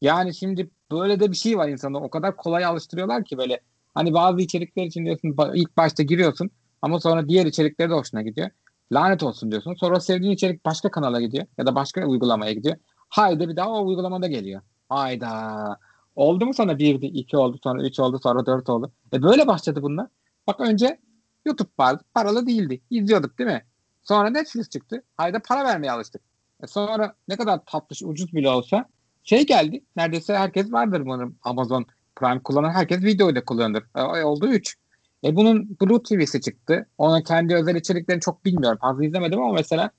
Yani 0.00 0.34
şimdi 0.34 0.70
böyle 0.90 1.20
de 1.20 1.30
bir 1.30 1.36
şey 1.36 1.58
var 1.58 1.68
insanı. 1.68 1.98
O 1.98 2.10
kadar 2.10 2.36
kolay 2.36 2.64
alıştırıyorlar 2.64 3.24
ki 3.24 3.38
böyle. 3.38 3.60
Hani 3.94 4.14
bazı 4.14 4.40
içerikler 4.40 4.84
için 4.84 5.04
diyorsun 5.04 5.36
ilk 5.54 5.76
başta 5.76 6.02
giriyorsun 6.02 6.50
ama 6.82 7.00
sonra 7.00 7.28
diğer 7.28 7.46
içerikleri 7.46 7.90
de 7.90 7.94
hoşuna 7.94 8.22
gidiyor. 8.22 8.50
Lanet 8.92 9.22
olsun 9.22 9.50
diyorsun. 9.50 9.74
Sonra 9.74 10.00
sevdiğin 10.00 10.32
içerik 10.32 10.64
başka 10.64 10.90
kanala 10.90 11.20
gidiyor 11.20 11.46
ya 11.58 11.66
da 11.66 11.74
başka 11.74 12.06
uygulamaya 12.06 12.52
gidiyor. 12.52 12.76
Haydi 13.08 13.48
bir 13.48 13.56
daha 13.56 13.70
o 13.70 13.86
uygulamada 13.86 14.26
geliyor. 14.26 14.62
Hayda. 14.88 15.78
Oldu 16.16 16.46
mu 16.46 16.54
sana 16.54 16.78
bir, 16.78 17.02
iki 17.02 17.36
oldu, 17.36 17.58
sonra 17.62 17.82
üç 17.82 18.00
oldu, 18.00 18.18
sonra 18.22 18.46
dört 18.46 18.68
oldu. 18.68 18.92
E 19.12 19.22
böyle 19.22 19.46
başladı 19.46 19.82
bunlar. 19.82 20.06
Bak 20.46 20.60
önce 20.60 21.00
YouTube 21.44 21.68
vardı. 21.78 22.04
Paralı 22.14 22.46
değildi. 22.46 22.80
İzliyorduk 22.90 23.38
değil 23.38 23.50
mi? 23.50 23.64
Sonra 24.02 24.30
Netflix 24.30 24.68
çıktı. 24.68 25.02
Hayda 25.16 25.38
para 25.48 25.64
vermeye 25.64 25.92
alıştık. 25.92 26.22
E 26.62 26.66
sonra 26.66 27.14
ne 27.28 27.36
kadar 27.36 27.64
tatlış, 27.66 28.02
ucuz 28.02 28.34
bile 28.34 28.50
olsa 28.50 28.88
şey 29.24 29.46
geldi. 29.46 29.84
Neredeyse 29.96 30.36
herkes 30.36 30.72
vardır 30.72 31.00
umarım. 31.00 31.38
Amazon 31.42 31.86
Prime 32.16 32.42
kullanan 32.42 32.70
herkes 32.70 33.02
videoyu 33.04 33.36
da 33.36 33.44
kullanır. 33.44 33.84
E, 33.96 34.02
oldu 34.02 34.46
3. 34.46 34.76
E 35.24 35.36
bunun 35.36 35.76
Blue 35.80 36.02
TV'si 36.02 36.40
çıktı. 36.40 36.86
Onun 36.98 37.20
kendi 37.20 37.54
özel 37.54 37.76
içeriklerini 37.76 38.20
çok 38.20 38.44
bilmiyorum. 38.44 38.78
Fazla 38.80 39.04
izlemedim 39.04 39.42
ama 39.42 39.52
mesela 39.52 39.90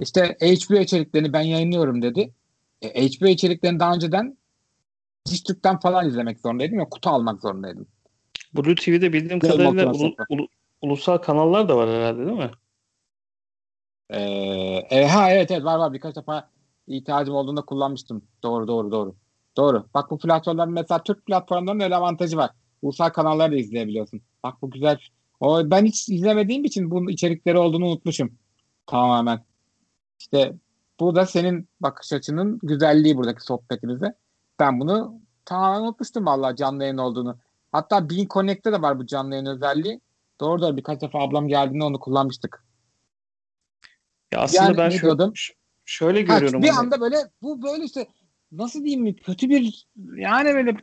işte 0.00 0.36
HBO 0.40 0.76
içeriklerini 0.76 1.32
ben 1.32 1.40
yayınlıyorum 1.40 2.02
dedi. 2.02 2.34
E, 2.82 3.06
HBO 3.06 3.26
içeriklerini 3.26 3.80
daha 3.80 3.94
önceden 3.94 4.38
Dijitürk'ten 5.26 5.78
falan 5.78 6.08
izlemek 6.08 6.40
zorundaydım 6.40 6.78
ya 6.78 6.88
kutu 6.88 7.10
almak 7.10 7.42
zorundaydım. 7.42 7.86
Blue 8.54 8.74
TV'de 8.74 9.12
bildiğim 9.12 9.40
Game 9.40 9.52
kadarıyla 9.52 9.92
ulu, 9.92 10.14
ulu, 10.28 10.48
ulusal 10.82 11.18
kanallar 11.18 11.68
da 11.68 11.76
var 11.76 11.90
herhalde 11.90 12.26
değil 12.26 12.38
mi? 12.38 12.50
Ee, 14.10 14.20
e, 14.90 15.06
ha 15.06 15.30
evet 15.30 15.50
evet 15.50 15.64
var 15.64 15.78
var 15.78 15.92
birkaç 15.92 16.16
defa 16.16 16.50
ihtiyacım 16.86 17.34
olduğunda 17.34 17.62
kullanmıştım. 17.62 18.24
Doğru 18.42 18.68
doğru 18.68 18.90
doğru. 18.90 19.14
Doğru. 19.56 19.86
Bak 19.94 20.10
bu 20.10 20.18
platformların 20.18 20.72
mesela 20.72 21.02
Türk 21.02 21.26
platformlarının 21.26 21.84
öyle 21.84 21.96
avantajı 21.96 22.36
var. 22.36 22.50
Ulusal 22.82 23.10
kanalları 23.10 23.52
da 23.52 23.56
izleyebiliyorsun. 23.56 24.20
Bak 24.42 24.62
bu 24.62 24.70
güzel. 24.70 24.98
O, 25.40 25.70
ben 25.70 25.84
hiç 25.84 26.08
izlemediğim 26.08 26.64
için 26.64 26.90
bunun 26.90 27.08
içerikleri 27.08 27.58
olduğunu 27.58 27.86
unutmuşum. 27.86 28.38
Tamamen. 28.86 29.44
İşte 30.18 30.54
bu 31.00 31.14
da 31.14 31.26
senin 31.26 31.68
bakış 31.80 32.12
açının 32.12 32.58
güzelliği 32.62 33.16
buradaki 33.16 33.42
sohbetimizde. 33.42 34.14
Ben 34.60 34.80
bunu 34.80 35.20
tamamen 35.44 35.80
unutmuştum 35.80 36.26
vallahi 36.26 36.56
canlı 36.56 36.82
yayın 36.82 36.98
olduğunu. 36.98 37.38
Hatta 37.72 38.10
Bean 38.10 38.26
Connect'te 38.30 38.72
de 38.72 38.82
var 38.82 38.98
bu 38.98 39.06
canlı 39.06 39.34
yayın 39.34 39.46
özelliği. 39.46 40.00
Doğru 40.40 40.62
doğru 40.62 40.76
birkaç 40.76 41.00
defa 41.00 41.18
ablam 41.18 41.48
geldiğinde 41.48 41.84
onu 41.84 42.00
kullanmıştık. 42.00 42.64
Ya 44.32 44.40
aslında 44.40 44.64
yani, 44.64 44.76
ben 44.76 44.90
şöyle, 44.90 45.32
şöyle 45.84 46.22
görüyorum. 46.22 46.60
Ha, 46.60 46.66
bir 46.66 46.68
hani. 46.68 46.78
anda 46.78 47.00
böyle 47.00 47.16
bu 47.42 47.62
böyle 47.62 47.84
işte 47.84 48.06
nasıl 48.52 48.84
diyeyim 48.84 49.02
mi 49.02 49.16
kötü 49.16 49.48
bir 49.48 49.86
yani 50.16 50.54
böyle 50.54 50.76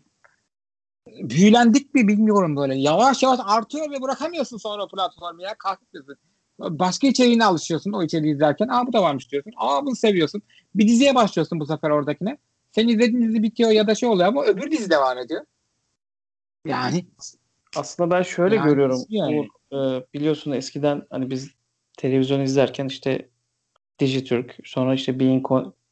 büyülendik 1.24 1.93
mi 1.93 2.08
bilmiyorum 2.08 2.55
böyle. 2.55 2.76
Yavaş 2.76 3.24
yavaş 3.24 3.39
artıyor 3.43 3.91
ve 3.91 4.01
bırakamıyorsun 4.01 4.58
sonra 4.58 4.88
platformu 4.88 5.41
ya 5.41 5.55
kahretmesin. 5.58 6.16
Başka 6.60 7.08
içeriğine 7.08 7.45
alışıyorsun 7.45 7.91
o 7.91 8.03
içeriği 8.03 8.34
izlerken. 8.34 8.68
Aa 8.68 8.88
bu 8.88 8.93
da 8.93 9.01
varmış 9.01 9.32
diyorsun. 9.32 9.53
Aa 9.58 9.86
bunu 9.86 9.95
seviyorsun. 9.95 10.41
Bir 10.76 10.88
diziye 10.88 11.16
başlıyorsun 11.16 11.60
bu 11.60 11.66
sefer 11.66 11.89
oradakine. 11.89 12.38
Sen 12.72 12.88
izlediğin 12.88 13.22
dizi 13.22 13.43
bitiyor 13.43 13.70
ya 13.70 13.88
da 13.88 13.95
şey 13.95 14.10
oluyor 14.10 14.28
ama 14.28 14.43
öbür 14.43 14.72
dizi 14.72 14.89
devam 14.89 15.18
ediyor. 15.18 15.45
Yani 16.66 17.05
aslında 17.76 18.12
ben 18.12 18.22
şöyle 18.22 18.55
yani, 18.55 18.70
görüyorum. 18.70 19.01
Yani. 19.10 19.49
Bu, 19.72 19.78
e, 19.78 20.05
biliyorsun 20.14 20.51
eskiden 20.51 21.01
hani 21.10 21.30
biz 21.30 21.51
televizyon 21.97 22.39
izlerken 22.39 22.86
işte 22.86 23.30
Dijitürk 23.99 24.58
sonra 24.64 24.93
işte 24.93 25.20
Bein, 25.20 25.43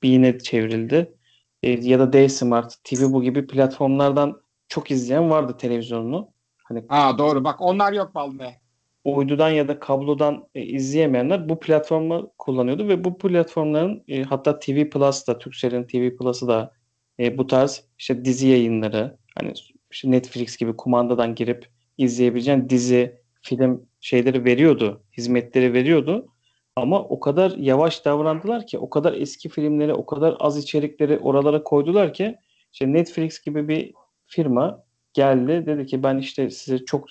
Bein'e 0.04 0.40
çevrildi. 0.40 1.16
E, 1.64 1.72
ya 1.72 2.00
da 2.00 2.14
D 2.14 2.30
Smart, 2.30 2.84
TV 2.84 3.02
bu 3.02 3.24
gibi 3.24 3.48
platformlardan 3.48 4.42
çok 4.68 4.92
izleyen 4.92 5.30
vardı 5.30 5.58
televizyonunu. 5.58 6.30
Hani 6.64 6.84
Aa 6.90 7.18
doğru 7.18 7.44
bak 7.44 7.62
onlar 7.62 7.94
yok 7.94 8.16
vallahi. 8.16 8.56
Uydudan 9.04 9.50
ya 9.50 9.68
da 9.68 9.80
kablodan 9.80 10.48
e, 10.56 10.62
izleyemeyenler 10.62 11.50
bu 11.50 11.60
platformu 11.60 12.32
kullanıyordu 12.38 12.88
ve 12.88 13.04
bu 13.04 13.18
platformların 13.18 14.04
e, 14.08 14.24
hatta 14.24 14.60
TV 14.60 14.90
Plus 14.90 15.28
da 15.28 15.38
Turkcell'in 15.38 15.84
TV 15.84 16.18
Plus'ı 16.18 16.48
da 16.48 16.72
e, 17.20 17.38
bu 17.38 17.48
tarz 17.48 17.84
işte 18.00 18.26
dizi 18.26 18.48
yayınları 18.48 19.18
hani 19.40 19.54
işte 19.92 20.12
Netflix 20.12 20.58
gibi 20.58 20.78
kumandadan 20.78 21.36
girip 21.36 21.68
izleyebileceğin 21.98 22.70
dizi, 22.70 23.22
film 23.42 23.86
şeyleri 24.02 24.46
veriyordu, 24.46 25.04
hizmetleri 25.18 25.74
veriyordu. 25.74 26.28
Ama 26.76 27.04
o 27.04 27.20
kadar 27.20 27.52
yavaş 27.52 28.06
davrandılar 28.06 28.68
ki, 28.68 28.80
o 28.80 28.90
kadar 28.90 29.14
eski 29.14 29.50
filmleri, 29.50 29.94
o 29.94 30.06
kadar 30.06 30.36
az 30.40 30.58
içerikleri 30.58 31.20
oralara 31.20 31.64
koydular 31.64 32.14
ki 32.14 32.36
işte 32.74 32.94
Netflix 32.94 33.42
gibi 33.42 33.68
bir 33.68 33.94
firma 34.28 34.84
geldi 35.14 35.66
dedi 35.66 35.86
ki 35.86 36.04
ben 36.04 36.18
işte 36.18 36.50
size 36.50 36.86
çok 36.86 37.08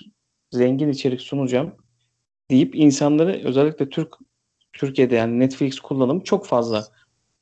zengin 0.51 0.89
içerik 0.89 1.21
sunacağım 1.21 1.77
deyip 2.51 2.75
insanları 2.75 3.41
özellikle 3.45 3.89
Türk 3.89 4.15
Türkiye'de 4.73 5.15
yani 5.15 5.39
Netflix 5.39 5.81
kullanımı 5.81 6.25
çok 6.25 6.47
fazla. 6.47 6.85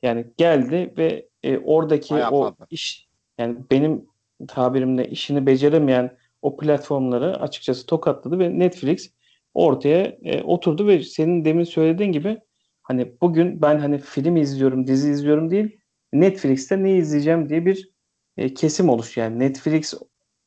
Yani 0.03 0.25
geldi 0.37 0.93
ve 0.97 1.27
e, 1.43 1.57
oradaki 1.57 2.13
Bayağı 2.13 2.31
o 2.31 2.55
iş 2.69 3.07
yani 3.37 3.57
benim 3.71 4.05
tabirimle 4.47 5.09
işini 5.09 5.45
beceremeyen 5.45 6.17
o 6.41 6.57
platformları 6.57 7.39
açıkçası 7.41 7.85
tokatladı 7.85 8.39
ve 8.39 8.59
Netflix 8.59 9.13
ortaya 9.53 10.17
e, 10.23 10.43
oturdu 10.43 10.87
ve 10.87 11.03
senin 11.03 11.45
demin 11.45 11.63
söylediğin 11.63 12.11
gibi 12.11 12.39
hani 12.81 13.13
bugün 13.21 13.61
ben 13.61 13.79
hani 13.79 13.97
film 13.97 14.37
izliyorum, 14.37 14.87
dizi 14.87 15.11
izliyorum 15.11 15.51
değil 15.51 15.77
Netflix'te 16.13 16.83
ne 16.83 16.97
izleyeceğim 16.97 17.49
diye 17.49 17.65
bir 17.65 17.92
e, 18.37 18.53
kesim 18.53 18.89
oluş 18.89 19.17
yani 19.17 19.39
Netflix 19.39 19.93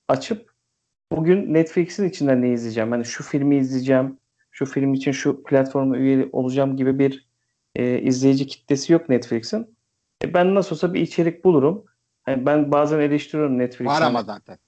açıp 0.09 0.51
bugün 1.12 1.55
Netflix'in 1.55 2.09
içinden 2.09 2.43
ne 2.43 2.53
izleyeceğim? 2.53 2.91
Hani 2.91 3.05
şu 3.05 3.24
filmi 3.24 3.57
izleyeceğim, 3.57 4.18
şu 4.51 4.66
film 4.66 4.95
için 4.95 5.12
şu 5.12 5.43
platforma 5.43 5.97
üye 5.97 6.28
olacağım 6.32 6.76
gibi 6.76 6.99
bir 6.99 7.28
e, 7.74 8.01
izleyici 8.01 8.47
kitlesi 8.47 8.93
yok 8.93 9.09
Netflix'in. 9.09 9.76
E, 10.24 10.34
ben 10.34 10.55
nasıl 10.55 10.76
olsa 10.76 10.95
bir 10.95 11.01
içerik 11.01 11.45
bulurum. 11.45 11.84
Yani 12.26 12.47
ben 12.47 12.72
bazen 12.72 13.01
eleştiriyorum 13.01 13.59
Netflix'in. 13.59 14.01
Var 14.01 14.03
ama 14.03 14.22
zaten. 14.22 14.59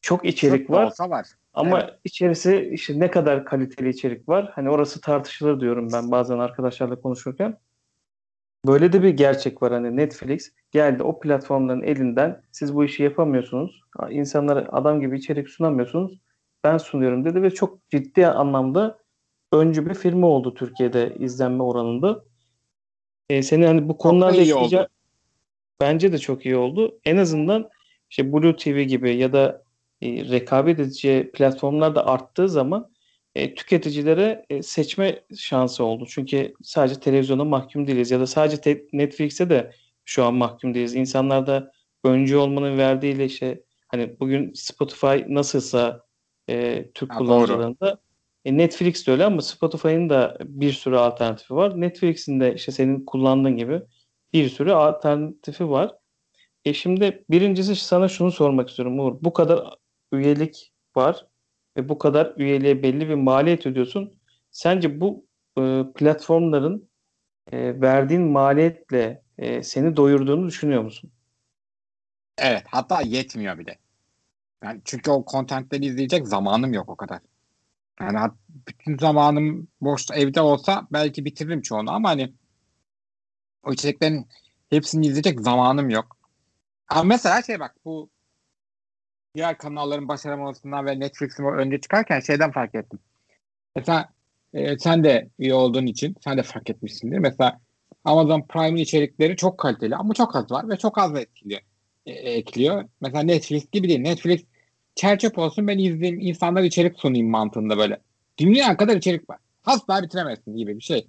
Çok 0.00 0.24
içerik 0.24 0.66
Çok 0.66 0.76
var. 0.76 0.86
Olsa 0.86 1.10
var. 1.10 1.26
Ama 1.52 1.80
evet. 1.80 1.94
içerisi 2.04 2.70
işte 2.72 3.00
ne 3.00 3.10
kadar 3.10 3.44
kaliteli 3.44 3.88
içerik 3.88 4.28
var. 4.28 4.50
Hani 4.54 4.70
orası 4.70 5.00
tartışılır 5.00 5.60
diyorum 5.60 5.88
ben 5.92 6.10
bazen 6.10 6.38
arkadaşlarla 6.38 7.00
konuşurken. 7.00 7.58
Böyle 8.66 8.92
de 8.92 9.02
bir 9.02 9.08
gerçek 9.08 9.62
var 9.62 9.72
hani 9.72 9.96
Netflix 9.96 10.52
geldi 10.70 11.02
o 11.02 11.20
platformların 11.20 11.82
elinden 11.82 12.42
siz 12.52 12.74
bu 12.74 12.84
işi 12.84 13.02
yapamıyorsunuz. 13.02 13.80
İnsanlara 14.10 14.68
adam 14.72 15.00
gibi 15.00 15.18
içerik 15.18 15.48
sunamıyorsunuz. 15.48 16.20
Ben 16.64 16.78
sunuyorum 16.78 17.24
dedi 17.24 17.42
ve 17.42 17.50
çok 17.50 17.90
ciddi 17.90 18.26
anlamda 18.26 18.98
öncü 19.52 19.90
bir 19.90 19.94
firma 19.94 20.26
oldu 20.26 20.54
Türkiye'de 20.54 21.14
izlenme 21.18 21.62
oranında. 21.62 22.24
E, 23.30 23.42
seni 23.42 23.66
hani 23.66 23.88
bu 23.88 23.98
konularda 23.98 24.36
ekleyeceğim. 24.36 24.86
Bence 25.80 26.12
de 26.12 26.18
çok 26.18 26.46
iyi 26.46 26.56
oldu. 26.56 26.98
En 27.04 27.16
azından 27.16 27.68
işte 28.10 28.32
Blue 28.32 28.56
TV 28.56 28.82
gibi 28.82 29.16
ya 29.16 29.32
da 29.32 29.62
e, 30.02 30.08
rekabet 30.08 30.80
edici 30.80 31.30
platformlar 31.34 31.94
da 31.94 32.06
arttığı 32.06 32.48
zaman 32.48 32.90
e, 33.34 33.54
tüketicilere 33.54 34.46
e, 34.50 34.62
seçme 34.62 35.22
şansı 35.36 35.84
oldu. 35.84 36.06
Çünkü 36.08 36.54
sadece 36.62 37.00
televizyona 37.00 37.44
mahkum 37.44 37.86
değiliz 37.86 38.10
ya 38.10 38.20
da 38.20 38.26
sadece 38.26 38.86
Netflix'e 38.92 39.50
de 39.50 39.72
şu 40.04 40.24
an 40.24 40.34
mahkum 40.34 40.74
değiliz. 40.74 40.94
İnsanlar 40.94 41.46
da 41.46 41.72
öncü 42.04 42.36
olmanın 42.36 42.78
verdiğiyle 42.78 43.24
işte 43.24 43.62
hani 43.88 44.20
bugün 44.20 44.52
Spotify 44.54 45.16
nasılsa 45.28 46.04
e, 46.48 46.86
Türk 46.94 47.12
ha, 47.12 47.18
kullanıcılarında 47.18 47.98
e, 48.44 48.56
Netflix 48.56 49.06
de 49.06 49.10
öyle 49.12 49.24
ama 49.24 49.42
Spotify'ın 49.42 50.10
da 50.10 50.38
bir 50.44 50.72
sürü 50.72 50.96
alternatifi 50.96 51.54
var. 51.54 51.80
Netflix'in 51.80 52.40
de 52.40 52.54
işte 52.54 52.72
senin 52.72 53.04
kullandığın 53.04 53.56
gibi 53.56 53.82
bir 54.32 54.48
sürü 54.48 54.72
alternatifi 54.72 55.70
var. 55.70 55.94
E 56.64 56.74
şimdi 56.74 57.24
birincisi 57.30 57.76
sana 57.76 58.08
şunu 58.08 58.32
sormak 58.32 58.68
istiyorum 58.68 59.00
Uğur. 59.00 59.16
Bu 59.22 59.32
kadar 59.32 59.74
üyelik 60.12 60.72
var 60.96 61.26
ve 61.78 61.88
bu 61.88 61.98
kadar 61.98 62.32
üyeliğe 62.36 62.82
belli 62.82 63.08
bir 63.08 63.14
maliyet 63.14 63.66
ödüyorsun. 63.66 64.18
Sence 64.50 65.00
bu 65.00 65.26
e, 65.58 65.84
platformların 65.94 66.88
e, 67.52 67.80
verdiğin 67.80 68.22
maliyetle 68.22 69.22
e, 69.38 69.62
seni 69.62 69.96
doyurduğunu 69.96 70.46
düşünüyor 70.46 70.82
musun? 70.82 71.10
Evet. 72.38 72.62
Hatta 72.66 73.00
yetmiyor 73.02 73.58
bile. 73.58 73.78
Yani 74.64 74.80
çünkü 74.84 75.10
o 75.10 75.24
kontentleri 75.24 75.86
izleyecek 75.86 76.28
zamanım 76.28 76.72
yok 76.72 76.88
o 76.88 76.96
kadar. 76.96 77.20
Yani 78.00 78.32
bütün 78.68 78.98
zamanım 78.98 79.68
boş 79.80 80.06
evde 80.12 80.40
olsa 80.40 80.86
belki 80.92 81.24
bitiririm 81.24 81.62
çoğunu 81.62 81.90
ama 81.90 82.08
hani 82.08 82.32
o 83.62 83.72
içeriklerin 83.72 84.26
hepsini 84.70 85.06
izleyecek 85.06 85.40
zamanım 85.40 85.90
yok. 85.90 86.16
Ama 86.88 87.02
mesela 87.02 87.42
şey 87.42 87.60
bak 87.60 87.74
bu 87.84 88.10
diğer 89.34 89.58
kanalların 89.58 90.08
başaramamasından 90.08 90.86
ve 90.86 91.00
Netflix'in 91.00 91.44
önde 91.44 91.80
çıkarken 91.80 92.20
şeyden 92.20 92.52
fark 92.52 92.74
ettim. 92.74 92.98
Mesela 93.76 94.08
e, 94.54 94.78
sen 94.78 95.04
de 95.04 95.28
üye 95.38 95.54
olduğun 95.54 95.86
için 95.86 96.16
sen 96.24 96.38
de 96.38 96.42
fark 96.42 96.70
etmişsindir. 96.70 97.18
Mesela 97.18 97.60
Amazon 98.04 98.42
Prime'in 98.42 98.76
içerikleri 98.76 99.36
çok 99.36 99.58
kaliteli 99.58 99.96
ama 99.96 100.14
çok 100.14 100.36
az 100.36 100.50
var 100.50 100.68
ve 100.68 100.76
çok 100.76 100.98
az 100.98 101.16
etkiliyor. 101.16 101.60
E, 102.06 102.12
ekliyor. 102.12 102.88
Mesela 103.00 103.22
Netflix 103.22 103.70
gibi 103.70 103.88
değil. 103.88 104.00
Netflix 104.00 104.44
çerçöp 104.94 105.38
olsun 105.38 105.68
ben 105.68 105.78
izleyeyim 105.78 106.20
insanlar 106.20 106.62
içerik 106.62 106.98
sunayım 106.98 107.30
mantığında 107.30 107.78
böyle. 107.78 108.00
Dünya 108.38 108.76
kadar 108.76 108.96
içerik 108.96 109.30
var. 109.30 109.38
Asla 109.64 110.02
bitiremezsin 110.02 110.56
gibi 110.56 110.76
bir 110.76 110.82
şey. 110.82 111.08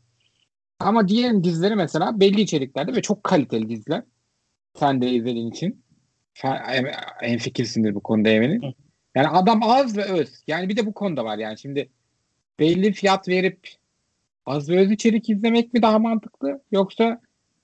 Ama 0.79 1.07
diğer 1.07 1.43
dizileri 1.43 1.75
mesela 1.75 2.19
belli 2.19 2.41
içeriklerde 2.41 2.95
ve 2.95 3.01
çok 3.01 3.23
kaliteli 3.23 3.69
diziler. 3.69 4.03
Sen 4.79 5.01
de 5.01 5.11
izlediğin 5.11 5.51
için. 5.51 5.83
En 7.21 7.37
fikirsindir 7.37 7.95
bu 7.95 7.99
konuda 8.03 8.29
eminim. 8.29 8.61
Yani 9.15 9.27
adam 9.27 9.63
az 9.63 9.97
ve 9.97 10.03
öz. 10.03 10.43
Yani 10.47 10.69
bir 10.69 10.77
de 10.77 10.85
bu 10.85 10.93
konuda 10.93 11.25
var 11.25 11.37
yani 11.37 11.59
şimdi 11.59 11.89
belli 12.59 12.93
fiyat 12.93 13.27
verip 13.27 13.59
az 14.45 14.69
ve 14.69 14.79
öz 14.79 14.91
içerik 14.91 15.29
izlemek 15.29 15.73
mi 15.73 15.81
daha 15.81 15.99
mantıklı 15.99 16.61
yoksa 16.71 17.21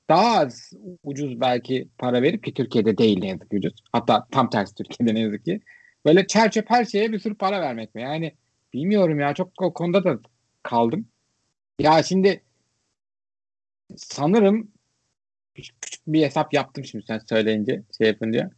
daha 0.10 0.38
az 0.38 0.74
ucuz 1.04 1.42
belki 1.42 1.88
para 1.98 2.22
verip 2.22 2.44
ki 2.44 2.54
Türkiye'de 2.54 2.98
değil 2.98 3.20
ne 3.20 3.28
yazık 3.28 3.52
ki 3.52 3.58
ucuz. 3.58 3.74
Hatta 3.92 4.28
tam 4.32 4.50
tersi 4.50 4.76
Türkiye'de 4.76 5.16
ne 5.16 5.20
yazık 5.20 5.46
ki. 5.46 5.62
Böyle 6.06 6.28
çerçöp 6.28 6.70
her 6.70 6.86
şeye 6.86 7.12
bir 7.12 7.20
sürü 7.20 7.36
para 7.36 7.62
vermek 7.62 7.96
mi? 7.96 8.02
Yani 8.02 8.34
bilmiyorum 8.74 9.20
ya 9.20 9.34
çok 9.34 9.62
o 9.62 9.74
konuda 9.74 10.04
da 10.04 10.20
kaldım. 10.64 11.08
Ya 11.80 12.04
şimdi 12.04 12.44
sanırım 13.98 14.72
küçük, 15.56 15.82
küçük 15.82 16.08
bir 16.08 16.24
hesap 16.24 16.54
yaptım 16.54 16.86
şimdi 16.86 17.06
sen 17.08 17.20
söyleyince 17.30 17.84
şey 17.98 18.08
yapınca. 18.08 18.52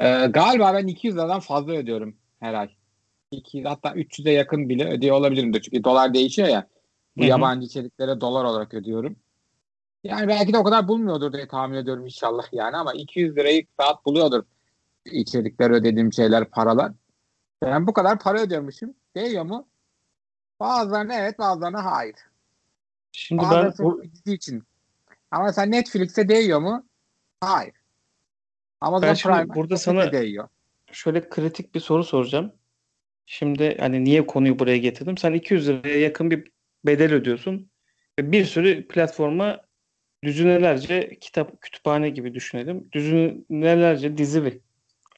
Ee, 0.00 0.26
galiba 0.26 0.74
ben 0.74 0.86
200 0.86 1.16
liradan 1.16 1.40
fazla 1.40 1.72
ödüyorum 1.72 2.16
her 2.40 2.54
ay. 2.54 2.70
200 3.30 3.66
hatta 3.66 3.90
300'e 3.90 4.32
yakın 4.32 4.68
bile 4.68 4.88
ödüyor 4.88 5.16
olabilirim 5.16 5.52
de 5.52 5.62
çünkü 5.62 5.84
dolar 5.84 6.14
değişiyor 6.14 6.48
ya. 6.48 6.68
Bu 7.16 7.22
Hı-hı. 7.22 7.30
yabancı 7.30 7.66
içeriklere 7.66 8.20
dolar 8.20 8.44
olarak 8.44 8.74
ödüyorum. 8.74 9.16
Yani 10.04 10.28
belki 10.28 10.52
de 10.52 10.58
o 10.58 10.64
kadar 10.64 10.88
bulmuyordur 10.88 11.32
diye 11.32 11.48
tahmin 11.48 11.76
ediyorum 11.76 12.04
inşallah 12.04 12.44
yani 12.52 12.76
ama 12.76 12.92
200 12.92 13.36
lirayı 13.36 13.66
saat 13.80 14.06
buluyordur 14.06 14.44
içerikler 15.04 15.70
ödediğim 15.70 16.12
şeyler 16.12 16.44
paralar. 16.44 16.92
Ben 17.62 17.86
bu 17.86 17.92
kadar 17.92 18.18
para 18.18 18.40
ödüyormuşum. 18.40 18.94
Değiyor 19.14 19.44
mu? 19.44 19.68
Bazılarına 20.60 21.14
evet 21.14 21.38
bazılarına 21.38 21.84
hayır. 21.84 22.16
Şimdi 23.12 23.42
ben 23.50 23.72
bu 23.78 24.02
için. 24.26 24.62
Ama 25.30 25.52
sen 25.52 25.70
Netflix'e 25.70 26.28
değiyor 26.28 26.60
mu? 26.60 26.86
Hayır. 27.40 27.74
Amazon 28.84 29.08
ben 29.08 29.14
Prime 29.14 29.54
burada 29.54 29.76
sana 29.76 30.12
değiyor. 30.12 30.48
şöyle 30.92 31.28
kritik 31.28 31.74
bir 31.74 31.80
soru 31.80 32.04
soracağım. 32.04 32.52
Şimdi 33.26 33.76
hani 33.80 34.04
niye 34.04 34.26
konuyu 34.26 34.58
buraya 34.58 34.78
getirdim? 34.78 35.18
Sen 35.18 35.32
200 35.32 35.68
liraya 35.68 35.98
yakın 35.98 36.30
bir 36.30 36.50
bedel 36.86 37.12
ödüyorsun. 37.12 37.70
Ve 38.18 38.32
bir 38.32 38.44
sürü 38.44 38.88
platforma 38.88 39.60
düzinelerce 40.24 41.18
kitap, 41.20 41.60
kütüphane 41.60 42.10
gibi 42.10 42.34
düşünelim. 42.34 42.88
Düzinelerce 42.92 44.18
dizi 44.18 44.44
ve 44.44 44.58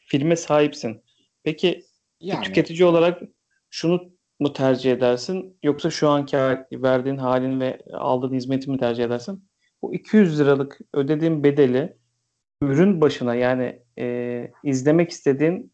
filme 0.06 0.36
sahipsin. 0.36 1.02
Peki 1.44 1.84
yani. 2.20 2.44
tüketici 2.44 2.84
olarak 2.84 3.22
şunu 3.70 4.12
mu 4.40 4.52
tercih 4.52 4.92
edersin 4.92 5.58
yoksa 5.62 5.90
şu 5.90 6.08
anki 6.08 6.36
verdiğin 6.72 7.16
halin 7.16 7.60
ve 7.60 7.78
aldığın 7.92 8.34
hizmeti 8.34 8.70
mi 8.70 8.78
tercih 8.78 9.04
edersin? 9.04 9.48
Bu 9.82 9.94
200 9.94 10.40
liralık 10.40 10.78
ödediğin 10.94 11.44
bedeli 11.44 11.96
ürün 12.62 13.00
başına 13.00 13.34
yani 13.34 13.82
e, 13.98 14.50
izlemek 14.64 15.10
istediğin 15.10 15.72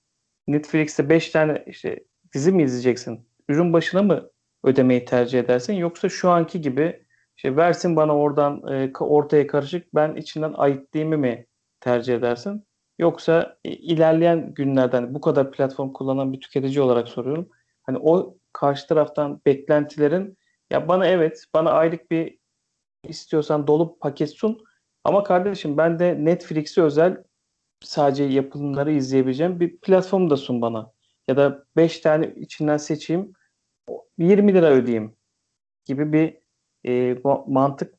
Netflix'te 0.49 1.09
5 1.09 1.31
tane 1.31 1.65
işte 1.67 2.05
dizi 2.35 2.53
mi 2.53 2.63
izleyeceksin? 2.63 3.29
Ürün 3.49 3.73
başına 3.73 4.03
mı 4.03 4.31
ödemeyi 4.65 5.05
tercih 5.05 5.39
edersin 5.39 5.73
yoksa 5.73 6.09
şu 6.09 6.31
anki 6.31 6.61
gibi 6.61 7.07
işte 7.37 7.57
versin 7.57 7.97
bana 7.97 8.17
oradan 8.17 8.63
e, 8.73 8.93
ortaya 9.01 9.47
karışık 9.47 9.95
ben 9.95 10.17
içinden 10.17 10.53
ayıtlayayım 10.53 11.21
mi 11.21 11.47
tercih 11.81 12.15
edersin? 12.15 12.67
Yoksa 12.99 13.57
ilerleyen 13.65 14.55
günlerden 14.55 15.15
bu 15.15 15.21
kadar 15.21 15.53
platform 15.53 15.93
kullanan 15.93 16.33
bir 16.33 16.41
tüketici 16.41 16.81
olarak 16.81 17.09
soruyorum. 17.09 17.49
Hani 17.83 17.99
o 17.99 18.37
karşı 18.53 18.87
taraftan 18.87 19.41
beklentilerin 19.47 20.39
ya 20.71 20.89
bana 20.89 21.07
evet 21.07 21.45
bana 21.55 21.71
aylık 21.71 22.11
bir 22.11 22.39
istiyorsan 23.05 23.67
dolu 23.67 23.99
paket 23.99 24.31
sun 24.31 24.65
ama 25.05 25.25
kardeşim 25.25 25.77
ben 25.77 25.99
de 25.99 26.25
Netflix'e 26.25 26.83
özel 26.83 27.23
sadece 27.81 28.25
yapımları 28.25 28.93
izleyebileceğim 28.93 29.61
bir 29.61 29.77
platform 29.77 30.31
da 30.31 30.37
sun 30.37 30.63
bana. 30.63 30.93
Ya 31.29 31.37
da 31.37 31.65
5 31.77 32.01
tane 32.01 32.35
içinden 32.37 32.77
seçeyim 32.77 33.33
20 34.19 34.55
lira 34.55 34.71
ödeyeyim 34.71 35.17
gibi 35.85 36.13
bir 36.13 36.39
e, 36.87 37.17
mantık 37.47 37.95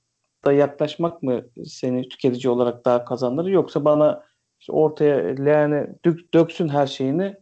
da 0.45 0.53
yaklaşmak 0.53 1.23
mı 1.23 1.45
seni 1.65 2.09
tüketici 2.09 2.49
olarak 2.49 2.85
daha 2.85 3.05
kazandırır 3.05 3.49
yoksa 3.49 3.85
bana 3.85 4.23
işte 4.59 4.71
ortaya 4.71 5.17
leğene 5.17 5.87
dök, 6.05 6.33
döksün 6.33 6.69
her 6.69 6.87
şeyini 6.87 7.35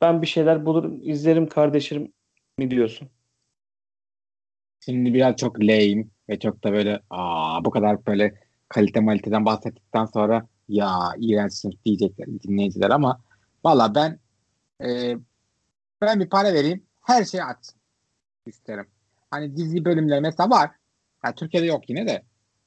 ben 0.00 0.22
bir 0.22 0.26
şeyler 0.26 0.66
bulurum 0.66 1.00
izlerim 1.02 1.46
kardeşim 1.46 2.12
mi 2.58 2.70
diyorsun? 2.70 3.08
Şimdi 4.80 5.14
biraz 5.14 5.36
çok 5.36 5.60
lame 5.60 6.04
ve 6.28 6.38
çok 6.38 6.64
da 6.64 6.72
böyle 6.72 7.00
aa 7.10 7.64
bu 7.64 7.70
kadar 7.70 8.06
böyle 8.06 8.47
kalite 8.68 9.00
maliteden 9.00 9.44
bahsettikten 9.44 10.04
sonra 10.04 10.46
ya 10.68 11.12
iğrençsin 11.18 11.78
diyecekler 11.84 12.26
dinleyiciler 12.26 12.90
ama 12.90 13.20
valla 13.64 13.94
ben 13.94 14.18
e, 14.82 15.16
ben 16.00 16.20
bir 16.20 16.28
para 16.28 16.54
vereyim 16.54 16.86
her 17.00 17.24
şeyi 17.24 17.44
açsın 17.44 17.80
isterim. 18.46 18.86
Hani 19.30 19.56
dizi 19.56 19.84
bölümleri 19.84 20.20
mesela 20.20 20.50
var. 20.50 20.70
Yani 21.24 21.34
Türkiye'de 21.34 21.66
yok 21.66 21.90
yine 21.90 22.06
de. 22.06 22.22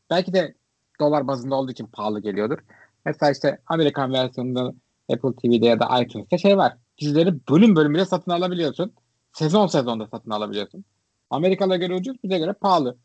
Belki 0.09 0.33
de 0.33 0.55
dolar 0.99 1.27
bazında 1.27 1.55
olduğu 1.55 1.71
için 1.71 1.85
pahalı 1.87 2.19
geliyordur. 2.19 2.59
Mesela 3.05 3.31
işte 3.31 3.59
Amerikan 3.67 4.13
versiyonunda 4.13 4.73
Apple 5.13 5.35
TV'de 5.35 5.65
ya 5.65 5.79
da 5.79 6.01
iTunes'ta 6.01 6.37
şey 6.37 6.57
var. 6.57 6.77
Dizileri 6.97 7.47
bölüm 7.49 7.75
bölümüyle 7.75 8.05
satın 8.05 8.31
alabiliyorsun. 8.31 8.93
Sezon 9.33 9.67
sezonda 9.67 10.07
satın 10.07 10.31
alabiliyorsun. 10.31 10.85
Amerika'da 11.29 11.75
göre 11.75 11.95
ucuz, 11.95 12.23
bize 12.23 12.37
göre 12.37 12.53
pahalı. 12.53 12.97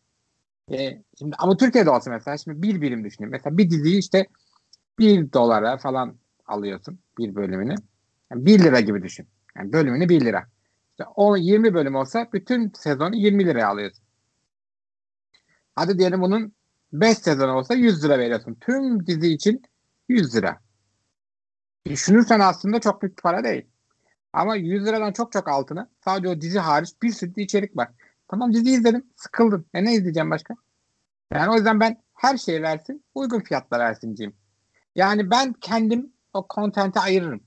E, 0.73 1.03
şimdi 1.19 1.37
ama 1.39 1.57
Türkiye'de 1.57 1.91
olsa 1.91 2.11
mesela 2.11 2.39
şimdi 2.39 2.63
bir 2.63 2.81
birim 2.81 3.05
düşünün. 3.05 3.31
Mesela 3.31 3.59
bir 3.59 3.71
diziyi 3.71 3.99
işte 3.99 4.27
bir 4.99 5.33
dolara 5.33 5.77
falan 5.79 6.17
alıyorsun 6.47 6.99
bir 7.19 7.35
bölümünü. 7.35 7.75
Yani 8.31 8.47
bir 8.47 8.59
lira 8.65 8.81
gibi 8.81 9.03
düşün. 9.03 9.29
Yani 9.57 9.73
bölümünü 9.73 10.09
bir 10.09 10.21
lira. 10.21 10.47
İşte 10.91 11.05
o 11.15 11.37
20 11.37 11.75
bölüm 11.75 11.95
olsa 11.95 12.29
bütün 12.33 12.73
sezonu 12.77 13.17
20 13.17 13.47
liraya 13.47 13.69
alıyorsun. 13.69 14.05
Hadi 15.75 15.99
diyelim 15.99 16.21
bunun 16.21 16.53
5 16.93 17.19
sezon 17.19 17.49
olsa 17.49 17.75
100 17.75 18.05
lira 18.05 18.19
veriyorsun. 18.19 18.55
Tüm 18.61 19.07
dizi 19.07 19.29
için 19.29 19.63
100 20.09 20.37
lira. 20.37 20.61
Düşünürsen 21.87 22.41
aslında 22.41 22.81
çok 22.81 23.03
büyük 23.03 23.23
para 23.23 23.45
değil. 23.45 23.67
Ama 24.33 24.57
100 24.57 24.87
liradan 24.87 25.13
çok 25.13 25.33
çok 25.33 25.49
altına 25.49 25.89
sadece 26.05 26.29
o 26.29 26.41
dizi 26.41 26.59
hariç 26.59 26.91
bir 27.03 27.11
sürü 27.13 27.41
içerik 27.41 27.77
var. 27.77 27.89
Tamam 28.29 28.53
dizi 28.53 28.71
izledim. 28.71 29.07
Sıkıldım. 29.17 29.67
E 29.75 29.85
ne 29.85 29.95
izleyeceğim 29.95 30.31
başka? 30.31 30.55
Yani 31.33 31.53
o 31.53 31.55
yüzden 31.55 31.81
ben 31.81 32.03
her 32.15 32.39
şeyi 32.39 32.63
versin. 32.63 33.05
Uygun 33.15 33.41
fiyatla 33.41 33.79
versinciyim. 33.79 34.37
Yani 34.97 35.31
ben 35.31 35.53
kendim 35.53 36.13
o 36.35 36.47
kontente 36.49 37.01
ayırırım. 37.01 37.41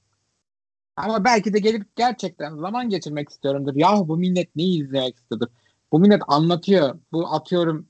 Ama 0.95 1.23
belki 1.25 1.53
de 1.53 1.59
gelip 1.59 1.95
gerçekten 1.95 2.55
zaman 2.55 2.89
geçirmek 2.89 3.29
istiyorumdur. 3.29 3.75
Yahu 3.75 4.07
bu 4.07 4.17
millet 4.17 4.55
ne 4.55 4.63
izlemek 4.63 5.17
istiyordur? 5.17 5.47
Bu 5.91 5.99
millet 5.99 6.21
anlatıyor. 6.27 6.99
Bu 7.11 7.27
atıyorum 7.33 7.87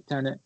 bir 0.00 0.06
tane 0.06 0.38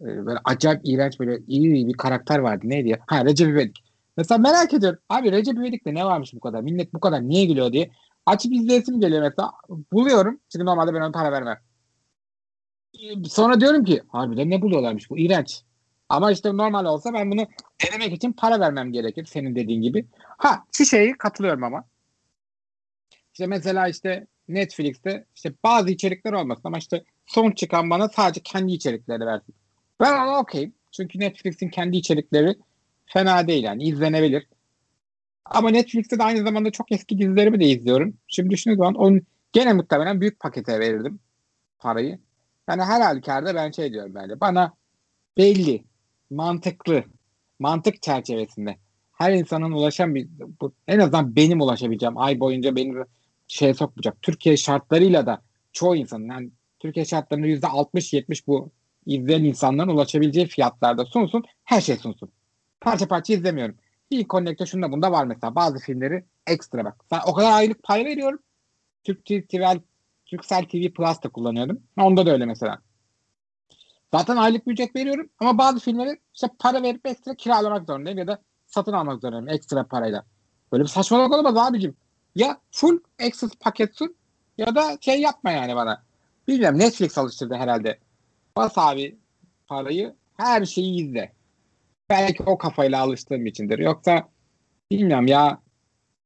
e, 0.00 0.26
böyle 0.26 0.38
acayip 0.44 0.80
iğrenç 0.84 1.20
böyle 1.20 1.38
iyi 1.46 1.88
bir 1.88 1.92
karakter 1.92 2.38
vardı. 2.38 2.68
Neydi 2.68 2.88
ya? 2.88 2.98
Ha 3.06 3.24
Recep 3.24 3.48
İvedik. 3.48 3.84
Mesela 4.16 4.38
merak 4.38 4.74
ediyorum. 4.74 4.98
Abi 5.08 5.32
Recep 5.32 5.58
İvedik'te 5.58 5.94
ne 5.94 6.04
varmış 6.04 6.34
bu 6.34 6.40
kadar? 6.40 6.60
Millet 6.60 6.94
bu 6.94 7.00
kadar 7.00 7.22
niye 7.22 7.44
gülüyor 7.44 7.72
diye. 7.72 7.90
Açıp 8.26 8.52
izleyesim 8.52 9.00
geliyor 9.00 9.22
mesela. 9.22 9.52
Buluyorum. 9.92 10.40
Çünkü 10.52 10.64
normalde 10.64 10.94
ben 10.94 11.00
ona 11.00 11.12
para 11.12 11.32
vermem. 11.32 11.58
Sonra 13.28 13.60
diyorum 13.60 13.84
ki 13.84 14.02
harbiden 14.08 14.50
ne 14.50 14.62
buluyorlarmış 14.62 15.10
bu 15.10 15.18
iğrenç. 15.18 15.62
Ama 16.08 16.32
işte 16.32 16.56
normal 16.56 16.84
olsa 16.84 17.14
ben 17.14 17.30
bunu 17.30 17.46
denemek 17.84 18.12
için 18.12 18.32
para 18.32 18.60
vermem 18.60 18.92
gerekir 18.92 19.24
senin 19.24 19.54
dediğin 19.54 19.82
gibi. 19.82 20.06
Ha 20.18 20.64
şu 20.72 20.84
şeyi 20.84 21.18
katılıyorum 21.18 21.64
ama. 21.64 21.84
İşte 23.32 23.46
mesela 23.46 23.88
işte 23.88 24.26
Netflix'te 24.48 25.24
işte 25.34 25.52
bazı 25.64 25.90
içerikler 25.90 26.32
olmasın 26.32 26.62
ama 26.64 26.78
işte 26.78 27.04
son 27.26 27.50
çıkan 27.50 27.90
bana 27.90 28.08
sadece 28.08 28.40
kendi 28.42 28.72
içerikleri 28.72 29.26
versin. 29.26 29.54
Ben 30.00 30.12
ona 30.12 30.38
okeyim. 30.38 30.74
Çünkü 30.90 31.20
Netflix'in 31.20 31.68
kendi 31.68 31.96
içerikleri 31.96 32.54
fena 33.06 33.48
değil 33.48 33.64
yani 33.64 33.84
izlenebilir. 33.84 34.46
Ama 35.44 35.70
Netflix'te 35.70 36.18
de 36.18 36.22
aynı 36.22 36.42
zamanda 36.42 36.70
çok 36.70 36.92
eski 36.92 37.18
dizilerimi 37.18 37.60
de 37.60 37.64
izliyorum. 37.64 38.16
Şimdi 38.28 38.50
düşündüğüm 38.50 38.78
zaman 38.78 38.94
onu 38.94 39.20
gene 39.52 39.72
muhtemelen 39.72 40.20
büyük 40.20 40.40
pakete 40.40 40.80
verirdim 40.80 41.20
parayı. 41.78 42.18
Yani 42.68 42.82
her 42.82 43.00
halükarda 43.00 43.54
ben 43.54 43.70
şey 43.70 43.92
diyorum 43.92 44.14
böyle. 44.14 44.40
Bana 44.40 44.74
belli, 45.36 45.84
mantıklı, 46.30 47.04
mantık 47.58 48.02
çerçevesinde 48.02 48.76
her 49.12 49.32
insanın 49.32 49.72
ulaşan 49.72 50.14
bir 50.14 50.28
bu, 50.60 50.74
en 50.88 50.98
azından 50.98 51.36
benim 51.36 51.60
ulaşabileceğim 51.60 52.18
ay 52.18 52.40
boyunca 52.40 52.76
beni 52.76 52.94
şeye 53.48 53.74
sokmayacak. 53.74 54.22
Türkiye 54.22 54.56
şartlarıyla 54.56 55.26
da 55.26 55.42
çoğu 55.72 55.96
insanın 55.96 56.28
yani 56.28 56.50
Türkiye 56.80 57.04
şartlarında 57.04 57.46
yüzde 57.46 57.66
60-70 57.66 58.46
bu 58.46 58.70
izleyen 59.06 59.44
insanların 59.44 59.88
ulaşabileceği 59.88 60.46
fiyatlarda 60.46 61.04
sunsun. 61.04 61.44
Her 61.64 61.80
şey 61.80 61.96
sunsun. 61.96 62.32
Parça 62.80 63.08
parça 63.08 63.32
izlemiyorum. 63.34 63.76
İlk 64.12 64.30
Connect'te 64.30 64.66
şunda 64.66 64.92
bunda 64.92 65.12
var 65.12 65.24
mesela. 65.24 65.54
Bazı 65.54 65.78
filmleri 65.78 66.24
ekstra 66.46 66.84
bak. 66.84 66.96
Ben 67.10 67.20
o 67.26 67.34
kadar 67.34 67.52
aylık 67.52 67.82
pay 67.82 68.04
veriyorum. 68.04 68.38
Türk 69.04 69.24
TV, 69.24 69.78
Türksel 70.26 70.64
TV 70.64 70.92
Plus 70.92 71.22
da 71.22 71.28
kullanıyordum. 71.28 71.80
Onda 71.98 72.26
da 72.26 72.30
öyle 72.30 72.46
mesela. 72.46 72.78
Zaten 74.14 74.36
aylık 74.36 74.66
bir 74.66 74.72
ücret 74.72 74.96
veriyorum 74.96 75.28
ama 75.40 75.58
bazı 75.58 75.80
filmleri 75.80 76.20
işte 76.34 76.48
para 76.58 76.82
verip 76.82 77.06
ekstra 77.06 77.34
kiralamak 77.34 77.86
zorundayım 77.86 78.18
ya 78.18 78.26
da 78.26 78.42
satın 78.66 78.92
almak 78.92 79.20
zorundayım 79.20 79.48
ekstra 79.48 79.86
parayla. 79.86 80.24
Böyle 80.72 80.84
bir 80.84 80.88
saçmalık 80.88 81.32
olamaz 81.32 81.56
abicim. 81.56 81.96
Ya 82.34 82.58
full 82.70 82.98
access 83.26 83.52
paket 83.60 83.96
sun 83.96 84.14
ya 84.58 84.74
da 84.74 84.98
şey 85.00 85.20
yapma 85.20 85.50
yani 85.50 85.76
bana. 85.76 86.02
Bilmiyorum 86.48 86.78
Netflix 86.78 87.18
alıştırdı 87.18 87.54
herhalde. 87.54 87.98
Bas 88.56 88.78
abi 88.78 89.16
parayı 89.66 90.14
her 90.36 90.64
şeyi 90.64 91.04
izle. 91.04 91.32
Belki 92.12 92.42
o 92.42 92.58
kafayla 92.58 93.00
alıştığım 93.00 93.46
içindir. 93.46 93.78
Yoksa 93.78 94.28
bilmiyorum 94.90 95.26
ya. 95.26 95.58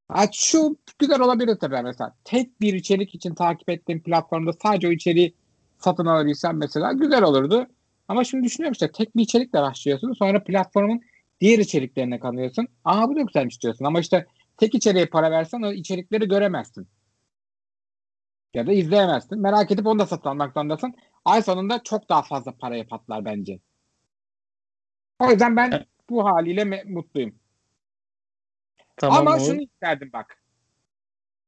Ha, 0.08 0.26
şu 0.32 0.78
güzel 0.98 1.20
olabilir 1.20 1.56
tabii 1.60 1.82
mesela. 1.82 2.16
Tek 2.24 2.60
bir 2.60 2.74
içerik 2.74 3.14
için 3.14 3.34
takip 3.34 3.70
ettiğim 3.70 4.02
platformda 4.02 4.52
sadece 4.62 4.88
o 4.88 4.92
içeriği 4.92 5.34
satın 5.78 6.06
alabilsem 6.06 6.56
mesela 6.56 6.92
güzel 6.92 7.22
olurdu. 7.22 7.66
Ama 8.08 8.24
şimdi 8.24 8.44
düşünüyorum 8.44 8.72
işte 8.72 8.92
tek 8.92 9.16
bir 9.16 9.22
içerikle 9.22 9.62
başlıyorsun. 9.62 10.12
Sonra 10.12 10.44
platformun 10.44 11.00
diğer 11.40 11.58
içeriklerine 11.58 12.20
kanıyorsun. 12.20 12.68
Aa 12.84 13.08
bu 13.08 13.16
da 13.16 13.20
güzelmiş 13.22 13.62
diyorsun. 13.62 13.84
Ama 13.84 14.00
işte 14.00 14.26
tek 14.56 14.74
içeriğe 14.74 15.06
para 15.06 15.30
versen 15.30 15.62
o 15.62 15.72
içerikleri 15.72 16.28
göremezsin. 16.28 16.88
Ya 18.54 18.66
da 18.66 18.72
izleyemezsin. 18.72 19.40
Merak 19.40 19.70
edip 19.70 19.86
onu 19.86 19.98
da 19.98 20.06
satın 20.06 20.28
almak 20.28 20.54
zorundasın. 20.54 20.94
Ay 21.24 21.42
sonunda 21.42 21.82
çok 21.82 22.08
daha 22.08 22.22
fazla 22.22 22.52
paraya 22.52 22.86
patlar 22.86 23.24
bence. 23.24 23.60
O 25.18 25.30
yüzden 25.30 25.56
ben 25.56 25.86
bu 26.10 26.24
haliyle 26.24 26.84
mutluyum. 26.84 27.34
Tamam, 28.96 29.18
Ama 29.18 29.36
o... 29.36 29.40
şunu 29.40 29.62
isterdim 29.62 30.10
bak. 30.12 30.42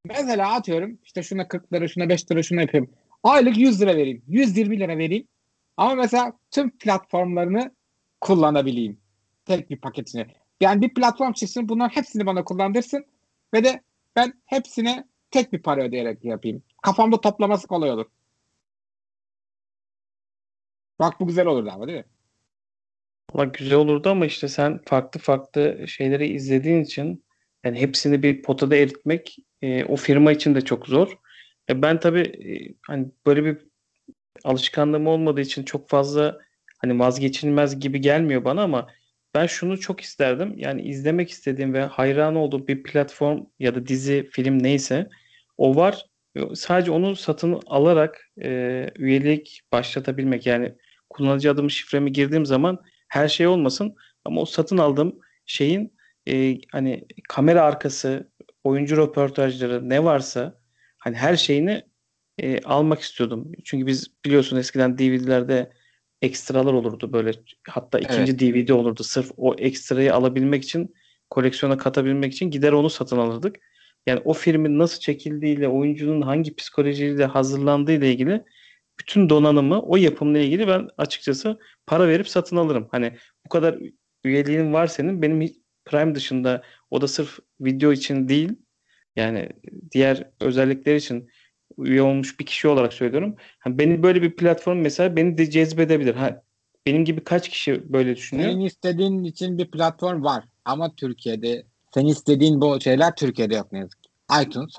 Mesela 0.04 0.52
atıyorum 0.54 0.98
işte 1.04 1.22
şuna 1.22 1.48
40 1.48 1.72
lira 1.72 1.88
şuna 1.88 2.08
5 2.08 2.30
lira 2.30 2.42
şuna 2.42 2.60
yapayım. 2.60 2.90
Aylık 3.22 3.58
100 3.58 3.80
lira 3.80 3.96
vereyim. 3.96 4.22
120 4.28 4.80
lira 4.80 4.98
vereyim. 4.98 5.28
Ama 5.76 5.94
mesela 5.94 6.32
tüm 6.50 6.70
platformlarını 6.78 7.74
kullanabileyim. 8.20 9.00
Tek 9.44 9.70
bir 9.70 9.80
paketini. 9.80 10.26
Yani 10.60 10.82
bir 10.82 10.94
platform 10.94 11.32
çıksın 11.32 11.68
bunların 11.68 11.96
hepsini 11.96 12.26
bana 12.26 12.44
kullandırsın 12.44 13.06
ve 13.54 13.64
de 13.64 13.82
ben 14.16 14.32
hepsine 14.46 15.04
tek 15.30 15.52
bir 15.52 15.62
para 15.62 15.82
ödeyerek 15.82 16.24
yapayım. 16.24 16.62
Kafamda 16.82 17.20
toplaması 17.20 17.66
kolay 17.66 17.90
olur. 17.90 18.06
Bak 20.98 21.20
bu 21.20 21.26
güzel 21.26 21.46
olurdu 21.46 21.70
ama 21.72 21.86
değil 21.86 21.98
mi? 21.98 22.04
Valla 23.34 23.44
güzel 23.44 23.78
olurdu 23.78 24.08
ama 24.08 24.26
işte 24.26 24.48
sen 24.48 24.80
farklı 24.84 25.20
farklı 25.20 25.88
şeyleri 25.88 26.26
izlediğin 26.26 26.82
için 26.82 27.24
yani 27.64 27.80
hepsini 27.80 28.22
bir 28.22 28.42
potada 28.42 28.76
eritmek 28.76 29.36
e, 29.62 29.84
o 29.84 29.96
firma 29.96 30.32
için 30.32 30.54
de 30.54 30.60
çok 30.60 30.86
zor. 30.86 31.18
E, 31.70 31.82
ben 31.82 32.00
tabii 32.00 32.20
e, 32.20 32.74
hani 32.86 33.06
böyle 33.26 33.44
bir 33.44 33.58
alışkanlığım 34.44 35.06
olmadığı 35.06 35.40
için 35.40 35.62
çok 35.62 35.88
fazla 35.88 36.38
hani 36.78 36.98
vazgeçilmez 36.98 37.80
gibi 37.80 38.00
gelmiyor 38.00 38.44
bana 38.44 38.62
ama 38.62 38.88
ben 39.34 39.46
şunu 39.46 39.80
çok 39.80 40.00
isterdim. 40.00 40.54
Yani 40.56 40.82
izlemek 40.82 41.30
istediğim 41.30 41.74
ve 41.74 41.82
hayran 41.84 42.34
olduğum 42.34 42.68
bir 42.68 42.82
platform 42.82 43.44
ya 43.58 43.74
da 43.74 43.86
dizi, 43.86 44.28
film 44.32 44.62
neyse 44.62 45.08
o 45.58 45.76
var. 45.76 46.04
Sadece 46.54 46.90
onu 46.90 47.16
satın 47.16 47.60
alarak 47.66 48.30
e, 48.42 48.86
üyelik 48.96 49.60
başlatabilmek 49.72 50.46
yani 50.46 50.74
kullanıcı 51.10 51.50
adımı 51.50 51.70
şifremi 51.70 52.12
girdiğim 52.12 52.46
zaman 52.46 52.78
her 53.08 53.28
şey 53.28 53.46
olmasın 53.46 53.94
ama 54.24 54.40
o 54.40 54.44
satın 54.44 54.78
aldığım 54.78 55.18
şeyin 55.46 55.92
e, 56.28 56.58
hani 56.72 57.06
kamera 57.28 57.62
arkası, 57.62 58.30
oyuncu 58.64 58.96
röportajları 58.96 59.88
ne 59.88 60.04
varsa 60.04 60.60
hani 60.98 61.16
her 61.16 61.36
şeyini 61.36 61.82
e, 62.38 62.60
almak 62.60 63.00
istiyordum. 63.00 63.52
Çünkü 63.64 63.86
biz 63.86 64.06
biliyorsun 64.24 64.56
eskiden 64.56 64.98
DVD'lerde 64.98 65.72
ekstralar 66.22 66.72
olurdu 66.72 67.12
böyle 67.12 67.30
hatta 67.68 67.98
ikinci 67.98 68.32
evet. 68.32 68.40
DVD 68.40 68.68
olurdu. 68.68 69.02
Sırf 69.02 69.30
o 69.36 69.54
ekstrayı 69.54 70.14
alabilmek 70.14 70.64
için 70.64 70.94
koleksiyona 71.30 71.78
katabilmek 71.78 72.32
için 72.32 72.50
gider 72.50 72.72
onu 72.72 72.90
satın 72.90 73.18
alırdık. 73.18 73.56
Yani 74.06 74.20
o 74.24 74.32
filmin 74.32 74.78
nasıl 74.78 75.00
çekildiğiyle, 75.00 75.68
oyuncunun 75.68 76.22
hangi 76.22 76.56
psikolojiyle 76.56 77.24
hazırlandığı 77.24 77.92
ile 77.92 78.12
ilgili 78.12 78.44
bütün 79.00 79.28
donanımı 79.28 79.82
o 79.82 79.96
yapımla 79.96 80.38
ilgili 80.38 80.68
ben 80.68 80.88
açıkçası 80.98 81.58
para 81.86 82.08
verip 82.08 82.28
satın 82.28 82.56
alırım. 82.56 82.88
Hani 82.90 83.12
bu 83.46 83.48
kadar 83.48 83.78
üyeliğin 84.24 84.72
var 84.72 84.86
senin. 84.86 85.22
Benim 85.22 85.52
Prime 85.84 86.14
dışında 86.14 86.62
o 86.90 87.00
da 87.00 87.08
sırf 87.08 87.38
video 87.60 87.92
için 87.92 88.28
değil 88.28 88.52
yani 89.16 89.48
diğer 89.90 90.30
özellikler 90.40 90.96
için 90.96 91.30
üye 91.78 92.02
olmuş 92.02 92.40
bir 92.40 92.46
kişi 92.46 92.68
olarak 92.68 92.92
söylüyorum. 92.92 93.36
Hani 93.58 93.78
beni 93.78 94.02
böyle 94.02 94.22
bir 94.22 94.36
platform 94.36 94.78
mesela 94.78 95.16
beni 95.16 95.38
de 95.38 95.50
cezbedebilir. 95.50 96.14
Ha, 96.14 96.42
benim 96.86 97.04
gibi 97.04 97.24
kaç 97.24 97.48
kişi 97.48 97.92
böyle 97.92 98.16
düşünüyor? 98.16 98.50
Senin 98.50 98.60
istediğin 98.60 99.24
için 99.24 99.58
bir 99.58 99.70
platform 99.70 100.24
var 100.24 100.44
ama 100.64 100.94
Türkiye'de 100.94 101.66
senin 101.94 102.08
istediğin 102.08 102.60
bu 102.60 102.80
şeyler 102.80 103.16
Türkiye'de 103.16 103.54
yok 103.54 103.72
ne 103.72 103.78
yazık 103.78 104.02
ki. 104.02 104.10
iTunes 104.42 104.74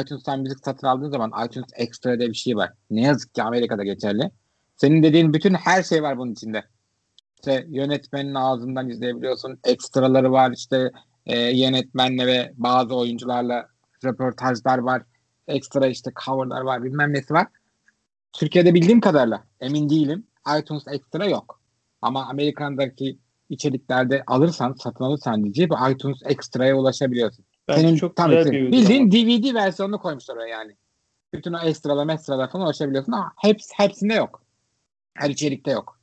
iTunes'tan 0.00 0.40
müzik 0.40 0.64
satın 0.64 0.86
aldığın 0.86 1.10
zaman 1.10 1.32
iTunes 1.46 1.68
Extra 1.74 2.18
diye 2.18 2.28
bir 2.28 2.34
şey 2.34 2.56
var. 2.56 2.72
Ne 2.90 3.02
yazık 3.02 3.34
ki 3.34 3.42
Amerika'da 3.42 3.84
geçerli. 3.84 4.30
Senin 4.76 5.02
dediğin 5.02 5.34
bütün 5.34 5.54
her 5.54 5.82
şey 5.82 6.02
var 6.02 6.18
bunun 6.18 6.32
içinde. 6.32 6.64
İşte 7.34 7.66
yönetmenin 7.68 8.34
ağzından 8.34 8.88
izleyebiliyorsun. 8.88 9.58
Ekstraları 9.64 10.32
var 10.32 10.52
işte 10.56 10.90
e, 11.26 11.38
yönetmenle 11.38 12.26
ve 12.26 12.52
bazı 12.56 12.94
oyuncularla 12.94 13.68
röportajlar 14.04 14.78
var. 14.78 15.02
Ekstra 15.48 15.86
işte 15.86 16.10
coverlar 16.24 16.60
var 16.60 16.84
bilmem 16.84 17.12
nesi 17.12 17.34
var. 17.34 17.46
Türkiye'de 18.32 18.74
bildiğim 18.74 19.00
kadarıyla 19.00 19.44
emin 19.60 19.90
değilim. 19.90 20.26
iTunes 20.60 20.84
Extra 20.88 21.26
yok. 21.26 21.60
Ama 22.02 22.26
Amerikan'daki 22.26 23.18
içeriklerde 23.48 24.22
alırsan, 24.26 24.72
satın 24.72 25.04
alırsan 25.04 25.44
diyeceği 25.44 25.70
bu 25.70 25.74
iTunes 25.90 26.18
Extra'ya 26.24 26.76
ulaşabiliyorsun. 26.76 27.44
Bence 27.68 27.80
Senin 27.80 27.96
çok 27.96 28.16
tam 28.16 28.30
güzel 28.30 28.52
bir 28.52 28.72
bildiğin 28.72 29.10
DVD 29.10 29.54
versiyonunu 29.54 29.98
koymuşlar 29.98 30.36
oraya 30.36 30.48
yani. 30.48 30.76
Bütün 31.34 31.52
o 31.52 31.58
ekstralar, 31.58 32.14
ekstralar 32.14 32.50
falan 32.50 32.64
ulaşabiliyorsun 32.64 33.12
ama 33.12 33.32
hepsi, 33.36 33.74
hepsinde 33.76 34.14
yok. 34.14 34.42
Her 35.14 35.30
içerikte 35.30 35.70
yok. 35.70 36.00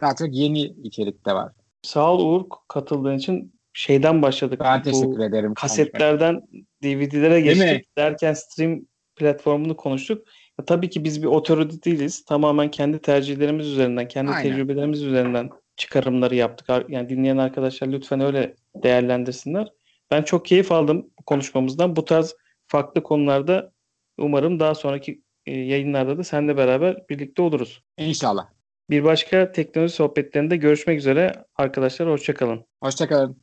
Daha 0.00 0.14
çok 0.16 0.28
yeni 0.32 0.62
içerikte 0.62 1.32
var. 1.32 1.52
Sağ 1.82 2.12
ol 2.12 2.26
Uğur 2.26 2.44
katıldığın 2.68 3.18
için. 3.18 3.54
Şeyden 3.72 4.22
başladık. 4.22 4.60
Ben 4.64 4.80
Bu 4.80 4.84
teşekkür 4.84 5.20
ederim. 5.20 5.54
Kasetlerden 5.54 6.42
DVD'lere 6.82 7.40
geçtik. 7.40 7.96
Derken 7.98 8.32
stream 8.32 8.80
platformunu 9.16 9.76
konuştuk. 9.76 10.26
Ya, 10.58 10.64
tabii 10.64 10.90
ki 10.90 11.04
biz 11.04 11.22
bir 11.22 11.26
otorite 11.26 11.82
değiliz. 11.82 12.24
Tamamen 12.24 12.70
kendi 12.70 12.98
tercihlerimiz 12.98 13.66
üzerinden, 13.66 14.08
kendi 14.08 14.30
Aynen. 14.30 14.42
tecrübelerimiz 14.42 15.02
üzerinden 15.02 15.50
çıkarımları 15.76 16.34
yaptık. 16.34 16.68
Yani 16.88 17.08
dinleyen 17.08 17.36
arkadaşlar 17.36 17.88
lütfen 17.88 18.20
öyle 18.20 18.54
değerlendirsinler. 18.74 19.72
Ben 20.14 20.22
çok 20.22 20.46
keyif 20.46 20.72
aldım 20.72 21.10
konuşmamızdan. 21.26 21.96
Bu 21.96 22.04
tarz 22.04 22.34
farklı 22.66 23.02
konularda 23.02 23.72
umarım 24.18 24.60
daha 24.60 24.74
sonraki 24.74 25.22
e, 25.46 25.52
yayınlarda 25.52 26.18
da 26.18 26.24
seninle 26.24 26.56
beraber 26.56 27.08
birlikte 27.08 27.42
oluruz. 27.42 27.82
İnşallah. 27.98 28.46
Bir 28.90 29.04
başka 29.04 29.52
teknoloji 29.52 29.94
sohbetlerinde 29.94 30.56
görüşmek 30.56 30.98
üzere 30.98 31.44
arkadaşlar. 31.56 32.08
Hoşçakalın. 32.08 32.64
Hoşçakalın. 32.82 33.42